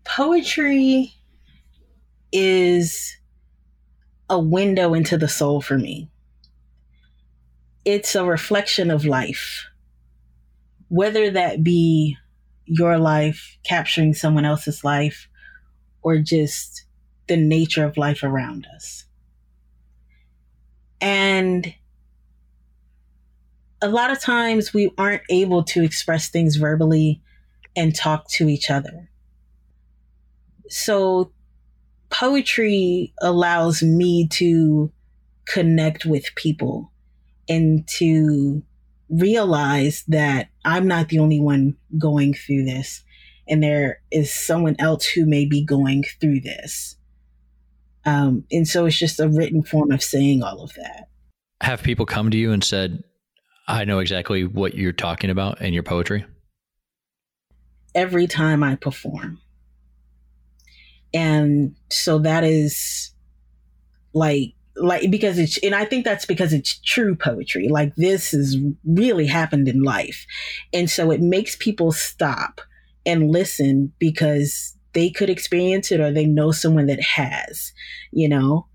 Poetry 0.05 1.13
is 2.31 3.15
a 4.29 4.39
window 4.39 4.93
into 4.93 5.17
the 5.17 5.27
soul 5.27 5.61
for 5.61 5.77
me. 5.77 6.09
It's 7.85 8.15
a 8.15 8.25
reflection 8.25 8.91
of 8.91 9.05
life, 9.05 9.65
whether 10.89 11.31
that 11.31 11.63
be 11.63 12.17
your 12.65 12.99
life 12.99 13.57
capturing 13.63 14.13
someone 14.13 14.45
else's 14.45 14.83
life 14.83 15.27
or 16.01 16.17
just 16.17 16.85
the 17.27 17.37
nature 17.37 17.83
of 17.83 17.97
life 17.97 18.23
around 18.23 18.67
us. 18.75 19.05
And 21.01 21.73
a 23.81 23.87
lot 23.87 24.11
of 24.11 24.19
times 24.19 24.73
we 24.73 24.91
aren't 24.97 25.23
able 25.29 25.63
to 25.63 25.83
express 25.83 26.29
things 26.29 26.57
verbally 26.57 27.21
and 27.75 27.95
talk 27.95 28.29
to 28.31 28.49
each 28.49 28.69
other. 28.69 29.09
So 30.69 31.31
poetry 32.09 33.13
allows 33.21 33.81
me 33.81 34.27
to 34.27 34.91
connect 35.45 36.05
with 36.05 36.25
people 36.35 36.91
and 37.47 37.87
to 37.87 38.63
realize 39.09 40.03
that 40.07 40.49
I'm 40.65 40.87
not 40.87 41.09
the 41.09 41.19
only 41.19 41.39
one 41.39 41.75
going 41.97 42.33
through 42.33 42.65
this 42.65 43.03
and 43.47 43.63
there 43.63 43.99
is 44.11 44.31
someone 44.31 44.75
else 44.77 45.05
who 45.05 45.25
may 45.25 45.45
be 45.45 45.63
going 45.65 46.03
through 46.21 46.41
this. 46.41 46.95
Um, 48.05 48.45
and 48.51 48.67
so 48.67 48.85
it's 48.85 48.97
just 48.97 49.19
a 49.19 49.27
written 49.27 49.63
form 49.63 49.91
of 49.91 50.03
saying 50.03 50.43
all 50.43 50.61
of 50.61 50.73
that. 50.75 51.09
have 51.61 51.81
people 51.81 52.05
come 52.05 52.31
to 52.31 52.37
you 52.37 52.51
and 52.51 52.63
said 52.63 53.03
i 53.67 53.83
know 53.83 53.99
exactly 53.99 54.45
what 54.45 54.73
you're 54.73 54.93
talking 54.93 55.29
about 55.29 55.61
in 55.61 55.73
your 55.73 55.83
poetry 55.83 56.25
every 57.95 58.27
time 58.27 58.63
I 58.63 58.75
perform. 58.75 59.39
And 61.13 61.75
so 61.89 62.19
that 62.19 62.43
is 62.43 63.11
like 64.13 64.53
like 64.75 65.11
because 65.11 65.37
it's 65.37 65.57
and 65.59 65.75
I 65.75 65.85
think 65.85 66.05
that's 66.05 66.25
because 66.25 66.53
it's 66.53 66.79
true 66.79 67.15
poetry. 67.15 67.67
Like 67.67 67.95
this 67.95 68.31
has 68.31 68.57
really 68.85 69.25
happened 69.25 69.67
in 69.67 69.83
life. 69.83 70.25
And 70.73 70.89
so 70.89 71.11
it 71.11 71.21
makes 71.21 71.55
people 71.55 71.91
stop 71.91 72.61
and 73.05 73.31
listen 73.31 73.91
because 73.99 74.75
they 74.93 75.09
could 75.09 75.29
experience 75.29 75.91
it 75.91 75.99
or 75.99 76.11
they 76.11 76.25
know 76.25 76.51
someone 76.51 76.87
that 76.87 77.01
has, 77.01 77.73
you 78.11 78.29
know. 78.29 78.65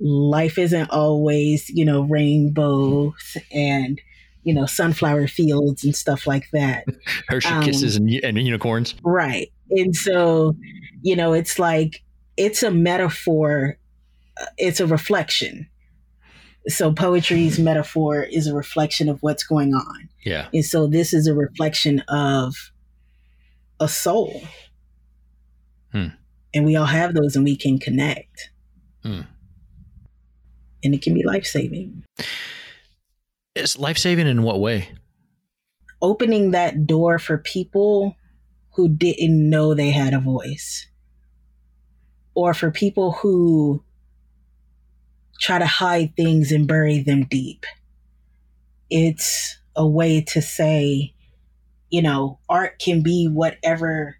Life 0.00 0.58
isn't 0.58 0.90
always, 0.90 1.68
you 1.70 1.84
know, 1.84 2.02
rainbows 2.02 3.36
and 3.52 4.00
you 4.44 4.54
know, 4.54 4.64
sunflower 4.64 5.26
fields 5.26 5.84
and 5.84 5.94
stuff 5.94 6.26
like 6.26 6.48
that. 6.52 6.84
hershey 7.28 7.48
Um, 7.48 7.64
kisses 7.64 7.96
and, 7.96 8.08
and 8.22 8.38
unicorns 8.38 8.94
Right. 9.02 9.52
And 9.70 9.94
so, 9.94 10.56
you 11.02 11.16
know, 11.16 11.32
it's 11.32 11.58
like, 11.58 12.02
it's 12.36 12.62
a 12.62 12.70
metaphor, 12.70 13.78
uh, 14.40 14.46
it's 14.56 14.80
a 14.80 14.86
reflection. 14.86 15.68
So, 16.68 16.92
poetry's 16.92 17.58
metaphor 17.58 18.22
is 18.22 18.46
a 18.46 18.54
reflection 18.54 19.08
of 19.08 19.22
what's 19.22 19.42
going 19.42 19.74
on. 19.74 20.08
yeah 20.24 20.48
And 20.52 20.64
so, 20.64 20.86
this 20.86 21.12
is 21.14 21.26
a 21.26 21.34
reflection 21.34 22.00
of 22.08 22.54
a 23.80 23.88
soul. 23.88 24.42
Hmm. 25.92 26.08
And 26.54 26.64
we 26.64 26.76
all 26.76 26.86
have 26.86 27.14
those 27.14 27.36
and 27.36 27.44
we 27.44 27.56
can 27.56 27.78
connect. 27.78 28.50
Hmm. 29.02 29.22
And 30.84 30.94
it 30.94 31.02
can 31.02 31.14
be 31.14 31.22
life 31.22 31.46
saving. 31.46 32.04
it's 33.54 33.78
life-saving 33.78 34.26
in 34.26 34.42
what 34.42 34.60
way 34.60 34.88
Opening 36.00 36.52
that 36.52 36.86
door 36.86 37.18
for 37.18 37.38
people 37.38 38.14
who 38.78 38.88
didn't 38.88 39.50
know 39.50 39.74
they 39.74 39.90
had 39.90 40.14
a 40.14 40.20
voice, 40.20 40.86
or 42.34 42.54
for 42.54 42.70
people 42.70 43.10
who 43.10 43.82
try 45.40 45.58
to 45.58 45.66
hide 45.66 46.14
things 46.14 46.52
and 46.52 46.68
bury 46.68 47.00
them 47.02 47.26
deep. 47.28 47.66
It's 48.88 49.58
a 49.74 49.84
way 49.84 50.20
to 50.28 50.40
say, 50.40 51.12
you 51.90 52.02
know, 52.02 52.38
art 52.48 52.78
can 52.78 53.02
be 53.02 53.26
whatever 53.26 54.16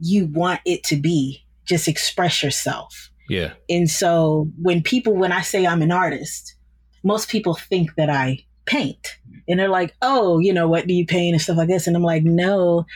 you 0.00 0.26
want 0.26 0.60
it 0.66 0.82
to 0.86 0.96
be. 0.96 1.44
Just 1.64 1.86
express 1.86 2.42
yourself. 2.42 3.12
yeah 3.28 3.52
And 3.70 3.88
so 3.88 4.50
when 4.60 4.82
people, 4.82 5.14
when 5.14 5.30
I 5.30 5.42
say 5.42 5.68
I'm 5.68 5.82
an 5.82 5.92
artist, 5.92 6.56
most 7.04 7.28
people 7.28 7.54
think 7.54 7.94
that 7.94 8.10
I 8.10 8.44
paint. 8.64 9.18
And 9.46 9.60
they're 9.60 9.68
like, 9.68 9.94
oh, 10.02 10.40
you 10.40 10.52
know, 10.52 10.66
what 10.66 10.88
do 10.88 10.94
you 10.94 11.06
paint 11.06 11.34
and 11.34 11.40
stuff 11.40 11.58
like 11.58 11.68
this? 11.68 11.86
And 11.86 11.94
I'm 11.94 12.02
like, 12.02 12.24
no, 12.24 12.86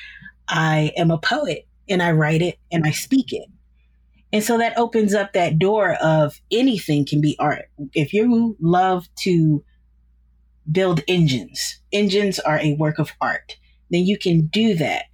I 0.49 0.93
am 0.97 1.11
a 1.11 1.19
poet 1.19 1.67
and 1.89 2.03
I 2.03 2.13
write 2.13 2.43
it 2.43 2.59
and 2.71 2.85
I 2.87 2.91
speak 2.91 3.33
it. 3.33 3.49
And 4.33 4.45
so 4.45 4.59
that 4.59 4.77
opens 4.77 5.15
up 5.15 5.33
that 5.33 5.59
door 5.59 5.95
of 5.95 6.41
anything 6.51 7.07
can 7.07 7.21
be 7.21 7.37
art. 7.39 7.71
If 7.95 8.13
you 8.13 8.57
love 8.61 9.07
to 9.21 9.65
build 10.71 11.03
engines, 11.09 11.81
engines 11.93 12.39
are 12.39 12.59
a 12.59 12.75
work 12.75 12.99
of 12.99 13.13
art, 13.21 13.57
then 13.91 14.05
you 14.05 14.19
can 14.19 14.47
do 14.47 14.75
that 14.75 15.05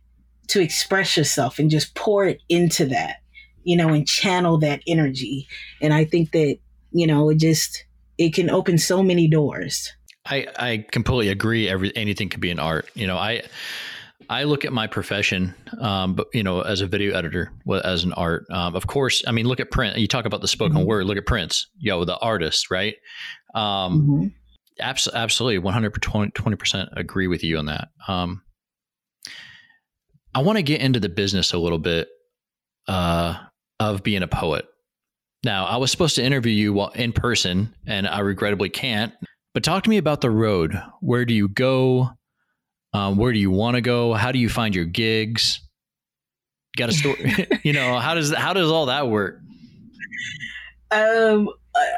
to 0.49 0.61
express 0.61 1.16
yourself 1.16 1.59
and 1.59 1.70
just 1.70 1.95
pour 1.95 2.26
it 2.26 2.43
into 2.49 2.87
that, 2.87 3.18
you 3.62 3.76
know, 3.76 3.89
and 3.89 4.07
channel 4.07 4.59
that 4.59 4.82
energy. 4.87 5.47
And 5.80 5.95
I 5.95 6.05
think 6.05 6.32
that, 6.32 6.59
you 6.91 7.07
know, 7.07 7.30
it 7.30 7.39
just, 7.39 7.85
it 8.18 8.35
can 8.35 8.51
open 8.51 8.78
so 8.78 9.03
many 9.03 9.28
doors. 9.28 9.93
I, 10.26 10.47
I 10.59 10.85
completely 10.91 11.28
agree. 11.28 11.68
Every 11.68 11.95
anything 11.97 12.30
could 12.30 12.41
be 12.41 12.51
an 12.51 12.59
art. 12.59 12.89
You 12.95 13.07
know, 13.07 13.16
I 13.16 13.43
I 14.31 14.45
look 14.45 14.65
at 14.65 14.73
my 14.73 14.87
profession, 14.87 15.55
um, 15.81 16.15
but 16.15 16.29
you 16.33 16.43
know, 16.43 16.61
as 16.62 16.81
a 16.81 16.87
video 16.87 17.15
editor, 17.15 17.53
as 17.85 18.05
an 18.05 18.12
art. 18.15 18.47
Um, 18.51 18.75
of 18.75 18.87
course, 18.87 19.23
I 19.27 19.33
mean, 19.33 19.47
look 19.47 19.61
at 19.61 19.71
print. 19.71 19.99
You 19.99 20.09
talk 20.09 20.25
about 20.25 20.41
the 20.41 20.49
spoken 20.49 20.79
Mhm. 20.79 20.87
word. 20.87 21.05
Look 21.07 21.19
at 21.19 21.27
Prince. 21.27 21.67
Yo, 21.79 22.05
the 22.05 22.17
artist, 22.19 22.71
right? 22.71 22.95
Um, 23.55 24.07
Mhm. 24.09 24.33
abs- 24.81 25.09
absolutely, 25.12 25.59
one 25.59 25.75
hundred 25.75 25.93
twenty 26.01 26.57
percent 26.57 26.89
agree 26.93 27.27
with 27.27 27.45
you 27.45 27.59
on 27.59 27.67
that. 27.67 27.89
Um, 28.09 28.43
I 30.35 30.41
want 30.43 30.57
to 30.59 30.62
get 30.62 30.81
into 30.81 31.01
the 31.01 31.09
business 31.09 31.53
a 31.53 31.59
little 31.59 31.79
bit 31.79 32.09
uh, 32.89 33.39
of 33.81 34.03
being 34.03 34.23
a 34.23 34.29
poet. 34.29 34.67
Now, 35.45 35.65
I 35.67 35.77
was 35.77 35.91
supposed 35.91 36.17
to 36.17 36.23
interview 36.25 36.53
you 36.53 36.87
in 36.95 37.12
person, 37.12 37.75
and 37.87 38.07
I 38.07 38.21
regrettably 38.21 38.69
can't. 38.71 39.12
But 39.53 39.62
talk 39.65 39.85
to 39.85 39.91
me 39.91 39.99
about 39.99 40.21
the 40.23 40.31
road. 40.31 40.81
Where 41.01 41.25
do 41.25 41.33
you 41.35 41.49
go? 41.49 42.11
Um, 42.95 43.16
where 43.16 43.32
do 43.32 43.38
you 43.40 43.51
want 43.51 43.74
to 43.74 43.80
go? 43.80 44.14
How 44.14 44.30
do 44.30 44.38
you 44.38 44.49
find 44.49 44.74
your 44.74 44.84
gigs? 44.84 45.61
Got 46.76 46.90
a 46.90 46.92
story? 46.92 47.49
you 47.64 47.72
know 47.72 47.99
how 47.99 48.14
does 48.14 48.32
how 48.32 48.53
does 48.53 48.70
all 48.70 48.86
that 48.86 49.09
work? 49.09 49.40
Um, 50.92 51.51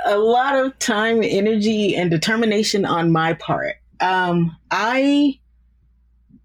a, 0.07 0.17
lot 0.17 0.57
of 0.57 0.79
time, 0.79 1.23
energy, 1.23 1.95
and 1.95 2.11
determination 2.11 2.87
on 2.87 3.13
my 3.13 3.35
part. 3.35 3.77
Um, 4.01 4.57
I 4.71 5.39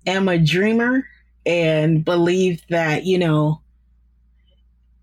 am 0.06 0.28
a 0.28 0.38
dreamer 0.38 1.06
and 1.46 2.04
believe 2.04 2.62
that, 2.70 3.06
you 3.06 3.18
know, 3.18 3.62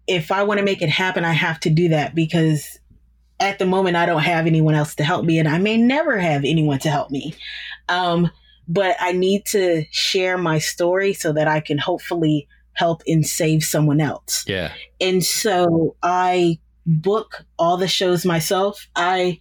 if 0.06 0.30
I 0.30 0.42
want 0.42 0.58
to 0.58 0.64
make 0.64 0.82
it 0.82 0.90
happen, 0.90 1.24
I 1.24 1.32
have 1.32 1.58
to 1.60 1.70
do 1.70 1.88
that 1.88 2.14
because 2.14 2.78
at 3.40 3.58
the 3.58 3.66
moment 3.66 3.96
I 3.96 4.04
don't 4.04 4.22
have 4.22 4.46
anyone 4.46 4.74
else 4.74 4.94
to 4.96 5.04
help 5.04 5.24
me 5.24 5.38
and 5.38 5.48
I 5.48 5.56
may 5.56 5.78
never 5.78 6.18
have 6.18 6.44
anyone 6.44 6.80
to 6.80 6.90
help 6.90 7.10
me. 7.10 7.34
Um, 7.88 8.30
but 8.68 8.96
I 9.00 9.12
need 9.12 9.46
to 9.46 9.84
share 9.90 10.36
my 10.38 10.58
story 10.58 11.14
so 11.14 11.32
that 11.32 11.48
I 11.48 11.60
can 11.60 11.78
hopefully 11.78 12.46
help 12.74 13.02
and 13.06 13.26
save 13.26 13.64
someone 13.64 14.00
else. 14.00 14.44
Yeah, 14.46 14.72
And 15.00 15.24
so 15.24 15.96
I 16.02 16.58
book 16.86 17.44
all 17.58 17.76
the 17.76 17.88
shows 17.88 18.24
myself. 18.24 18.86
I 18.94 19.40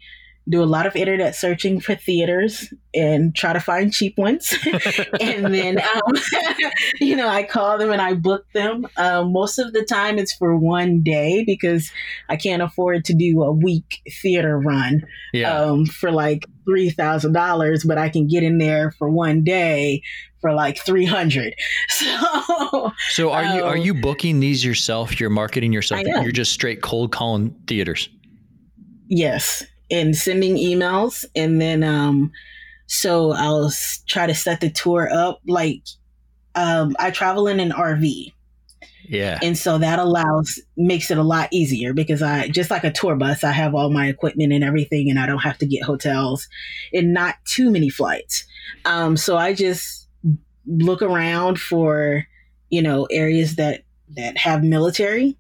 do 0.50 0.64
a 0.64 0.66
lot 0.66 0.86
of 0.86 0.96
internet 0.96 1.36
searching 1.36 1.80
for 1.82 1.94
theaters 1.94 2.74
and 2.96 3.36
try 3.36 3.52
to 3.52 3.60
find 3.60 3.92
cheap 3.92 4.18
ones. 4.18 4.56
and 5.22 5.54
then, 5.54 5.78
um, 5.80 6.14
you 7.02 7.16
know, 7.18 7.28
I 7.28 7.44
call 7.44 7.78
them 7.78 7.92
and 7.92 8.02
I 8.02 8.14
book 8.14 8.46
them. 8.54 8.88
Um, 8.96 9.34
most 9.34 9.60
of 9.60 9.74
the 9.74 9.84
time 9.84 10.18
it's 10.18 10.34
for 10.34 10.58
one 10.58 11.04
day 11.04 11.44
because 11.46 11.92
I 12.30 12.38
can't 12.38 12.62
afford 12.62 13.04
to 13.06 13.14
do 13.14 13.44
a 13.44 13.52
week 13.52 14.00
theater 14.22 14.58
run 14.58 15.06
Yeah. 15.34 15.54
um, 15.54 15.86
for 15.86 16.12
like 16.12 16.46
$3,000, 16.68 17.88
but 17.88 17.98
I 17.98 18.10
can 18.10 18.28
get 18.28 18.44
in 18.44 18.58
there 18.58 18.92
for 18.92 19.10
one 19.10 19.44
day 19.44 20.02
for 20.42 20.54
like 20.54 20.78
300 20.86 21.56
So, 21.90 22.92
so 23.10 23.32
are 23.32 23.44
you 23.44 23.64
are 23.64 23.76
um, 23.78 23.82
you 23.82 23.94
booking 23.94 24.40
these 24.40 24.64
yourself? 24.64 25.20
You're 25.20 25.30
marketing 25.30 25.74
yourself. 25.74 26.04
You're 26.06 26.32
just 26.32 26.52
straight 26.52 26.82
cold 26.82 27.12
calling 27.12 27.56
theaters. 27.68 28.10
Yes, 29.08 29.64
and 29.90 30.16
sending 30.16 30.56
emails, 30.56 31.26
and 31.36 31.62
then 31.62 31.84
um, 31.84 32.32
so 32.88 33.32
I'll 33.32 33.72
try 34.08 34.28
to 34.28 34.36
set 34.36 34.62
the 34.62 34.70
tour 34.70 35.10
up. 35.12 35.42
Like, 35.48 35.82
um, 36.56 36.96
I 37.00 37.12
travel 37.12 37.48
in 37.48 37.60
an 37.60 37.72
RV, 37.72 38.34
Yeah. 39.08 39.40
and 39.42 39.58
so 39.58 39.78
that 39.78 40.00
allows 40.00 40.60
makes 40.76 41.10
it 41.10 41.18
a 41.18 41.24
lot 41.24 41.50
easier 41.52 41.94
because 41.94 42.22
I 42.22 42.50
just 42.50 42.70
like 42.70 42.84
a 42.84 42.92
tour 42.92 43.16
bus, 43.16 43.44
I 43.44 43.52
have 43.52 43.74
all 43.74 43.90
my 43.90 44.08
equipment 44.08 44.54
and 44.54 44.64
everything, 44.64 45.10
and 45.10 45.20
I 45.20 45.26
don't 45.26 45.40
have 45.40 45.58
to 45.60 45.66
get 45.66 45.84
hotels, 45.84 46.48
and 46.94 47.14
not 47.14 47.36
too 47.46 47.72
many 47.72 47.90
flights. 47.90 48.46
Um, 48.86 49.18
so 49.18 49.38
I 49.38 49.54
just 49.54 50.08
look 50.66 51.02
around 51.02 51.60
for 51.60 52.26
you 52.70 52.82
know 52.82 53.08
areas 53.12 53.56
that 53.56 53.84
that 54.16 54.38
have 54.38 54.64
military. 54.64 55.38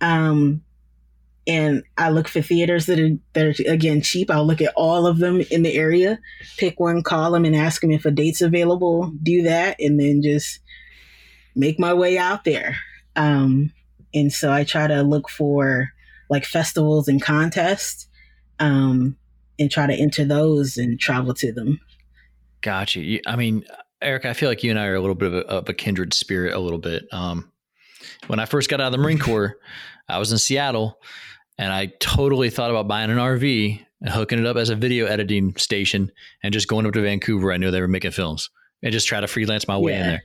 Um, 0.00 0.62
and 1.46 1.82
I 1.96 2.10
look 2.10 2.28
for 2.28 2.42
theaters 2.42 2.86
that 2.86 3.00
are 3.00 3.16
that 3.32 3.46
are 3.46 3.72
again 3.72 4.02
cheap. 4.02 4.30
I'll 4.30 4.46
look 4.46 4.60
at 4.60 4.72
all 4.76 5.06
of 5.06 5.18
them 5.18 5.40
in 5.50 5.62
the 5.62 5.74
area, 5.74 6.18
pick 6.58 6.78
one, 6.78 7.02
call 7.02 7.32
them, 7.32 7.44
and 7.44 7.56
ask 7.56 7.80
them 7.80 7.90
if 7.90 8.04
a 8.04 8.10
date's 8.10 8.40
available. 8.42 9.12
Do 9.22 9.42
that, 9.42 9.76
and 9.80 9.98
then 9.98 10.22
just 10.22 10.60
make 11.56 11.78
my 11.78 11.92
way 11.92 12.18
out 12.18 12.44
there. 12.44 12.76
Um, 13.16 13.72
and 14.14 14.32
so 14.32 14.52
I 14.52 14.64
try 14.64 14.86
to 14.86 15.02
look 15.02 15.28
for 15.28 15.90
like 16.28 16.44
festivals 16.44 17.08
and 17.08 17.20
contests, 17.20 18.06
um, 18.58 19.16
and 19.58 19.70
try 19.70 19.86
to 19.86 19.94
enter 19.94 20.24
those 20.24 20.76
and 20.76 20.98
travel 20.98 21.34
to 21.34 21.52
them. 21.52 21.80
Gotcha. 22.62 23.00
You- 23.00 23.20
I 23.26 23.36
mean, 23.36 23.64
Eric, 24.02 24.24
I 24.24 24.32
feel 24.32 24.48
like 24.48 24.62
you 24.64 24.70
and 24.70 24.78
I 24.78 24.86
are 24.86 24.94
a 24.94 25.00
little 25.00 25.14
bit 25.14 25.28
of 25.28 25.34
a, 25.34 25.46
of 25.46 25.68
a 25.68 25.74
kindred 25.74 26.14
spirit. 26.14 26.54
A 26.54 26.58
little 26.58 26.78
bit. 26.78 27.04
Um, 27.12 27.50
when 28.28 28.38
I 28.38 28.46
first 28.46 28.68
got 28.70 28.80
out 28.80 28.86
of 28.86 28.92
the 28.92 28.98
Marine 28.98 29.18
Corps, 29.20 29.56
I 30.08 30.18
was 30.18 30.32
in 30.32 30.38
Seattle, 30.38 30.98
and 31.58 31.72
I 31.72 31.86
totally 32.00 32.48
thought 32.50 32.70
about 32.70 32.88
buying 32.88 33.10
an 33.10 33.18
RV 33.18 33.84
and 34.00 34.10
hooking 34.10 34.38
it 34.38 34.46
up 34.46 34.56
as 34.56 34.70
a 34.70 34.74
video 34.76 35.06
editing 35.06 35.54
station, 35.56 36.10
and 36.42 36.52
just 36.52 36.68
going 36.68 36.86
up 36.86 36.94
to 36.94 37.02
Vancouver. 37.02 37.52
I 37.52 37.58
knew 37.58 37.70
they 37.70 37.80
were 37.82 37.88
making 37.88 38.12
films, 38.12 38.48
and 38.82 38.92
just 38.92 39.06
try 39.06 39.20
to 39.20 39.26
freelance 39.26 39.68
my 39.68 39.76
way 39.76 39.94
in 39.94 40.00
there. 40.02 40.22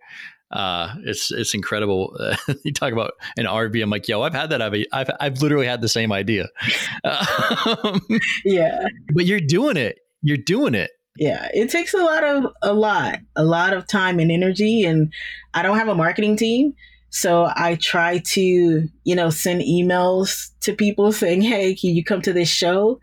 Uh, 0.56 0.96
it's 1.04 1.32
it's 1.32 1.54
incredible. 1.54 2.18
you 2.64 2.72
talk 2.72 2.94
about 2.94 3.12
an 3.38 3.46
RV. 3.46 3.84
I'm 3.84 3.90
like, 3.90 4.08
yo, 4.08 4.22
I've 4.22 4.34
had 4.34 4.50
that. 4.52 4.62
I've 4.62 4.74
I've, 4.94 5.10
I've 5.20 5.42
literally 5.42 5.68
had 5.68 5.82
the 5.82 5.90
same 5.90 6.12
idea. 6.12 6.48
Um, 7.04 8.02
Yeah, 8.46 8.88
but 9.14 9.26
you're 9.26 9.40
doing 9.40 9.78
it. 9.78 10.00
You're 10.22 10.38
doing 10.38 10.74
it. 10.76 10.92
yeah. 11.18 11.50
It 11.54 11.70
takes 11.70 11.94
a 11.94 11.98
lot 12.04 12.24
of 12.24 12.46
a 12.62 12.74
lot, 12.74 13.20
a 13.36 13.44
lot 13.44 13.74
of 13.74 13.86
time 13.88 14.20
and 14.20 14.32
energy, 14.32 14.84
and 14.86 15.12
I 15.54 15.62
don't 15.62 15.78
have 15.78 15.88
a 15.90 15.96
marketing 15.96 16.38
team. 16.38 16.74
So 17.10 17.46
I 17.56 17.76
try 17.76 18.18
to, 18.34 18.42
you 18.42 19.16
know, 19.16 19.30
send 19.30 19.62
emails 19.62 20.50
to 20.62 20.74
people 20.74 21.12
saying, 21.12 21.42
"Hey, 21.42 21.76
can 21.76 21.92
you 21.96 22.04
come 22.04 22.22
to 22.24 22.34
this 22.34 22.50
show?" 22.50 23.00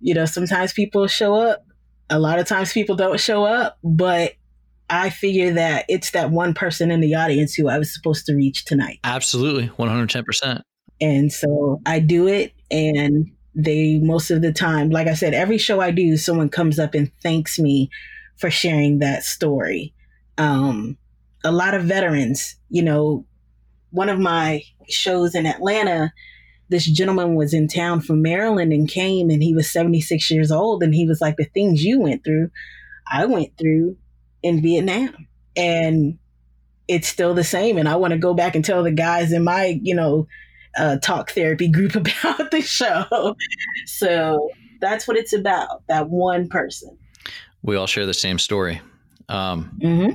You 0.00 0.14
know, 0.14 0.24
sometimes 0.24 0.72
people 0.72 1.06
show 1.08 1.34
up. 1.36 1.64
A 2.08 2.18
lot 2.18 2.38
of 2.38 2.46
times 2.48 2.72
people 2.72 2.96
don't 2.96 3.20
show 3.20 3.44
up, 3.44 3.78
but 3.84 4.32
I 4.90 5.08
figure 5.08 5.52
that 5.52 5.84
it's 5.88 6.10
that 6.10 6.30
one 6.30 6.52
person 6.52 6.90
in 6.90 7.00
the 7.00 7.14
audience 7.14 7.54
who 7.54 7.68
I 7.68 7.78
was 7.78 7.94
supposed 7.94 8.26
to 8.26 8.34
reach 8.34 8.64
tonight. 8.64 8.98
Absolutely, 9.04 9.66
110. 9.66 10.24
percent 10.24 10.62
And 11.00 11.32
so 11.32 11.80
I 11.86 12.00
do 12.00 12.26
it 12.26 12.52
and 12.70 13.30
they 13.54 13.98
most 14.00 14.30
of 14.30 14.42
the 14.42 14.52
time, 14.52 14.90
like 14.90 15.06
I 15.06 15.14
said, 15.14 15.32
every 15.32 15.58
show 15.58 15.80
I 15.80 15.92
do, 15.92 16.16
someone 16.16 16.48
comes 16.48 16.78
up 16.78 16.94
and 16.94 17.10
thanks 17.22 17.58
me 17.58 17.88
for 18.36 18.50
sharing 18.50 18.98
that 18.98 19.22
story. 19.22 19.94
Um, 20.38 20.98
a 21.44 21.52
lot 21.52 21.74
of 21.74 21.84
veterans, 21.84 22.56
you 22.68 22.82
know, 22.82 23.26
one 23.90 24.08
of 24.08 24.18
my 24.18 24.62
shows 24.88 25.34
in 25.34 25.46
Atlanta, 25.46 26.12
this 26.68 26.84
gentleman 26.84 27.34
was 27.34 27.54
in 27.54 27.68
town 27.68 28.00
from 28.00 28.22
Maryland 28.22 28.72
and 28.72 28.88
came 28.88 29.30
and 29.30 29.42
he 29.42 29.54
was 29.54 29.70
76 29.70 30.30
years 30.30 30.50
old 30.50 30.82
and 30.82 30.94
he 30.94 31.06
was 31.06 31.20
like, 31.20 31.36
the 31.36 31.44
things 31.44 31.84
you 31.84 32.00
went 32.00 32.24
through, 32.24 32.50
I 33.10 33.26
went 33.26 33.56
through 33.58 33.96
in 34.42 34.62
Vietnam. 34.62 35.26
And 35.56 36.18
it's 36.88 37.08
still 37.08 37.34
the 37.34 37.44
same. 37.44 37.78
And 37.78 37.88
I 37.88 37.96
want 37.96 38.12
to 38.12 38.18
go 38.18 38.34
back 38.34 38.54
and 38.54 38.64
tell 38.64 38.82
the 38.82 38.90
guys 38.90 39.32
in 39.32 39.44
my, 39.44 39.78
you 39.82 39.94
know, 39.94 40.26
uh, 40.78 40.96
talk 40.98 41.30
therapy 41.32 41.68
group 41.68 41.94
about 41.96 42.50
the 42.50 42.60
show. 42.62 43.34
So 43.86 44.48
that's 44.80 45.06
what 45.06 45.16
it's 45.16 45.32
about. 45.32 45.86
That 45.88 46.08
one 46.08 46.48
person. 46.48 46.96
We 47.62 47.76
all 47.76 47.86
share 47.86 48.06
the 48.06 48.14
same 48.14 48.38
story. 48.38 48.80
Um, 49.28 49.78
Mm-hmm. 49.82 50.10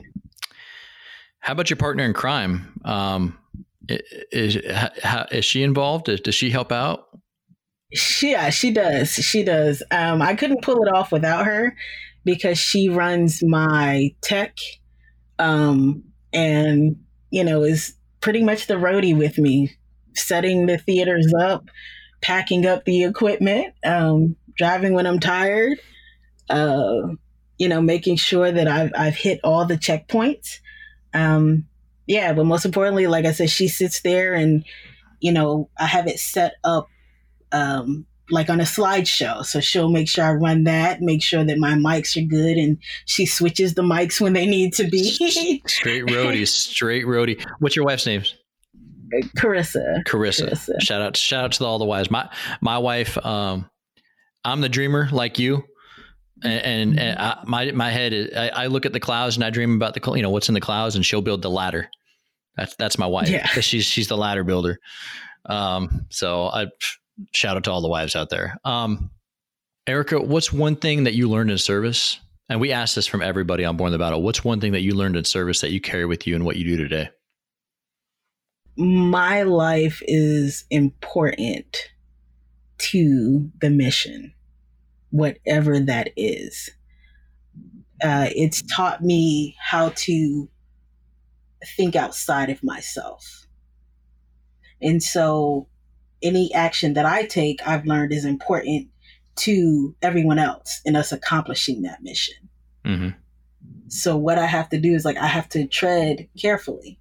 how 1.39 1.53
about 1.53 1.69
your 1.69 1.78
partner 1.78 2.03
in 2.03 2.13
crime? 2.13 2.80
Um, 2.84 3.38
i- 3.89 3.99
is, 4.32 4.57
how, 5.03 5.26
is 5.32 5.45
she 5.45 5.63
involved? 5.63 6.07
Does 6.23 6.36
she 6.36 6.49
help 6.49 6.71
out? 6.71 7.07
She, 7.93 8.32
yeah, 8.32 8.49
she 8.49 8.71
does. 8.71 9.13
She 9.13 9.43
does. 9.43 9.82
Um, 9.91 10.21
I 10.21 10.36
couldn't 10.36 10.63
pull 10.63 10.84
it 10.84 10.93
off 10.93 11.11
without 11.11 11.45
her 11.45 11.76
because 12.26 12.57
she 12.57 12.89
runs 12.89 13.41
my 13.43 14.13
tech, 14.21 14.57
um, 15.39 16.03
and 16.34 16.97
you 17.30 17.43
know 17.43 17.63
is 17.63 17.93
pretty 18.19 18.43
much 18.43 18.67
the 18.67 18.73
roadie 18.73 19.17
with 19.17 19.38
me, 19.38 19.71
setting 20.15 20.65
the 20.65 20.78
theaters 20.78 21.32
up, 21.39 21.69
packing 22.21 22.65
up 22.65 22.84
the 22.86 23.03
equipment, 23.03 23.73
um, 23.86 24.36
driving 24.57 24.93
when 24.93 25.05
I'm 25.05 25.19
tired, 25.19 25.80
uh, 26.49 27.07
you 27.57 27.69
know, 27.69 27.82
making 27.82 28.17
sure 28.17 28.51
that 28.51 28.67
I've 28.67 28.91
I've 28.97 29.15
hit 29.15 29.39
all 29.43 29.65
the 29.65 29.78
checkpoints. 29.78 30.59
Um, 31.13 31.67
yeah, 32.07 32.34
but 32.34 32.45
most 32.45 32.65
importantly, 32.65 33.07
like 33.07 33.26
I 33.26 33.32
said, 33.32 33.49
she 33.49 33.67
sits 33.67 34.01
there 34.01 34.34
and 34.34 34.65
you 35.21 35.32
know 35.32 35.69
I 35.80 35.86
have 35.86 36.07
it 36.07 36.19
set 36.19 36.55
up 36.63 36.88
um, 37.51 38.05
like 38.30 38.49
on 38.49 38.59
a 38.59 38.63
slideshow. 38.63 39.45
So 39.45 39.59
she'll 39.59 39.89
make 39.89 40.07
sure 40.07 40.26
I 40.26 40.34
run 40.34 40.63
that, 40.63 41.01
make 41.01 41.21
sure 41.21 41.43
that 41.43 41.57
my 41.57 41.73
mics 41.73 42.17
are 42.17 42.26
good, 42.26 42.57
and 42.57 42.78
she 43.05 43.26
switches 43.26 43.73
the 43.73 43.82
mics 43.82 44.19
when 44.19 44.34
they 44.34 44.45
need 44.45 44.73
to 44.73 44.88
be. 44.88 45.61
Straight 45.67 46.05
roadie, 46.05 46.47
straight 46.47 47.05
roadie. 47.05 47.43
What's 47.59 47.76
your 47.76 47.86
wife's 47.86 48.05
name? 48.05 48.23
Carissa. 49.38 50.03
Carissa. 50.05 50.49
Carissa. 50.49 50.82
Shout 50.82 51.01
out, 51.01 51.17
shout 51.17 51.45
out 51.45 51.51
to 51.53 51.65
all 51.65 51.80
the 51.80 51.86
wives. 51.86 52.09
My 52.09 52.30
my 52.61 52.78
wife. 52.78 53.23
Um, 53.26 53.69
I'm 54.43 54.61
the 54.61 54.69
dreamer 54.69 55.09
like 55.11 55.39
you, 55.39 55.63
and, 56.43 56.61
and, 56.61 56.99
and 56.99 57.19
I, 57.19 57.43
my 57.45 57.71
my 57.71 57.89
head 57.89 58.13
is. 58.13 58.36
I, 58.36 58.49
I 58.49 58.67
look 58.67 58.86
at 58.86 58.93
the 58.93 58.99
clouds 58.99 59.36
and 59.36 59.43
I 59.43 59.49
dream 59.49 59.76
about 59.76 59.93
the 59.93 60.11
you 60.15 60.21
know 60.21 60.30
what's 60.30 60.49
in 60.49 60.53
the 60.53 60.61
clouds, 60.61 60.95
and 60.95 61.05
she'll 61.05 61.21
build 61.21 61.41
the 61.41 61.49
ladder. 61.49 61.89
That's 62.57 62.76
that's 62.76 62.97
my 62.97 63.07
wife. 63.07 63.30
Yeah. 63.30 63.45
She's 63.47 63.86
she's 63.86 64.07
the 64.07 64.17
ladder 64.17 64.43
builder. 64.43 64.80
Um, 65.45 66.05
so 66.09 66.45
I 66.45 66.67
shout 67.34 67.57
out 67.57 67.63
to 67.66 67.72
all 67.72 67.82
the 67.82 67.88
wives 67.88 68.16
out 68.16 68.30
there. 68.30 68.57
Um, 68.63 69.09
Erika, 69.88 70.20
what's 70.20 70.51
one 70.51 70.76
thing 70.76 71.03
that 71.03 71.13
you 71.13 71.30
learned 71.30 71.51
in 71.51 71.57
service? 71.57 72.20
And 72.49 72.59
we 72.59 72.72
ask 72.72 72.95
this 72.95 73.07
from 73.07 73.22
everybody 73.22 73.66
on 73.66 73.78
Born 73.78 73.91
the 73.91 73.97
Battle. 73.97 74.22
What's 74.22 74.43
one 74.43 74.59
thing 74.59 74.72
that 74.74 74.82
you 74.82 74.93
learned 74.93 75.16
in 75.16 75.26
service 75.26 75.61
that 75.61 75.72
you 75.72 75.82
carry 75.82 76.05
with 76.05 76.28
you 76.28 76.36
and 76.36 76.45
what 76.45 76.57
you 76.57 76.63
do 76.63 76.78
today? 76.78 77.09
My 78.78 79.43
life 79.43 80.01
is 80.05 80.66
important 80.70 81.78
to 82.78 83.49
the 83.61 83.70
mission, 83.70 84.34
whatever 85.11 85.80
that 85.80 86.09
is. 86.16 86.70
Uh, 88.03 88.28
it's 88.36 88.61
taught 88.63 89.01
me 89.01 89.55
how 89.59 89.89
to 89.95 90.49
think 91.78 91.95
outside 91.95 92.49
of 92.49 92.63
myself. 92.63 93.47
And 94.82 95.01
so 95.01 95.68
any 96.22 96.53
action 96.53 96.93
that 96.93 97.05
I 97.05 97.26
take, 97.26 97.66
I've 97.68 97.86
learned 97.86 98.13
is 98.13 98.26
important 98.26 98.89
to 99.38 99.95
everyone 100.01 100.39
else 100.39 100.82
in 100.86 100.95
us 100.95 101.11
accomplishing 101.11 101.82
that 101.82 102.01
mission. 102.01 102.36
Mm-hmm. 102.86 103.09
So 103.88 104.18
what 104.18 104.39
I 104.39 104.45
have 104.45 104.70
to 104.70 104.80
do 104.80 104.93
is 104.93 105.05
like 105.05 105.18
I 105.18 105.28
have 105.28 105.49
to 105.49 105.68
tread 105.68 106.28
carefully 106.39 106.99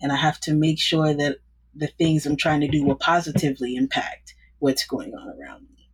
and 0.00 0.12
I 0.12 0.16
have 0.16 0.40
to 0.40 0.54
make 0.54 0.78
sure 0.78 1.14
that 1.14 1.38
the 1.74 1.86
things 1.86 2.26
I'm 2.26 2.36
trying 2.36 2.60
to 2.62 2.68
do 2.68 2.84
will 2.84 2.96
positively 2.96 3.76
impact 3.76 4.34
what's 4.58 4.86
going 4.86 5.14
on 5.14 5.28
around 5.28 5.66
me. 5.76 5.90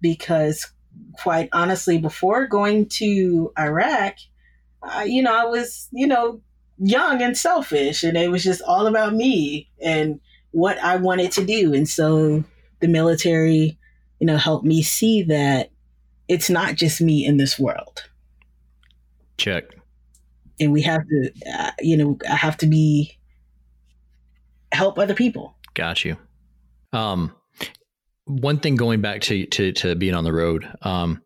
Because 0.00 0.72
quite 1.20 1.48
honestly, 1.52 1.98
before 1.98 2.46
going 2.46 2.88
to 2.88 3.52
Iraq, 3.58 4.16
uh, 4.82 5.04
you 5.06 5.22
know, 5.22 5.34
I 5.34 5.44
was, 5.44 5.88
you 5.92 6.06
know, 6.06 6.40
young 6.78 7.22
and 7.22 7.36
selfish 7.36 8.02
and 8.02 8.16
it 8.16 8.30
was 8.30 8.42
just 8.42 8.62
all 8.62 8.86
about 8.86 9.14
me 9.14 9.70
and 9.80 10.20
what 10.54 10.78
I 10.78 10.96
wanted 10.96 11.32
to 11.32 11.44
do. 11.44 11.74
And 11.74 11.88
so 11.88 12.44
the 12.80 12.88
military 12.88 13.78
you 14.24 14.26
know, 14.26 14.36
helped 14.38 14.64
me 14.64 14.82
see 14.82 15.22
that 15.24 15.70
it's 16.28 16.48
not 16.48 16.76
just 16.76 17.00
me 17.00 17.26
in 17.26 17.36
this 17.36 17.58
world. 17.58 18.08
Check. 19.36 19.64
And 20.58 20.72
we 20.72 20.82
have 20.82 21.02
to, 21.06 21.30
uh, 21.52 21.72
you 21.80 21.96
know, 21.96 22.18
I 22.26 22.36
have 22.36 22.56
to 22.58 22.66
be 22.66 23.18
help 24.72 24.98
other 24.98 25.14
people. 25.14 25.56
Got 25.74 26.04
you. 26.04 26.16
Um, 26.92 27.34
one 28.24 28.60
thing 28.60 28.76
going 28.76 29.00
back 29.00 29.20
to 29.22 29.44
to, 29.44 29.72
to 29.72 29.94
being 29.94 30.14
on 30.14 30.24
the 30.24 30.32
road. 30.32 30.66
Um, 30.82 31.20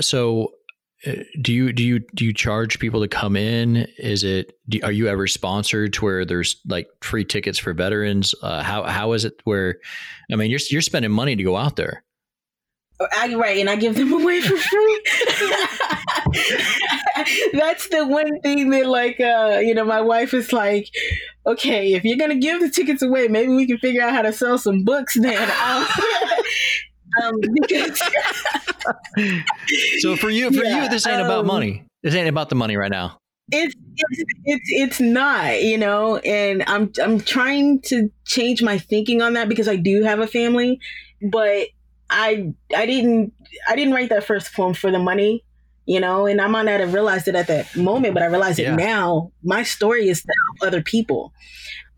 so 0.00 0.54
do 1.40 1.52
you 1.52 1.72
do 1.72 1.82
you 1.82 1.98
do 2.14 2.24
you 2.24 2.32
charge 2.32 2.78
people 2.78 3.00
to 3.00 3.08
come 3.08 3.36
in 3.36 3.88
is 3.98 4.22
it 4.22 4.56
do, 4.68 4.78
are 4.84 4.92
you 4.92 5.08
ever 5.08 5.26
sponsored 5.26 5.92
to 5.92 6.04
where 6.04 6.24
there's 6.24 6.60
like 6.66 6.88
free 7.00 7.24
tickets 7.24 7.58
for 7.58 7.72
veterans 7.72 8.34
uh, 8.42 8.62
how 8.62 8.84
how 8.84 9.12
is 9.12 9.24
it 9.24 9.34
where 9.44 9.78
i 10.32 10.36
mean 10.36 10.50
you're 10.50 10.60
you're 10.70 10.80
spending 10.80 11.10
money 11.10 11.34
to 11.34 11.42
go 11.42 11.56
out 11.56 11.76
there 11.76 12.04
I, 13.16 13.34
right, 13.34 13.58
and 13.58 13.68
I 13.68 13.76
give 13.76 13.96
them 13.96 14.12
away 14.12 14.40
for 14.40 14.56
free. 14.56 15.02
That's 17.52 17.88
the 17.88 18.06
one 18.06 18.40
thing 18.42 18.70
that, 18.70 18.86
like, 18.86 19.18
uh, 19.18 19.58
you 19.60 19.74
know, 19.74 19.84
my 19.84 20.00
wife 20.00 20.32
is 20.34 20.52
like, 20.52 20.88
okay, 21.46 21.94
if 21.94 22.04
you're 22.04 22.18
gonna 22.18 22.36
give 22.36 22.60
the 22.60 22.70
tickets 22.70 23.02
away, 23.02 23.28
maybe 23.28 23.52
we 23.52 23.66
can 23.66 23.78
figure 23.78 24.02
out 24.02 24.12
how 24.12 24.22
to 24.22 24.32
sell 24.32 24.58
some 24.58 24.84
books 24.84 25.14
then. 25.14 25.48
Um, 27.22 27.34
because 27.54 28.00
so 30.00 30.16
for 30.16 30.30
you, 30.30 30.50
for 30.52 30.64
Yeah, 30.64 30.84
you, 30.84 30.88
this 30.90 31.06
ain't 31.06 31.20
about 31.20 31.40
um, 31.40 31.46
money. 31.46 31.84
This 32.02 32.14
ain't 32.14 32.28
about 32.28 32.48
the 32.48 32.54
money 32.54 32.76
right 32.76 32.90
now. 32.90 33.18
it's 33.50 33.74
it's 33.98 34.22
it's 34.44 34.68
it's 34.82 35.00
not 35.00 35.60
you 35.62 35.76
know 35.76 36.16
and 36.18 36.62
i'm 36.68 36.90
i'm 37.02 37.20
trying 37.20 37.80
to 37.82 38.08
change 38.24 38.62
my 38.62 38.78
thinking 38.78 39.20
on 39.20 39.34
that 39.34 39.48
because 39.48 39.68
i 39.68 39.76
do 39.76 40.02
have 40.04 40.20
a 40.20 40.26
family 40.26 40.78
but 41.30 41.66
i 42.08 42.52
i 42.76 42.86
didn't 42.86 43.32
i 43.68 43.74
didn't 43.76 43.92
write 43.92 44.08
that 44.10 44.24
first 44.24 44.54
poem 44.54 44.72
for 44.72 44.90
the 44.92 44.98
money 44.98 45.44
you 45.86 46.00
know 46.00 46.24
and 46.26 46.40
i 46.40 46.46
might 46.46 46.62
not 46.64 46.80
have 46.80 46.94
realized 46.94 47.26
it 47.28 47.34
at 47.34 47.48
that 47.48 47.74
moment 47.76 48.14
but 48.14 48.22
i 48.22 48.26
realize 48.26 48.58
Yeah. 48.58 48.72
it 48.74 48.76
now 48.76 49.32
my 49.42 49.62
story 49.64 50.08
is 50.08 50.22
to 50.22 50.32
help 50.46 50.68
other 50.68 50.82
people 50.82 51.32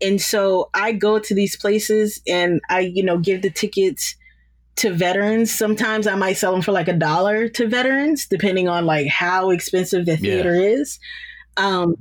and 0.01 0.19
so 0.19 0.69
i 0.73 0.91
go 0.91 1.19
to 1.19 1.33
these 1.35 1.55
places 1.55 2.21
and 2.27 2.59
i 2.69 2.79
you 2.81 3.03
know 3.03 3.17
give 3.19 3.43
the 3.43 3.51
tickets 3.51 4.15
to 4.77 4.93
veterans 4.93 5.53
sometimes 5.53 6.05
i 6.07 6.15
might 6.15 6.33
sell 6.37 6.51
them 6.51 6.61
for 6.61 6.71
like 6.73 6.87
a 6.87 6.93
dollar 6.93 7.47
to 7.47 7.67
veterans 7.67 8.27
depending 8.27 8.67
on 8.67 8.85
like 8.85 9.07
how 9.07 9.49
expensive 9.51 10.05
the 10.05 10.13
Yeah. 10.13 10.17
theater 10.19 10.55
is. 10.55 10.99
Um 11.57 11.95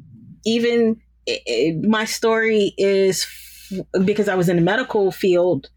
even 0.44 1.00
i 1.28 1.38
i 1.48 1.72
my 1.82 2.04
story 2.04 2.74
is 2.76 3.24
f- 3.70 4.04
because 4.04 4.28
i 4.28 4.34
was 4.34 4.48
in 4.48 4.56
the 4.56 4.62
medical 4.62 5.10
field 5.12 5.68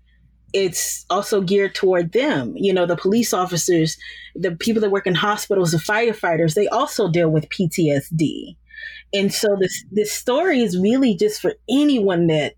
it's 0.53 1.05
also 1.09 1.41
geared 1.41 1.75
toward 1.75 2.13
them. 2.13 2.53
You 2.55 2.73
know 2.73 2.85
the 2.85 2.95
police 2.95 3.33
officers 3.33 3.97
the 4.33 4.51
people 4.55 4.81
that 4.81 4.91
work 4.91 5.05
in 5.05 5.13
hospitals 5.15 5.71
the 5.71 5.77
firefighters 5.77 6.53
they 6.55 6.67
also 6.69 7.09
deal 7.11 7.29
with 7.29 7.49
ptsd 7.49 8.55
and 9.13 9.33
so 9.33 9.55
this 9.59 9.83
this 9.91 10.11
story 10.11 10.61
is 10.61 10.77
really 10.79 11.15
just 11.15 11.41
for 11.41 11.53
anyone 11.69 12.27
that 12.27 12.53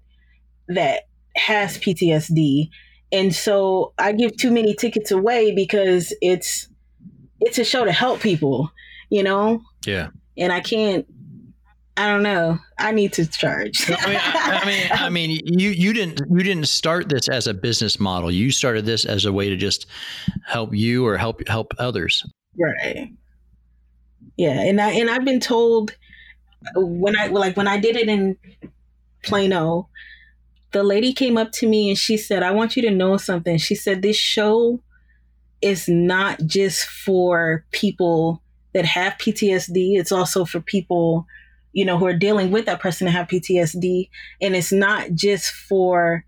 that 0.68 1.04
has 1.36 1.78
ptsd 1.78 2.70
and 3.12 3.34
so 3.34 3.94
i 3.98 4.12
give 4.12 4.36
too 4.38 4.52
many 4.52 4.74
tickets 4.74 5.12
away 5.12 5.52
because 5.54 6.14
it's 6.22 6.68
it's 7.42 7.58
a 7.58 7.64
show 7.64 7.86
to 7.86 7.92
help 7.92 8.20
people 8.20 8.70
you 9.10 9.24
know 9.24 9.62
Yeah. 9.86 10.10
and 10.38 10.52
i 10.52 10.60
can't 10.60 11.06
i 11.98 12.08
don't 12.08 12.24
know 12.24 12.58
i 12.78 12.92
need 12.92 13.14
to 13.14 13.26
charge 13.26 13.90
I 13.90 14.08
mean, 14.08 14.20
I, 14.22 14.60
I 14.62 14.66
mean, 14.66 14.88
I 14.92 15.10
mean, 15.10 15.42
you 15.46 15.70
you 15.70 15.94
didn't 15.94 16.22
you 16.30 16.44
didn't 16.44 16.68
start 16.68 17.10
this 17.10 17.28
as 17.30 17.48
a 17.48 17.54
business 17.54 18.00
model. 18.00 18.32
You 18.32 18.52
started 18.52 18.86
this 18.86 19.04
as 19.06 19.26
a 19.26 19.34
way 19.34 19.50
to 19.50 19.56
just 19.58 19.86
help 20.48 20.74
you 20.74 21.06
or 21.06 21.18
help 21.18 21.46
help 21.48 21.74
others. 21.80 22.24
Right. 22.58 23.12
Yeah, 24.38 24.62
and 24.62 24.80
I 24.80 24.92
and 24.92 25.10
I've 25.10 25.26
been 25.26 25.40
told 25.42 25.96
when 26.76 27.18
I 27.18 27.28
like 27.28 27.58
when 27.58 27.68
I 27.68 27.78
did 27.80 27.96
it 27.98 28.08
in 28.08 28.38
Plano, 29.24 29.90
the 30.72 30.84
lady 30.84 31.14
came 31.14 31.38
up 31.38 31.52
to 31.54 31.68
me 31.68 31.90
and 31.90 31.98
she 31.98 32.18
said, 32.18 32.44
"I 32.44 32.52
want 32.52 32.76
you 32.76 32.82
to 32.84 32.92
know 32.92 33.18
something." 33.18 33.58
She 33.58 33.76
said, 33.76 34.02
"This 34.02 34.18
show 34.18 34.82
is 35.62 35.88
not 35.88 36.40
just 36.46 36.86
for 36.86 37.66
people 37.72 38.42
that 38.74 38.86
have 38.86 39.18
PTSD. 39.18 39.98
It's 39.98 40.12
also 40.12 40.46
for 40.46 40.62
people, 40.62 41.26
you 41.74 41.84
know, 41.84 41.98
who 41.98 42.06
are 42.06 42.14
dealing 42.14 42.52
with 42.52 42.66
that 42.66 42.80
person 42.80 43.06
that 43.06 43.12
have 43.12 43.28
PTSD, 43.28 44.10
and 44.42 44.56
it's 44.56 44.72
not 44.72 45.14
just 45.14 45.52
for 45.52 46.26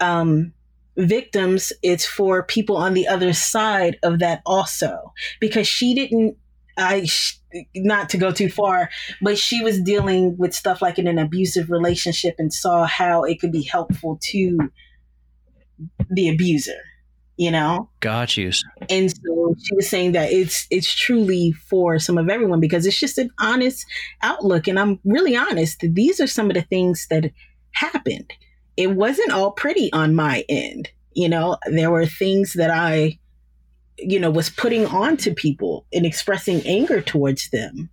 um 0.00 0.52
victims 0.96 1.72
it's 1.82 2.06
for 2.06 2.42
people 2.42 2.76
on 2.76 2.94
the 2.94 3.06
other 3.06 3.32
side 3.32 3.98
of 4.02 4.18
that 4.18 4.40
also 4.46 5.12
because 5.40 5.68
she 5.68 5.94
didn't 5.94 6.36
i 6.78 7.04
sh- 7.04 7.38
not 7.74 8.08
to 8.08 8.18
go 8.18 8.30
too 8.30 8.48
far 8.48 8.88
but 9.20 9.38
she 9.38 9.62
was 9.62 9.80
dealing 9.80 10.36
with 10.36 10.54
stuff 10.54 10.82
like 10.82 10.98
in 10.98 11.06
an 11.06 11.18
abusive 11.18 11.70
relationship 11.70 12.34
and 12.38 12.52
saw 12.52 12.84
how 12.84 13.22
it 13.22 13.40
could 13.40 13.52
be 13.52 13.62
helpful 13.62 14.18
to 14.22 14.58
the 16.10 16.28
abuser 16.28 16.80
you 17.38 17.50
know? 17.50 17.90
Got 18.00 18.38
you. 18.38 18.50
and 18.88 19.10
so 19.10 19.54
she 19.62 19.74
was 19.74 19.86
saying 19.88 20.12
that 20.12 20.32
it's 20.32 20.66
it's 20.70 20.90
truly 20.94 21.52
for 21.52 21.98
some 21.98 22.16
of 22.16 22.30
everyone 22.30 22.60
because 22.60 22.86
it's 22.86 22.98
just 22.98 23.18
an 23.18 23.30
honest 23.38 23.84
outlook. 24.22 24.66
And 24.66 24.78
i'm 24.78 24.98
really 25.04 25.36
honest 25.36 25.84
these 25.92 26.18
are 26.18 26.26
some 26.26 26.48
of 26.48 26.54
the 26.54 26.62
things 26.62 27.06
that 27.10 27.30
happened. 27.72 28.32
It 28.78 28.92
wasn't 28.92 29.32
all 29.32 29.50
pretty 29.50 29.92
on 29.92 30.14
my 30.14 30.44
end 30.48 30.90
you 31.16 31.28
know? 31.28 31.56
There 31.66 31.90
were 31.90 32.06
things 32.06 32.52
that 32.52 32.70
i 32.70 33.18
you 33.98 34.18
know 34.20 34.30
was 34.30 34.50
putting 34.50 34.86
on 34.86 35.16
to 35.16 35.32
people 35.34 35.86
and 35.92 36.04
expressing 36.06 36.60
anger 36.66 37.00
towards 37.00 37.48
them 37.50 37.88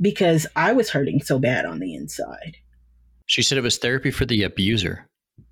because 0.00 0.46
i 0.56 0.72
was 0.72 0.90
hurting 0.90 1.20
so 1.20 1.38
bad 1.38 1.64
on 1.66 1.78
the 1.80 1.94
inside 1.94 2.56
She 3.26 3.42
said 3.42 3.58
it 3.58 3.62
was 3.62 3.78
therapy 3.78 4.10
for 4.10 4.24
the 4.26 4.42
abuser. 4.42 5.08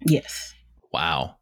yes 0.06 0.54
Wow. 0.92 1.36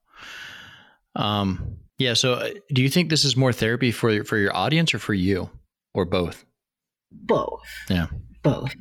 Um. 1.16 1.76
Yeah. 1.98 2.14
So, 2.14 2.34
uh, 2.34 2.50
do 2.72 2.82
you 2.82 2.88
think 2.88 3.10
this 3.10 3.24
is 3.24 3.36
more 3.36 3.52
therapy 3.52 3.90
for 3.90 4.22
for 4.24 4.38
your 4.38 4.54
audience 4.56 4.94
or 4.94 5.00
for 5.00 5.12
you, 5.14 5.50
or 5.92 6.04
both? 6.04 6.44
both 7.12 7.60
Yeah. 7.88 8.06
both 8.44 8.72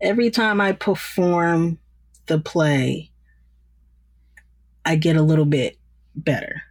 every 0.00 0.30
time 0.30 0.58
i 0.62 0.72
perform 0.72 1.78
the 2.26 2.38
play 2.40 3.10
i 4.86 4.96
get 4.96 5.16
a 5.16 5.22
little 5.22 5.44
bit 5.44 5.76
better 6.16 6.62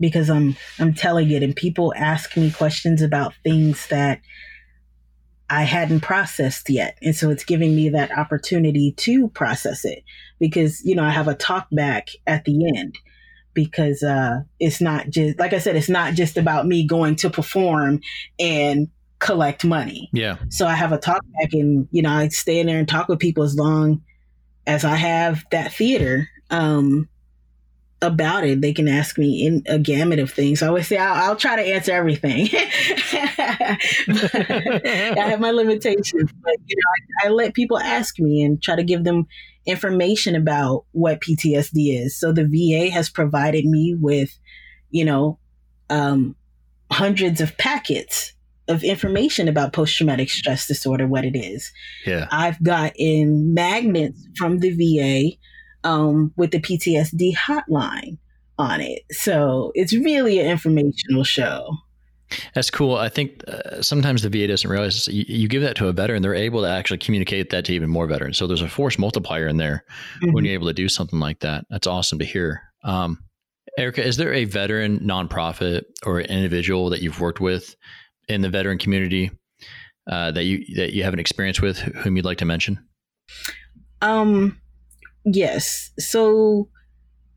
because 0.00 0.30
i'm 0.30 0.56
i'm 0.78 0.94
telling 0.94 1.30
it 1.30 1.42
and 1.42 1.56
people 1.56 1.92
ask 1.96 2.36
me 2.36 2.50
questions 2.50 3.02
about 3.02 3.34
things 3.44 3.86
that 3.88 4.20
i 5.48 5.62
hadn't 5.62 6.00
processed 6.00 6.68
yet. 6.68 6.98
And 7.02 7.14
so 7.14 7.30
it's 7.30 7.44
giving 7.44 7.76
me 7.76 7.88
that 7.90 8.16
opportunity 8.16 8.92
to 8.98 9.28
process 9.28 9.84
it 9.84 10.02
because 10.38 10.84
you 10.84 10.94
know 10.94 11.04
i 11.04 11.10
have 11.10 11.28
a 11.28 11.34
talk 11.34 11.68
back 11.70 12.08
at 12.26 12.44
the 12.44 12.72
end 12.76 12.98
because 13.54 14.02
uh 14.02 14.40
it's 14.60 14.80
not 14.80 15.08
just 15.08 15.38
like 15.38 15.52
i 15.52 15.58
said 15.58 15.76
it's 15.76 15.88
not 15.88 16.14
just 16.14 16.36
about 16.36 16.66
me 16.66 16.86
going 16.86 17.16
to 17.16 17.30
perform 17.30 18.00
and 18.38 18.88
collect 19.18 19.64
money. 19.64 20.10
Yeah. 20.12 20.36
so 20.50 20.66
I 20.66 20.74
have 20.74 20.92
a 20.92 20.98
talk 20.98 21.22
back 21.40 21.52
and, 21.52 21.88
you 21.90 22.02
know, 22.02 22.10
I 22.10 22.28
stay 22.28 22.58
in 22.58 22.66
there 22.66 22.78
and 22.78 22.88
talk 22.88 23.08
with 23.08 23.18
people 23.18 23.44
as 23.44 23.54
long 23.54 24.02
as 24.66 24.84
I 24.84 24.96
have 24.96 25.44
that 25.52 25.72
theater. 25.72 26.28
Um, 26.50 27.08
about 28.02 28.44
it. 28.44 28.60
They 28.60 28.72
can 28.72 28.88
ask 28.88 29.16
me 29.18 29.46
in 29.46 29.62
a 29.66 29.78
gamut 29.78 30.18
of 30.18 30.30
things. 30.30 30.62
I 30.62 30.68
always 30.68 30.86
say 30.86 30.98
I'll, 30.98 31.30
I'll 31.30 31.36
try 31.36 31.56
to 31.56 31.62
answer 31.62 31.92
everything. 31.92 32.48
I 32.52 33.78
have 35.16 35.40
my 35.40 35.50
limitations, 35.50 36.30
but, 36.42 36.56
you 36.66 36.76
know, 36.76 37.24
I, 37.24 37.26
I 37.26 37.30
let 37.30 37.54
people 37.54 37.78
ask 37.78 38.18
me 38.18 38.42
and 38.42 38.62
try 38.62 38.76
to 38.76 38.84
give 38.84 39.04
them 39.04 39.26
information 39.64 40.36
about 40.36 40.84
what 40.92 41.20
PTSD 41.20 42.04
is. 42.04 42.18
So 42.18 42.32
the 42.32 42.44
VA 42.44 42.90
has 42.90 43.08
provided 43.08 43.64
me 43.64 43.96
with, 43.98 44.38
you 44.90 45.04
know, 45.04 45.38
um, 45.88 46.36
hundreds 46.90 47.40
of 47.40 47.56
packets 47.58 48.32
of 48.68 48.82
information 48.82 49.48
about 49.48 49.72
post 49.72 49.96
traumatic 49.96 50.28
stress 50.28 50.66
disorder, 50.66 51.06
what 51.06 51.24
it 51.24 51.36
is. 51.36 51.72
Yeah. 52.04 52.26
I've 52.30 52.62
gotten 52.62 53.54
magnets 53.54 54.26
from 54.36 54.58
the 54.58 54.70
VA 54.70 55.36
um, 55.86 56.32
with 56.36 56.50
the 56.50 56.60
PTSD 56.60 57.34
hotline 57.36 58.18
on 58.58 58.80
it. 58.80 59.02
So 59.12 59.70
it's 59.74 59.94
really 59.94 60.40
an 60.40 60.46
informational 60.46 61.24
show. 61.24 61.70
That's 62.54 62.70
cool. 62.70 62.96
I 62.96 63.08
think 63.08 63.44
uh, 63.46 63.82
sometimes 63.82 64.22
the 64.22 64.28
VA 64.28 64.48
doesn't 64.48 64.68
realize 64.68 64.94
this. 64.94 65.14
You, 65.14 65.24
you 65.28 65.48
give 65.48 65.62
that 65.62 65.76
to 65.76 65.86
a 65.86 65.92
veteran, 65.92 66.22
they're 66.22 66.34
able 66.34 66.62
to 66.62 66.68
actually 66.68 66.98
communicate 66.98 67.50
that 67.50 67.64
to 67.66 67.72
even 67.72 67.88
more 67.88 68.08
veterans. 68.08 68.36
So 68.36 68.48
there's 68.48 68.62
a 68.62 68.68
force 68.68 68.98
multiplier 68.98 69.46
in 69.46 69.58
there 69.58 69.84
when 70.32 70.44
you're 70.44 70.54
able 70.54 70.66
to 70.66 70.72
do 70.72 70.88
something 70.88 71.20
like 71.20 71.38
that. 71.40 71.66
That's 71.70 71.86
awesome 71.86 72.18
to 72.18 72.24
hear. 72.24 72.62
Um, 72.82 73.22
Erika, 73.78 74.04
is 74.04 74.16
there 74.16 74.32
a 74.32 74.44
veteran 74.44 74.98
nonprofit 75.00 75.82
or 76.04 76.18
an 76.18 76.26
individual 76.26 76.90
that 76.90 77.00
you've 77.00 77.20
worked 77.20 77.40
with 77.40 77.76
in 78.28 78.40
the 78.40 78.48
veteran 78.48 78.78
community 78.78 79.30
uh, 80.10 80.32
that 80.32 80.44
you 80.44 80.64
that 80.76 80.94
you 80.94 81.04
have 81.04 81.12
an 81.12 81.20
experience 81.20 81.60
with, 81.60 81.78
whom 81.78 82.16
you'd 82.16 82.24
like 82.24 82.38
to 82.38 82.44
mention? 82.44 82.84
Um, 84.02 84.58
yes. 85.26 85.90
So 85.98 86.68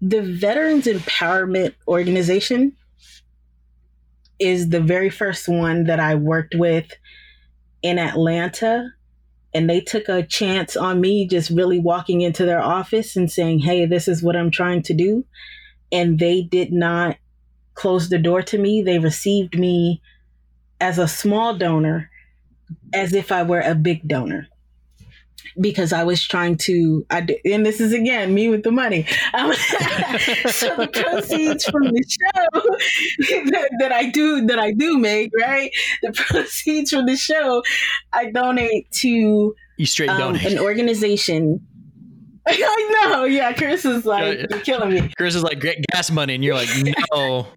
the 0.02 0.22
Veterans 0.22 0.86
Empowerment 0.86 1.74
Organization 1.88 2.74
is 4.40 4.70
the 4.70 4.80
very 4.80 5.10
first 5.10 5.50
one 5.50 5.84
that 5.86 6.00
I 6.00 6.16
worked 6.16 6.56
with 6.56 6.90
in 7.82 8.00
Atlanta. 8.00 8.90
And 9.54 9.70
they 9.70 9.82
took 9.82 10.08
a 10.08 10.24
chance 10.24 10.78
on 10.78 11.02
me 11.02 11.28
just 11.28 11.50
really 11.50 11.80
walking 11.80 12.22
into 12.22 12.46
their 12.46 12.62
office 12.62 13.16
and 13.16 13.30
saying, 13.30 13.60
Hey, 13.60 13.86
this 13.86 14.08
is 14.08 14.24
what 14.24 14.36
I'm 14.36 14.52
trying 14.52 14.84
to 14.84 14.94
do. 14.94 15.26
And 15.92 16.20
they 16.20 16.44
did 16.44 16.72
not 16.72 17.18
close 17.74 18.10
the 18.10 18.20
door 18.20 18.44
to 18.44 18.58
me. 18.58 18.84
They 18.84 19.00
received 19.00 19.58
me 19.58 20.02
as 20.80 21.00
a 21.00 21.08
small 21.08 21.58
donor 21.58 22.10
as 22.94 23.14
if 23.14 23.32
I 23.32 23.42
were 23.42 23.62
a 23.62 23.74
big 23.74 24.08
donor 24.08 24.48
because 25.60 25.94
I 25.94 26.04
was 26.04 26.24
trying 26.24 26.58
to, 26.58 27.06
I 27.10 27.26
and 27.46 27.66
this 27.66 27.80
is 27.80 27.94
again 27.94 28.34
me 28.34 28.50
with 28.50 28.64
the 28.64 28.72
money. 28.72 29.06
Um, 29.34 29.54
so 30.48 30.76
the 30.76 30.90
proceeds 30.92 31.66
from 31.66 31.84
the 31.84 32.04
show 32.08 32.62
that, 33.52 33.70
that, 33.80 33.92
I 33.92 34.10
do 34.10 34.46
that 34.48 34.60
I 34.60 34.72
do 34.72 34.98
make, 34.98 35.32
right? 35.40 35.72
The 36.02 36.12
proceeds 36.16 36.92
from 36.92 37.06
the 37.06 37.16
show, 37.16 37.64
I 38.14 38.32
donate 38.32 38.92
to 38.92 39.56
you 39.78 39.86
straight 39.86 40.10
um, 40.10 40.36
an 40.36 40.60
organization. 40.60 41.66
I 42.48 43.06
know, 43.06 43.26
yeah. 43.26 43.54
Chris 43.54 43.86
is 43.86 44.06
like, 44.06 44.50
you're 44.50 44.60
killing 44.62 44.90
me. 44.90 45.14
Chris 45.18 45.36
is 45.36 45.44
like, 45.44 45.64
gas 45.92 46.10
money, 46.10 46.34
and 46.34 46.44
you're 46.44 46.56
like, 46.56 46.70
no. 47.14 47.48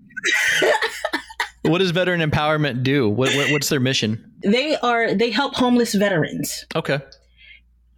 what 1.63 1.79
does 1.79 1.93
veteran 1.93 2.21
empowerment 2.21 2.83
do? 2.83 3.09
What, 3.09 3.35
what, 3.35 3.51
what's 3.53 3.71
their 3.71 3.81
mission? 3.81 4.33
They 4.43 4.77
are 4.77 5.15
they 5.15 5.31
help 5.31 5.55
homeless 5.55 5.95
veterans. 5.95 6.67
Okay. 6.75 7.01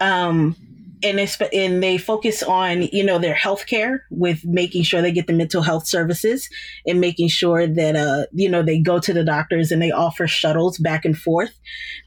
Um, 0.05 0.55
and 1.03 1.19
they 1.19 1.29
and 1.53 1.83
they 1.83 1.99
focus 1.99 2.43
on 2.43 2.83
you 2.83 3.05
know 3.05 3.19
their 3.19 3.35
health 3.35 3.67
care 3.67 4.05
with 4.11 4.45
making 4.45 4.83
sure 4.83 5.03
they 5.03 5.13
get 5.13 5.27
the 5.27 5.33
mental 5.33 5.63
health 5.63 5.87
services 5.87 6.49
and 6.87 7.01
making 7.01 7.29
sure 7.29 7.67
that 7.67 7.97
uh 7.97 8.27
you 8.33 8.49
know 8.49 8.63
they 8.63 8.79
go 8.79 8.99
to 8.99 9.13
the 9.13 9.25
doctors 9.25 9.71
and 9.71 9.83
they 9.83 9.91
offer 9.91 10.27
shuttles 10.27 10.79
back 10.79 11.05
and 11.05 11.17
forth 11.17 11.59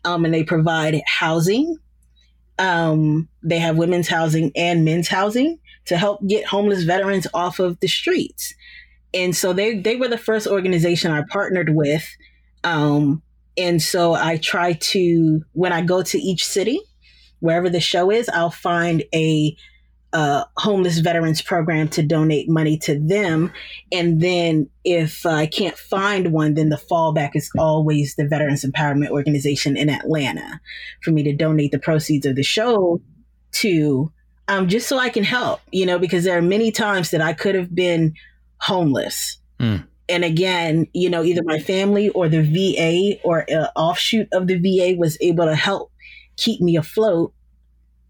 um 0.04 0.26
and 0.26 0.34
they 0.34 0.44
provide 0.44 1.02
housing. 1.06 1.78
Um 2.60 3.30
they 3.44 3.60
have 3.60 3.78
women's 3.78 4.08
housing 4.08 4.52
and 4.56 4.84
men's 4.84 5.08
housing 5.08 5.60
to 5.86 5.98
help 5.98 6.26
get 6.28 6.46
homeless 6.46 6.84
veterans 6.84 7.28
off 7.34 7.60
of 7.60 7.80
the 7.80 7.88
streets. 7.88 8.54
And 9.14 9.36
so 9.36 9.54
they 9.54 9.80
they 9.80 9.96
were 9.96 10.08
the 10.08 10.18
first 10.18 10.48
organization 10.48 11.12
I 11.12 11.24
partnered 11.30 11.70
with. 11.76 12.08
Um 12.64 13.22
and 13.58 13.82
so 13.82 14.14
I 14.14 14.38
try 14.38 14.74
to 14.74 15.42
when 15.54 15.74
I 15.74 15.82
go 15.82 16.02
to 16.04 16.18
each 16.18 16.46
city 16.46 16.80
wherever 17.40 17.70
the 17.70 17.80
show 17.80 18.12
is, 18.12 18.30
I'll 18.30 18.52
find 18.52 19.04
a 19.14 19.56
uh, 20.14 20.44
homeless 20.58 21.00
veterans 21.00 21.42
program 21.42 21.88
to 21.90 22.02
donate 22.02 22.50
money 22.50 22.78
to 22.78 22.98
them. 23.00 23.52
And 23.92 24.22
then 24.22 24.70
if 24.84 25.26
I 25.26 25.46
can't 25.46 25.78
find 25.78 26.32
one, 26.32 26.54
then 26.54 26.70
the 26.70 26.78
fallback 26.78 27.32
is 27.36 27.52
always 27.58 28.16
the 28.16 28.28
Veterans 28.28 28.64
Empowerment 28.64 29.10
Organization 29.10 29.76
in 29.76 29.90
Atlanta 29.90 30.62
for 31.04 31.12
me 31.12 31.24
to 31.24 31.34
donate 31.34 31.72
the 31.72 31.80
proceeds 31.80 32.26
of 32.26 32.36
the 32.36 32.44
show 32.44 33.02
to, 33.54 34.12
um, 34.48 34.68
just 34.68 34.88
so 34.88 34.98
I 34.98 35.10
can 35.10 35.24
help, 35.24 35.60
you 35.72 35.86
know, 35.86 36.00
because 36.00 36.24
there 36.24 36.38
are 36.38 36.42
many 36.42 36.72
times 36.72 37.12
that 37.12 37.22
I 37.22 37.34
could 37.34 37.56
have 37.56 37.76
been 37.76 38.14
homeless. 38.60 39.38
Mm. 39.60 39.86
And 40.10 40.24
again, 40.24 40.88
you 40.94 41.10
know, 41.10 41.22
either 41.22 41.44
my 41.44 41.60
family 41.60 42.10
or 42.10 42.30
the 42.30 42.42
VA 42.42 43.22
or 43.24 43.46
an 43.50 43.68
offshoot 43.76 44.30
of 44.32 44.48
the 44.48 44.56
VA 44.56 44.98
was 44.98 45.18
able 45.20 45.46
to 45.46 45.56
help 45.56 45.92
keep 46.38 46.62
me 46.62 46.76
afloat 46.76 47.34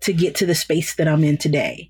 to 0.02 0.14
get 0.14 0.36
to 0.36 0.46
the 0.46 0.56
space 0.56 0.96
that 0.96 1.08
I'm 1.08 1.24
in 1.24 1.38
today. 1.38 1.90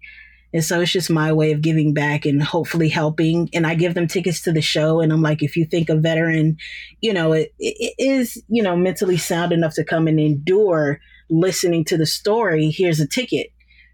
And 0.53 0.63
so 0.63 0.79
it's 0.79 0.91
just 0.91 1.09
my 1.09 1.33
way 1.33 1.51
of 1.51 1.61
giving 1.61 1.93
back 1.93 2.25
and 2.25 2.41
hopefully 2.41 2.87
helping. 2.87 3.49
And 3.53 3.67
I 3.67 3.75
give 3.75 3.95
them 3.95 4.07
tickets 4.07 4.41
to 4.43 4.53
the 4.53 4.61
show. 4.61 5.01
And 5.01 5.11
I'm 5.11 5.21
like, 5.21 5.43
if 5.43 5.57
you 5.57 5.65
think 5.65 5.89
a 5.89 5.95
veteran, 5.95 6.57
you 7.01 7.13
know, 7.13 7.33
it, 7.33 7.53
it 7.59 7.93
is, 7.97 8.41
you 8.47 8.63
know, 8.63 8.75
mentally 8.75 9.17
sound 9.17 9.51
enough 9.51 9.73
to 9.75 9.83
come 9.83 10.07
and 10.07 10.19
endure 10.19 11.01
listening 11.29 11.83
to 11.85 11.97
the 11.97 12.05
story, 12.05 12.69
here's 12.69 13.01
a 13.01 13.07
ticket 13.07 13.51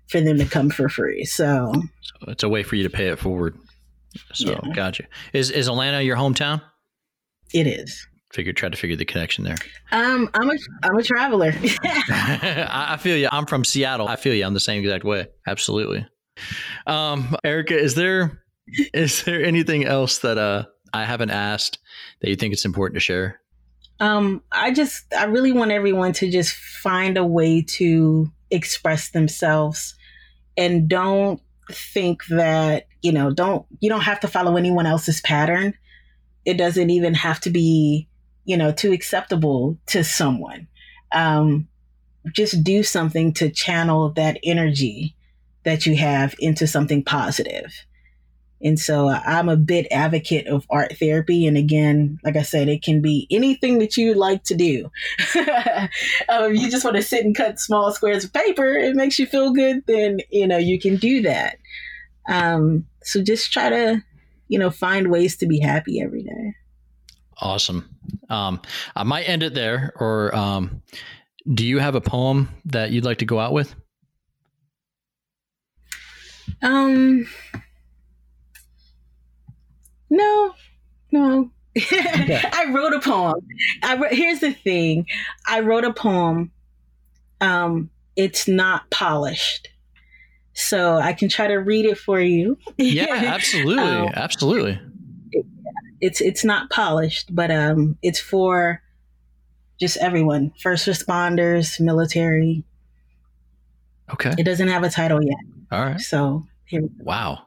for 0.09 0.21
them 0.21 0.37
to 0.37 0.45
come 0.45 0.69
for 0.69 0.89
free. 0.89 1.25
So, 1.25 1.73
so 2.01 2.13
it's 2.27 2.43
a 2.43 2.49
way 2.49 2.61
for 2.61 2.75
you 2.75 2.83
to 2.83 2.89
pay 2.89 3.07
it 3.07 3.17
forward. 3.17 3.57
So 4.33 4.51
yeah. 4.51 4.73
gotcha. 4.73 5.05
Is 5.33 5.49
is 5.49 5.67
Atlanta 5.67 6.01
your 6.01 6.17
hometown? 6.17 6.61
It 7.51 7.65
is 7.65 8.07
figure 8.33 8.51
try 8.51 8.69
to 8.69 8.77
figure 8.77 8.95
the 8.95 9.05
connection 9.05 9.43
there. 9.43 9.55
Um, 9.91 10.29
I'm 10.33 10.49
a 10.49 10.55
I'm 10.83 10.97
a 10.97 11.03
traveler. 11.03 11.53
I 11.83 12.97
feel 12.99 13.15
you. 13.15 13.29
I'm 13.31 13.45
from 13.45 13.63
Seattle. 13.63 14.07
I 14.07 14.15
feel 14.15 14.33
you. 14.33 14.45
I'm 14.45 14.53
the 14.53 14.59
same 14.59 14.83
exact 14.83 15.03
way. 15.03 15.27
Absolutely. 15.47 16.05
Um, 16.87 17.35
Erika, 17.43 17.77
is 17.77 17.95
there 17.95 18.43
is 18.93 19.23
there 19.23 19.43
anything 19.43 19.85
else 19.85 20.19
that 20.19 20.37
uh 20.37 20.65
I 20.93 21.05
haven't 21.05 21.31
asked 21.31 21.79
that 22.21 22.29
you 22.29 22.35
think 22.35 22.53
it's 22.53 22.65
important 22.65 22.95
to 22.95 22.99
share? 22.99 23.39
Um, 23.99 24.43
I 24.51 24.71
just 24.71 25.13
I 25.13 25.25
really 25.25 25.51
want 25.51 25.71
everyone 25.71 26.13
to 26.13 26.29
just 26.29 26.55
find 26.55 27.17
a 27.17 27.25
way 27.25 27.61
to 27.61 28.31
express 28.51 29.09
themselves 29.09 29.95
and 30.57 30.87
don't 30.87 31.41
think 31.71 32.25
that, 32.25 32.87
you 33.01 33.11
know, 33.11 33.31
don't 33.31 33.65
you 33.79 33.89
don't 33.89 34.01
have 34.01 34.19
to 34.21 34.27
follow 34.27 34.57
anyone 34.57 34.85
else's 34.85 35.21
pattern. 35.21 35.73
It 36.45 36.55
doesn't 36.55 36.89
even 36.89 37.13
have 37.13 37.39
to 37.41 37.49
be 37.49 38.09
you 38.45 38.57
know, 38.57 38.71
too 38.71 38.91
acceptable 38.91 39.77
to 39.87 40.03
someone. 40.03 40.67
Um, 41.11 41.67
just 42.33 42.63
do 42.63 42.83
something 42.83 43.33
to 43.33 43.49
channel 43.49 44.09
that 44.11 44.39
energy 44.43 45.15
that 45.63 45.85
you 45.85 45.95
have 45.95 46.35
into 46.39 46.67
something 46.67 47.03
positive. 47.03 47.85
And 48.61 48.79
so 48.79 49.09
I'm 49.09 49.49
a 49.49 49.57
bit 49.57 49.87
advocate 49.91 50.47
of 50.47 50.65
art 50.69 50.97
therapy. 50.97 51.45
And 51.45 51.57
again, 51.57 52.17
like 52.23 52.37
I 52.37 52.43
said, 52.43 52.69
it 52.69 52.81
can 52.81 53.01
be 53.01 53.27
anything 53.29 53.79
that 53.79 53.97
you 53.97 54.13
like 54.13 54.45
to 54.45 54.55
do. 54.55 54.89
um, 56.29 56.55
you 56.55 56.71
just 56.71 56.85
want 56.85 56.95
to 56.95 57.03
sit 57.03 57.25
and 57.25 57.35
cut 57.35 57.59
small 57.59 57.91
squares 57.91 58.23
of 58.23 58.31
paper, 58.31 58.73
it 58.73 58.95
makes 58.95 59.19
you 59.19 59.25
feel 59.25 59.51
good, 59.51 59.83
then, 59.85 60.19
you 60.31 60.47
know, 60.47 60.57
you 60.57 60.79
can 60.79 60.95
do 60.95 61.21
that. 61.23 61.57
Um, 62.29 62.85
so 63.01 63.21
just 63.21 63.51
try 63.51 63.69
to, 63.69 64.01
you 64.47 64.57
know, 64.57 64.69
find 64.69 65.11
ways 65.11 65.35
to 65.37 65.45
be 65.45 65.59
happy 65.59 66.01
every 66.01 66.23
day. 66.23 66.55
Awesome. 67.39 67.92
Um, 68.29 68.61
I 68.95 69.03
might 69.03 69.23
end 69.23 69.43
it 69.43 69.53
there, 69.53 69.93
or 69.99 70.35
um, 70.35 70.81
do 71.51 71.65
you 71.65 71.79
have 71.79 71.95
a 71.95 72.01
poem 72.01 72.49
that 72.65 72.91
you'd 72.91 73.05
like 73.05 73.19
to 73.19 73.25
go 73.25 73.39
out 73.39 73.53
with? 73.53 73.75
Um, 76.61 77.27
no, 80.09 80.53
no. 81.11 81.51
Okay. 81.77 82.41
I 82.53 82.71
wrote 82.73 82.93
a 82.93 82.99
poem. 82.99 83.47
I 83.81 83.95
wrote, 83.97 84.13
here's 84.13 84.39
the 84.39 84.53
thing. 84.53 85.07
I 85.47 85.61
wrote 85.61 85.83
a 85.83 85.93
poem. 85.93 86.51
Um, 87.41 87.89
it's 88.15 88.47
not 88.47 88.89
polished, 88.91 89.69
so 90.53 90.95
I 90.95 91.13
can 91.13 91.29
try 91.29 91.47
to 91.47 91.55
read 91.55 91.85
it 91.85 91.97
for 91.97 92.21
you. 92.21 92.57
Yeah, 92.77 93.07
absolutely, 93.09 93.83
um, 93.83 94.09
absolutely 94.13 94.79
it's 96.03 96.19
it's 96.19 96.43
not 96.43 96.69
polished, 96.69 97.33
but 97.33 97.49
um, 97.49 97.97
it's 98.01 98.19
for 98.19 98.81
just 99.79 99.95
everyone, 99.97 100.51
first 100.61 100.85
responders, 100.85 101.79
military. 101.79 102.65
Okay. 104.11 104.33
It 104.37 104.43
doesn't 104.43 104.67
have 104.67 104.83
a 104.83 104.89
title 104.89 105.23
yet. 105.23 105.37
All 105.71 105.85
right. 105.85 105.99
So 106.01 106.45
here. 106.65 106.83
Wow. 106.99 107.45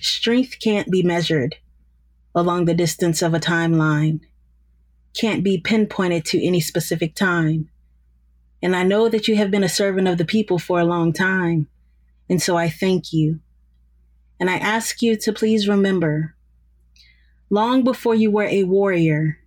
Strength 0.00 0.56
can't 0.60 0.90
be 0.90 1.04
measured 1.04 1.56
along 2.34 2.64
the 2.64 2.74
distance 2.74 3.22
of 3.22 3.32
a 3.32 3.38
timeline. 3.38 4.18
Can't 5.16 5.44
be 5.44 5.58
pinpointed 5.58 6.24
to 6.26 6.44
any 6.44 6.60
specific 6.60 7.14
time. 7.14 7.68
And 8.60 8.74
I 8.74 8.82
know 8.82 9.08
that 9.08 9.28
you 9.28 9.36
have 9.36 9.52
been 9.52 9.64
a 9.64 9.68
servant 9.68 10.08
of 10.08 10.18
the 10.18 10.24
people 10.24 10.58
for 10.58 10.80
a 10.80 10.84
long 10.84 11.12
time. 11.12 11.68
And 12.28 12.42
so 12.42 12.56
I 12.56 12.68
thank 12.68 13.12
you. 13.12 13.38
And 14.40 14.48
I 14.48 14.56
ask 14.56 15.02
you 15.02 15.16
to 15.16 15.32
please 15.34 15.68
remember 15.68 16.34
long 17.50 17.84
before 17.84 18.14
you 18.14 18.30
were 18.30 18.44
a 18.44 18.64
warrior, 18.64 19.38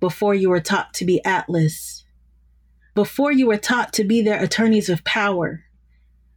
before 0.00 0.34
you 0.34 0.50
were 0.50 0.60
taught 0.60 0.92
to 0.94 1.04
be 1.04 1.24
Atlas, 1.24 2.04
before 2.94 3.30
you 3.30 3.46
were 3.46 3.56
taught 3.56 3.92
to 3.92 4.04
be 4.04 4.20
their 4.20 4.42
attorneys 4.42 4.88
of 4.88 5.04
power, 5.04 5.64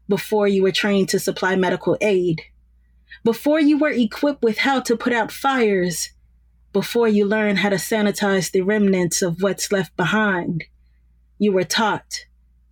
before 0.08 0.48
you 0.48 0.62
were 0.62 0.72
trained 0.72 1.10
to 1.10 1.20
supply 1.20 1.56
medical 1.56 1.98
aid, 2.00 2.44
before 3.24 3.60
you 3.60 3.80
were 3.80 3.90
equipped 3.90 4.44
with 4.44 4.60
how 4.60 4.80
to 4.82 4.96
put 4.96 5.14
out 5.14 5.32
fires, 5.32 6.12
before 6.74 7.08
you 7.08 7.26
learned 7.26 7.58
how 7.58 7.70
to 7.70 7.78
sanitize 7.78 8.52
the 8.52 8.62
remnants 8.62 9.24
of 9.24 9.42
what's 9.42 9.72
left 9.72 9.96
behind, 9.98 10.64
you 11.40 11.52
were 11.52 11.64
taught 11.64 12.26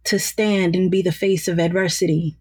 to 0.04 0.20
stand 0.20 0.76
and 0.76 0.91
be 0.91 1.02
the 1.02 1.12
face 1.12 1.47
of 1.47 1.60
adversity 1.60 2.38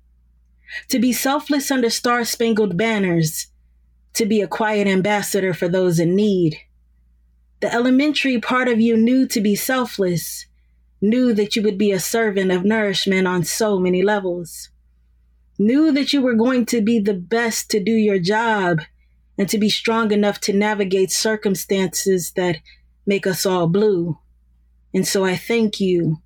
to 0.88 0.98
be 0.98 1.12
selfless 1.12 1.70
under 1.70 1.90
star 1.90 2.24
spangled 2.24 2.76
banners, 2.76 3.48
to 4.14 4.26
be 4.26 4.40
a 4.40 4.48
quiet 4.48 4.86
ambassador 4.86 5.54
for 5.54 5.68
those 5.68 5.98
in 5.98 6.14
need. 6.16 6.56
The 7.60 7.72
elementary 7.72 8.40
part 8.40 8.68
of 8.68 8.80
you 8.80 8.96
knew 8.96 9.26
to 9.28 9.40
be 9.40 9.54
selfless, 9.54 10.46
knew 11.00 11.32
that 11.34 11.56
you 11.56 11.62
would 11.62 11.78
be 11.78 11.92
a 11.92 12.00
servant 12.00 12.50
of 12.50 12.64
nourishment 12.64 13.26
on 13.26 13.44
so 13.44 13.78
many 13.78 14.02
levels. 14.02 14.70
knew 15.60 15.92
that 15.92 16.12
you 16.14 16.22
were 16.22 16.34
going 16.34 16.64
to 16.64 16.80
be 16.80 16.98
the 16.98 17.14
best 17.14 17.70
to 17.70 17.78
do 17.78 17.92
your 17.92 18.18
job 18.18 18.80
and 19.36 19.46
to 19.46 19.58
be 19.58 19.68
strong 19.68 20.10
enough 20.10 20.40
to 20.40 20.54
navigate 20.54 21.10
circumstances 21.10 22.32
that 22.32 22.56
make 23.04 23.26
us 23.26 23.44
all 23.44 23.66
blue. 23.66 24.18
And 24.94 25.06
so 25.06 25.24
I 25.24 25.36
thank 25.36 25.78
you 25.78 26.22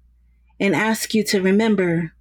and 0.61 0.75
ask 0.75 1.15
you 1.15 1.25
to 1.25 1.43
remember 1.43 2.14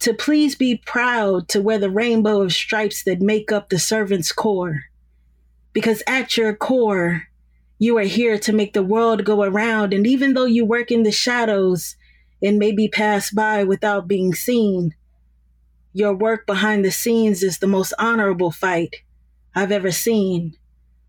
to 0.00 0.14
please 0.14 0.54
be 0.54 0.82
proud 0.84 1.48
to 1.48 1.60
wear 1.60 1.78
the 1.78 1.90
rainbow 1.90 2.42
of 2.42 2.52
stripes 2.52 3.02
that 3.04 3.20
make 3.20 3.50
up 3.50 3.68
the 3.68 3.78
servant's 3.78 4.32
core. 4.32 4.84
Because 5.72 6.02
at 6.06 6.36
your 6.36 6.54
core, 6.54 7.24
you 7.78 7.98
are 7.98 8.02
here 8.02 8.38
to 8.38 8.52
make 8.52 8.72
the 8.72 8.82
world 8.82 9.24
go 9.24 9.42
around. 9.42 9.92
And 9.92 10.06
even 10.06 10.34
though 10.34 10.44
you 10.46 10.64
work 10.64 10.90
in 10.90 11.02
the 11.02 11.12
shadows 11.12 11.96
and 12.42 12.58
maybe 12.58 12.88
pass 12.88 13.30
by 13.30 13.64
without 13.64 14.08
being 14.08 14.34
seen, 14.34 14.94
your 15.92 16.14
work 16.14 16.46
behind 16.46 16.84
the 16.84 16.90
scenes 16.90 17.42
is 17.42 17.58
the 17.58 17.66
most 17.66 17.94
honorable 17.98 18.50
fight 18.50 18.96
I've 19.54 19.72
ever 19.72 19.90
seen. 19.90 20.56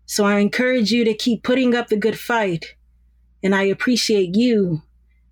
So 0.06 0.24
I 0.24 0.38
encourage 0.38 0.90
you 0.90 1.04
to 1.04 1.14
keep 1.14 1.42
putting 1.42 1.74
up 1.74 1.88
the 1.88 1.96
good 1.96 2.18
fight. 2.18 2.74
And 3.42 3.54
I 3.54 3.64
appreciate 3.64 4.34
you, 4.34 4.82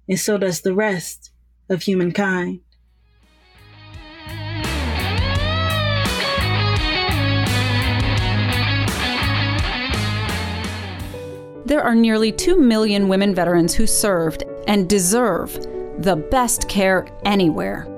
and 0.09 0.21
so 0.21 0.39
does 0.39 0.61
the 0.61 0.75
rest 0.75 1.33
of 1.69 1.83
humankind. 1.83 2.61
There 11.67 11.83
are 11.83 11.97
nearly 11.97 12.31
2 12.31 12.61
million 12.61 13.09
women 13.09 13.35
veterans 13.35 13.75
who 13.75 13.89
served 13.89 14.45
and 14.69 14.89
deserve 14.89 15.53
the 15.99 16.15
best 16.31 16.69
care 16.69 17.09
anywhere. 17.25 17.89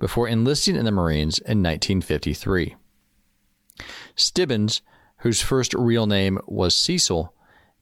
before 0.00 0.26
enlisting 0.26 0.74
in 0.74 0.84
the 0.84 0.90
Marines 0.90 1.38
in 1.38 1.62
1953. 1.62 2.74
Stibbens, 4.16 4.80
whose 5.18 5.42
first 5.42 5.74
real 5.74 6.06
name 6.06 6.38
was 6.46 6.74
Cecil, 6.74 7.32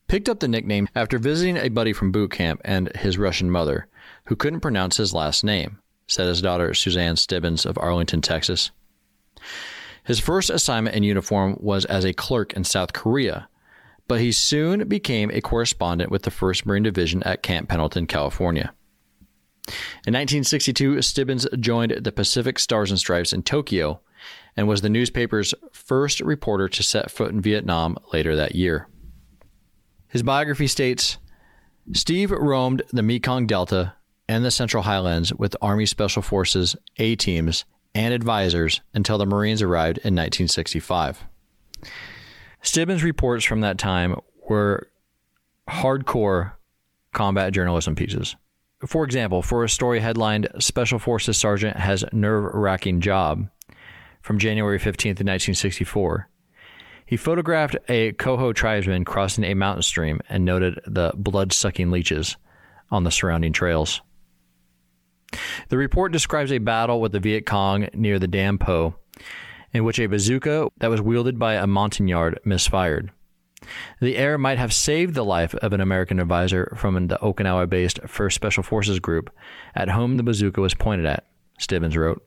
picked 0.08 0.28
up 0.28 0.40
the 0.40 0.48
nickname 0.48 0.88
after 0.94 1.18
visiting 1.18 1.56
a 1.56 1.68
buddy 1.68 1.92
from 1.92 2.12
boot 2.12 2.30
camp 2.30 2.60
and 2.64 2.94
his 2.96 3.18
Russian 3.18 3.50
mother, 3.50 3.88
who 4.26 4.36
couldn't 4.36 4.60
pronounce 4.60 4.96
his 4.96 5.14
last 5.14 5.44
name, 5.44 5.80
said 6.06 6.26
his 6.26 6.42
daughter 6.42 6.74
Suzanne 6.74 7.16
Stibbens 7.16 7.66
of 7.66 7.78
Arlington, 7.78 8.20
Texas. 8.20 8.70
His 10.04 10.20
first 10.20 10.50
assignment 10.50 10.96
in 10.96 11.02
uniform 11.02 11.56
was 11.60 11.84
as 11.86 12.04
a 12.04 12.12
clerk 12.12 12.52
in 12.52 12.64
South 12.64 12.92
Korea, 12.92 13.48
but 14.06 14.20
he 14.20 14.32
soon 14.32 14.86
became 14.86 15.30
a 15.30 15.40
correspondent 15.40 16.10
with 16.10 16.22
the 16.22 16.30
1st 16.30 16.66
Marine 16.66 16.82
Division 16.82 17.22
at 17.22 17.42
Camp 17.42 17.70
Pendleton, 17.70 18.06
California. 18.06 18.74
In 20.06 20.12
1962, 20.12 20.96
Stibbens 20.96 21.46
joined 21.58 21.92
the 21.92 22.12
Pacific 22.12 22.58
Stars 22.58 22.90
and 22.90 23.00
Stripes 23.00 23.32
in 23.32 23.42
Tokyo 23.42 24.00
and 24.56 24.68
was 24.68 24.82
the 24.82 24.88
newspaper's 24.88 25.54
first 25.72 26.20
reporter 26.20 26.68
to 26.68 26.82
set 26.82 27.10
foot 27.10 27.32
in 27.32 27.40
Vietnam 27.40 27.96
later 28.12 28.36
that 28.36 28.54
year. 28.54 28.88
His 30.08 30.22
biography 30.22 30.66
states 30.66 31.18
Steve 31.92 32.30
roamed 32.30 32.82
the 32.92 33.02
Mekong 33.02 33.46
Delta 33.46 33.94
and 34.28 34.44
the 34.44 34.50
Central 34.50 34.84
Highlands 34.84 35.34
with 35.34 35.56
Army 35.60 35.86
Special 35.86 36.22
Forces 36.22 36.76
A 36.96 37.16
teams 37.16 37.64
and 37.94 38.14
advisors 38.14 38.80
until 38.94 39.18
the 39.18 39.26
Marines 39.26 39.62
arrived 39.62 39.98
in 39.98 40.14
1965. 40.14 41.24
Stibbens' 42.62 43.02
reports 43.02 43.44
from 43.44 43.60
that 43.60 43.76
time 43.76 44.16
were 44.48 44.88
hardcore 45.68 46.52
combat 47.12 47.52
journalism 47.52 47.94
pieces. 47.94 48.36
For 48.86 49.04
example, 49.04 49.42
for 49.42 49.64
a 49.64 49.68
story 49.68 50.00
headlined 50.00 50.48
Special 50.58 50.98
Forces 50.98 51.36
Sergeant 51.36 51.76
Has 51.76 52.04
Nerve 52.12 52.52
Wracking 52.54 53.00
Job 53.00 53.48
from 54.24 54.38
January 54.38 54.78
15th, 54.78 55.20
1964, 55.20 56.30
he 57.04 57.14
photographed 57.14 57.76
a 57.90 58.12
Koho 58.12 58.54
tribesman 58.54 59.04
crossing 59.04 59.44
a 59.44 59.52
mountain 59.52 59.82
stream 59.82 60.18
and 60.30 60.46
noted 60.46 60.80
the 60.86 61.12
blood 61.14 61.52
sucking 61.52 61.90
leeches 61.90 62.38
on 62.90 63.04
the 63.04 63.10
surrounding 63.10 63.52
trails. 63.52 64.00
The 65.68 65.76
report 65.76 66.10
describes 66.10 66.50
a 66.52 66.58
battle 66.58 67.02
with 67.02 67.12
the 67.12 67.20
Viet 67.20 67.44
Cong 67.44 67.88
near 67.92 68.18
the 68.18 68.26
Dam 68.26 68.56
Po, 68.56 68.94
in 69.74 69.84
which 69.84 70.00
a 70.00 70.06
bazooka 70.06 70.68
that 70.78 70.88
was 70.88 71.02
wielded 71.02 71.38
by 71.38 71.56
a 71.56 71.66
Montagnard 71.66 72.38
misfired. 72.46 73.10
The 74.00 74.16
error 74.16 74.38
might 74.38 74.56
have 74.56 74.72
saved 74.72 75.12
the 75.12 75.24
life 75.24 75.54
of 75.56 75.74
an 75.74 75.82
American 75.82 76.18
advisor 76.18 76.74
from 76.78 77.08
the 77.08 77.18
Okinawa 77.18 77.68
based 77.68 78.00
1st 78.00 78.32
Special 78.32 78.62
Forces 78.62 79.00
Group, 79.00 79.28
at 79.74 79.90
whom 79.90 80.16
the 80.16 80.22
bazooka 80.22 80.62
was 80.62 80.72
pointed 80.72 81.04
at, 81.04 81.26
Stibbens 81.60 81.94
wrote. 81.94 82.22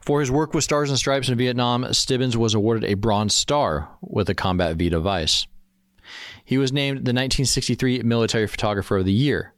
For 0.00 0.20
his 0.20 0.30
work 0.30 0.54
with 0.54 0.64
Stars 0.64 0.90
and 0.90 0.98
Stripes 0.98 1.28
in 1.28 1.36
Vietnam, 1.36 1.84
Stibbens 1.92 2.36
was 2.36 2.54
awarded 2.54 2.84
a 2.84 2.94
Bronze 2.94 3.34
Star 3.34 3.88
with 4.00 4.28
a 4.28 4.34
Combat 4.34 4.76
V 4.76 4.88
device. 4.88 5.46
He 6.44 6.58
was 6.58 6.72
named 6.72 6.98
the 6.98 7.12
1963 7.12 8.02
Military 8.02 8.46
Photographer 8.46 8.98
of 8.98 9.04
the 9.04 9.12
Year 9.12 9.54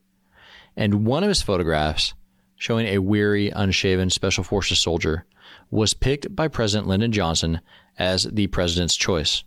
and 0.77 1.07
one 1.07 1.23
of 1.23 1.29
his 1.29 1.43
photographs, 1.43 2.15
showing 2.57 2.87
a 2.87 2.99
weary, 2.99 3.51
unshaven 3.51 4.11
Special 4.11 4.45
Forces 4.45 4.79
soldier, 4.79 5.27
was 5.71 5.95
picked 5.95 6.35
by 6.35 6.49
President 6.49 6.89
Lyndon 6.89 7.13
Johnson 7.13 7.61
as 7.99 8.25
the 8.25 8.47
president's 8.49 8.97
choice. 8.97 9.45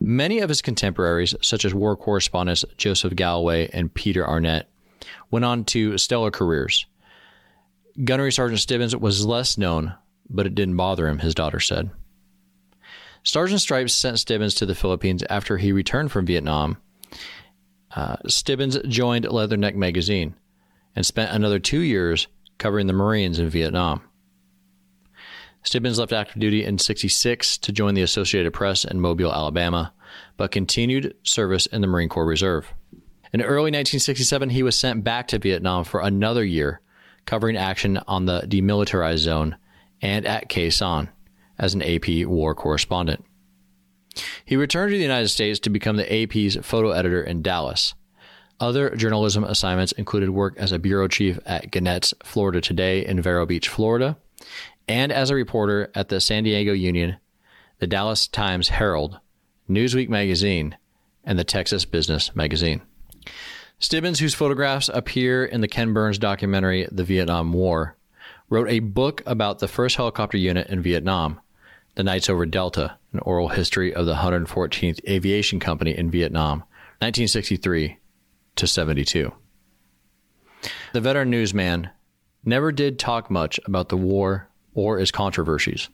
Many 0.00 0.38
of 0.38 0.48
his 0.48 0.62
contemporaries, 0.62 1.34
such 1.42 1.64
as 1.64 1.74
war 1.74 1.96
correspondents 1.96 2.64
Joseph 2.76 3.16
Galloway 3.16 3.68
and 3.72 3.92
Peter 3.92 4.26
Arnett, 4.26 4.68
went 5.30 5.44
on 5.44 5.64
to 5.64 5.98
stellar 5.98 6.30
careers. 6.30 6.86
Gunnery 8.04 8.32
Sergeant 8.32 8.60
Stibbens 8.60 8.98
was 8.98 9.26
less 9.26 9.58
known, 9.58 9.94
but 10.28 10.46
it 10.46 10.54
didn't 10.54 10.76
bother 10.76 11.08
him, 11.08 11.18
his 11.18 11.34
daughter 11.34 11.60
said. 11.60 11.90
And 13.34 13.60
Stripes 13.60 13.92
sent 13.92 14.18
Stibbens 14.18 14.56
to 14.56 14.66
the 14.66 14.74
Philippines 14.74 15.24
after 15.28 15.58
he 15.58 15.72
returned 15.72 16.12
from 16.12 16.26
Vietnam 16.26 16.78
uh, 17.94 18.16
Stibbens 18.26 18.86
joined 18.88 19.24
Leatherneck 19.24 19.74
magazine 19.74 20.34
and 20.94 21.04
spent 21.06 21.32
another 21.32 21.58
two 21.58 21.80
years 21.80 22.28
covering 22.58 22.86
the 22.86 22.92
Marines 22.92 23.38
in 23.38 23.48
Vietnam. 23.48 24.02
Stibbens 25.64 25.98
left 25.98 26.12
active 26.12 26.40
duty 26.40 26.64
in 26.64 26.78
66 26.78 27.58
to 27.58 27.72
join 27.72 27.94
the 27.94 28.02
Associated 28.02 28.52
Press 28.52 28.84
in 28.84 29.00
Mobile, 29.00 29.32
Alabama, 29.32 29.92
but 30.36 30.52
continued 30.52 31.14
service 31.24 31.66
in 31.66 31.80
the 31.80 31.86
Marine 31.86 32.08
Corps 32.08 32.24
Reserve. 32.24 32.72
In 33.32 33.42
early 33.42 33.70
1967, 33.70 34.50
he 34.50 34.62
was 34.62 34.78
sent 34.78 35.04
back 35.04 35.28
to 35.28 35.38
Vietnam 35.38 35.84
for 35.84 36.00
another 36.00 36.44
year, 36.44 36.80
covering 37.28 37.58
action 37.58 37.98
on 38.08 38.24
the 38.24 38.40
demilitarized 38.48 39.18
zone 39.18 39.54
and 40.00 40.24
at 40.24 40.48
Sanh 40.48 41.10
as 41.58 41.74
an 41.74 41.82
AP 41.82 42.26
war 42.26 42.54
correspondent. 42.54 43.22
He 44.46 44.56
returned 44.56 44.92
to 44.92 44.96
the 44.96 45.02
United 45.02 45.28
States 45.28 45.60
to 45.60 45.70
become 45.70 45.96
the 45.96 46.22
AP's 46.22 46.56
photo 46.62 46.90
editor 46.90 47.22
in 47.22 47.42
Dallas. 47.42 47.94
Other 48.58 48.96
journalism 48.96 49.44
assignments 49.44 49.92
included 49.92 50.30
work 50.30 50.54
as 50.56 50.72
a 50.72 50.78
bureau 50.78 51.06
chief 51.06 51.38
at 51.44 51.70
Gannett's 51.70 52.14
Florida 52.24 52.62
Today 52.62 53.04
in 53.04 53.20
Vero 53.20 53.44
Beach, 53.44 53.68
Florida, 53.68 54.16
and 54.88 55.12
as 55.12 55.28
a 55.28 55.34
reporter 55.34 55.90
at 55.94 56.08
the 56.08 56.22
San 56.22 56.44
Diego 56.44 56.72
Union, 56.72 57.18
the 57.78 57.86
Dallas 57.86 58.26
Times 58.26 58.70
Herald, 58.70 59.20
Newsweek 59.68 60.08
magazine, 60.08 60.78
and 61.24 61.38
the 61.38 61.44
Texas 61.44 61.84
Business 61.84 62.34
magazine. 62.34 62.80
Stibbens, 63.80 64.18
whose 64.18 64.34
photographs 64.34 64.90
appear 64.92 65.44
in 65.44 65.60
the 65.60 65.68
Ken 65.68 65.92
Burns 65.92 66.18
documentary 66.18 66.88
The 66.90 67.04
Vietnam 67.04 67.52
War, 67.52 67.96
wrote 68.50 68.68
a 68.68 68.80
book 68.80 69.22
about 69.24 69.60
the 69.60 69.68
first 69.68 69.96
helicopter 69.96 70.36
unit 70.36 70.68
in 70.68 70.82
Vietnam, 70.82 71.40
The 71.94 72.02
Knights 72.02 72.28
Over 72.28 72.44
Delta, 72.44 72.98
an 73.12 73.20
oral 73.20 73.48
history 73.48 73.94
of 73.94 74.06
the 74.06 74.16
114th 74.16 75.00
Aviation 75.08 75.60
Company 75.60 75.96
in 75.96 76.10
Vietnam, 76.10 76.60
1963 77.00 77.98
to 78.56 78.66
72. 78.66 79.32
The 80.92 81.00
veteran 81.00 81.30
newsman 81.30 81.90
never 82.44 82.72
did 82.72 82.98
talk 82.98 83.30
much 83.30 83.60
about 83.64 83.90
the 83.90 83.96
war 83.96 84.48
or 84.74 84.98
its 84.98 85.12
controversies, 85.12 85.88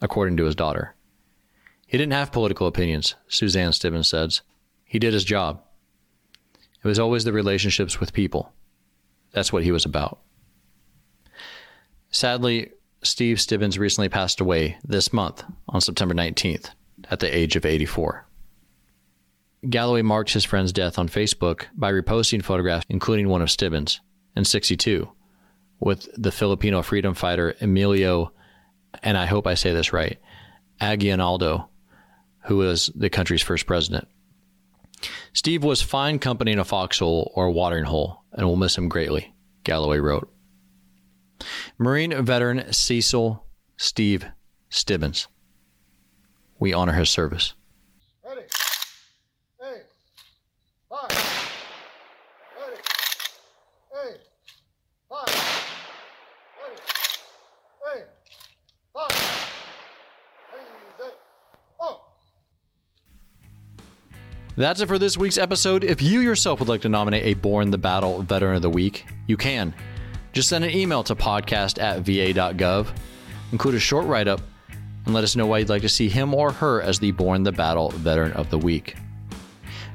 according 0.00 0.36
to 0.38 0.44
his 0.44 0.56
daughter. 0.56 0.96
He 1.86 1.96
didn't 1.96 2.14
have 2.14 2.32
political 2.32 2.66
opinions, 2.66 3.14
Suzanne 3.28 3.70
Stibbens 3.70 4.06
says. 4.06 4.42
He 4.84 4.98
did 4.98 5.14
his 5.14 5.24
job. 5.24 5.62
It 6.82 6.88
was 6.88 6.98
always 6.98 7.24
the 7.24 7.32
relationships 7.32 8.00
with 8.00 8.12
people. 8.12 8.52
That's 9.32 9.52
what 9.52 9.64
he 9.64 9.72
was 9.72 9.84
about. 9.84 10.20
Sadly, 12.10 12.70
Steve 13.02 13.36
Stibbens 13.36 13.78
recently 13.78 14.08
passed 14.08 14.40
away 14.40 14.78
this 14.84 15.12
month 15.12 15.44
on 15.68 15.80
September 15.80 16.14
19th 16.14 16.70
at 17.10 17.20
the 17.20 17.36
age 17.36 17.56
of 17.56 17.64
84. 17.64 18.26
Galloway 19.68 20.02
marked 20.02 20.32
his 20.32 20.44
friend's 20.44 20.72
death 20.72 20.98
on 20.98 21.08
Facebook 21.08 21.64
by 21.74 21.92
reposting 21.92 22.44
photographs, 22.44 22.86
including 22.88 23.28
one 23.28 23.42
of 23.42 23.48
Stibbens 23.48 23.98
in 24.36 24.44
62, 24.44 25.10
with 25.80 26.08
the 26.16 26.32
Filipino 26.32 26.82
freedom 26.82 27.14
fighter 27.14 27.54
Emilio, 27.60 28.32
and 29.02 29.18
I 29.18 29.26
hope 29.26 29.46
I 29.46 29.54
say 29.54 29.72
this 29.72 29.92
right, 29.92 30.18
Aguinaldo, 30.80 31.68
who 32.44 32.58
was 32.58 32.90
the 32.94 33.10
country's 33.10 33.42
first 33.42 33.66
president. 33.66 34.08
Steve 35.32 35.64
was 35.64 35.82
fine 35.82 36.18
company 36.18 36.52
in 36.52 36.58
a 36.58 36.64
foxhole 36.64 37.32
or 37.34 37.46
a 37.46 37.52
watering 37.52 37.84
hole, 37.84 38.24
and 38.32 38.46
we'll 38.46 38.56
miss 38.56 38.76
him 38.76 38.88
greatly, 38.88 39.32
Galloway 39.64 39.98
wrote. 39.98 40.30
Marine 41.78 42.24
veteran 42.24 42.72
Cecil 42.72 43.44
Steve 43.76 44.26
Stibbens. 44.70 45.28
We 46.58 46.72
honor 46.72 46.92
his 46.92 47.08
service. 47.08 47.54
Ready. 48.26 48.42
Eight. 49.62 49.84
Five. 50.90 51.10
Ready. 52.58 52.80
Eight. 54.04 54.20
Five. 55.08 55.28
Ready. 56.60 56.80
Eight. 57.94 58.06
Five. 58.92 59.12
Easy. 60.54 61.12
Oh. 61.80 62.00
That's 64.58 64.80
it 64.80 64.88
for 64.88 64.98
this 64.98 65.16
week's 65.16 65.38
episode. 65.38 65.84
If 65.84 66.02
you 66.02 66.18
yourself 66.18 66.58
would 66.58 66.68
like 66.68 66.80
to 66.80 66.88
nominate 66.88 67.24
a 67.24 67.34
Borne 67.34 67.70
the 67.70 67.78
Battle 67.78 68.22
Veteran 68.22 68.56
of 68.56 68.62
the 68.62 68.68
Week, 68.68 69.06
you 69.28 69.36
can. 69.36 69.72
Just 70.32 70.48
send 70.48 70.64
an 70.64 70.72
email 70.72 71.04
to 71.04 71.14
podcast 71.14 71.80
at 71.80 72.00
va.gov, 72.00 72.88
include 73.52 73.76
a 73.76 73.78
short 73.78 74.06
write 74.06 74.26
up, 74.26 74.40
and 75.04 75.14
let 75.14 75.22
us 75.22 75.36
know 75.36 75.46
why 75.46 75.58
you'd 75.58 75.68
like 75.68 75.82
to 75.82 75.88
see 75.88 76.08
him 76.08 76.34
or 76.34 76.50
her 76.50 76.82
as 76.82 76.98
the 76.98 77.12
Borne 77.12 77.44
the 77.44 77.52
Battle 77.52 77.90
Veteran 77.90 78.32
of 78.32 78.50
the 78.50 78.58
Week. 78.58 78.96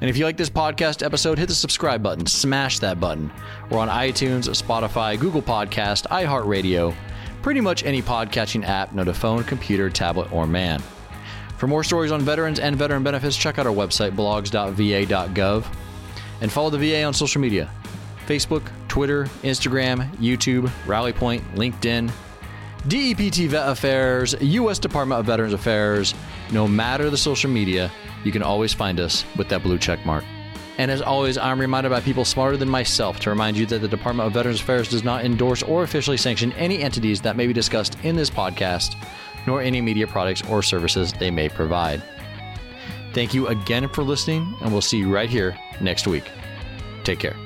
And 0.00 0.08
if 0.08 0.16
you 0.16 0.24
like 0.24 0.38
this 0.38 0.48
podcast 0.48 1.04
episode, 1.04 1.36
hit 1.38 1.48
the 1.48 1.54
subscribe 1.54 2.02
button, 2.02 2.24
smash 2.24 2.78
that 2.78 2.98
button. 2.98 3.30
We're 3.68 3.80
on 3.80 3.90
iTunes, 3.90 4.48
Spotify, 4.48 5.20
Google 5.20 5.42
Podcast, 5.42 6.06
iHeartRadio, 6.06 6.94
pretty 7.42 7.60
much 7.60 7.84
any 7.84 8.00
podcatching 8.00 8.66
app, 8.66 8.94
no 8.94 9.04
to 9.04 9.12
phone, 9.12 9.44
computer, 9.44 9.90
tablet, 9.90 10.32
or 10.32 10.46
man. 10.46 10.82
For 11.56 11.66
more 11.66 11.84
stories 11.84 12.12
on 12.12 12.20
veterans 12.22 12.58
and 12.58 12.76
veteran 12.76 13.02
benefits, 13.02 13.36
check 13.36 13.58
out 13.58 13.66
our 13.66 13.72
website, 13.72 14.12
blogs.va.gov, 14.12 15.64
and 16.40 16.52
follow 16.52 16.70
the 16.70 16.78
VA 16.78 17.02
on 17.04 17.14
social 17.14 17.40
media 17.40 17.70
Facebook, 18.26 18.62
Twitter, 18.88 19.24
Instagram, 19.42 20.10
YouTube, 20.16 20.70
Rally 20.86 21.12
Point, 21.12 21.44
LinkedIn, 21.54 22.10
DEPT 22.88 23.48
Vet 23.48 23.68
Affairs, 23.68 24.34
U.S. 24.40 24.78
Department 24.78 25.20
of 25.20 25.26
Veterans 25.26 25.52
Affairs. 25.52 26.14
No 26.52 26.68
matter 26.68 27.10
the 27.10 27.16
social 27.16 27.50
media, 27.50 27.90
you 28.24 28.32
can 28.32 28.42
always 28.42 28.72
find 28.72 29.00
us 29.00 29.24
with 29.36 29.48
that 29.48 29.62
blue 29.62 29.78
check 29.78 30.04
mark. 30.04 30.24
And 30.76 30.90
as 30.90 31.00
always, 31.00 31.38
I'm 31.38 31.60
reminded 31.60 31.90
by 31.90 32.00
people 32.00 32.24
smarter 32.24 32.56
than 32.56 32.68
myself 32.68 33.20
to 33.20 33.30
remind 33.30 33.56
you 33.56 33.64
that 33.66 33.78
the 33.78 33.88
Department 33.88 34.26
of 34.26 34.32
Veterans 34.34 34.60
Affairs 34.60 34.88
does 34.88 35.04
not 35.04 35.24
endorse 35.24 35.62
or 35.62 35.84
officially 35.84 36.16
sanction 36.16 36.52
any 36.54 36.82
entities 36.82 37.20
that 37.20 37.36
may 37.36 37.46
be 37.46 37.52
discussed 37.52 37.96
in 38.02 38.16
this 38.16 38.28
podcast, 38.28 38.96
nor 39.46 39.62
any 39.62 39.80
media 39.80 40.06
products 40.06 40.42
or 40.48 40.62
services 40.62 41.12
they 41.12 41.30
may 41.30 41.48
provide. 41.48 42.02
Thank 43.12 43.32
you 43.32 43.46
again 43.46 43.88
for 43.88 44.02
listening, 44.02 44.54
and 44.60 44.72
we'll 44.72 44.80
see 44.80 44.98
you 44.98 45.12
right 45.12 45.30
here 45.30 45.56
next 45.80 46.06
week. 46.06 46.30
Take 47.04 47.20
care. 47.20 47.36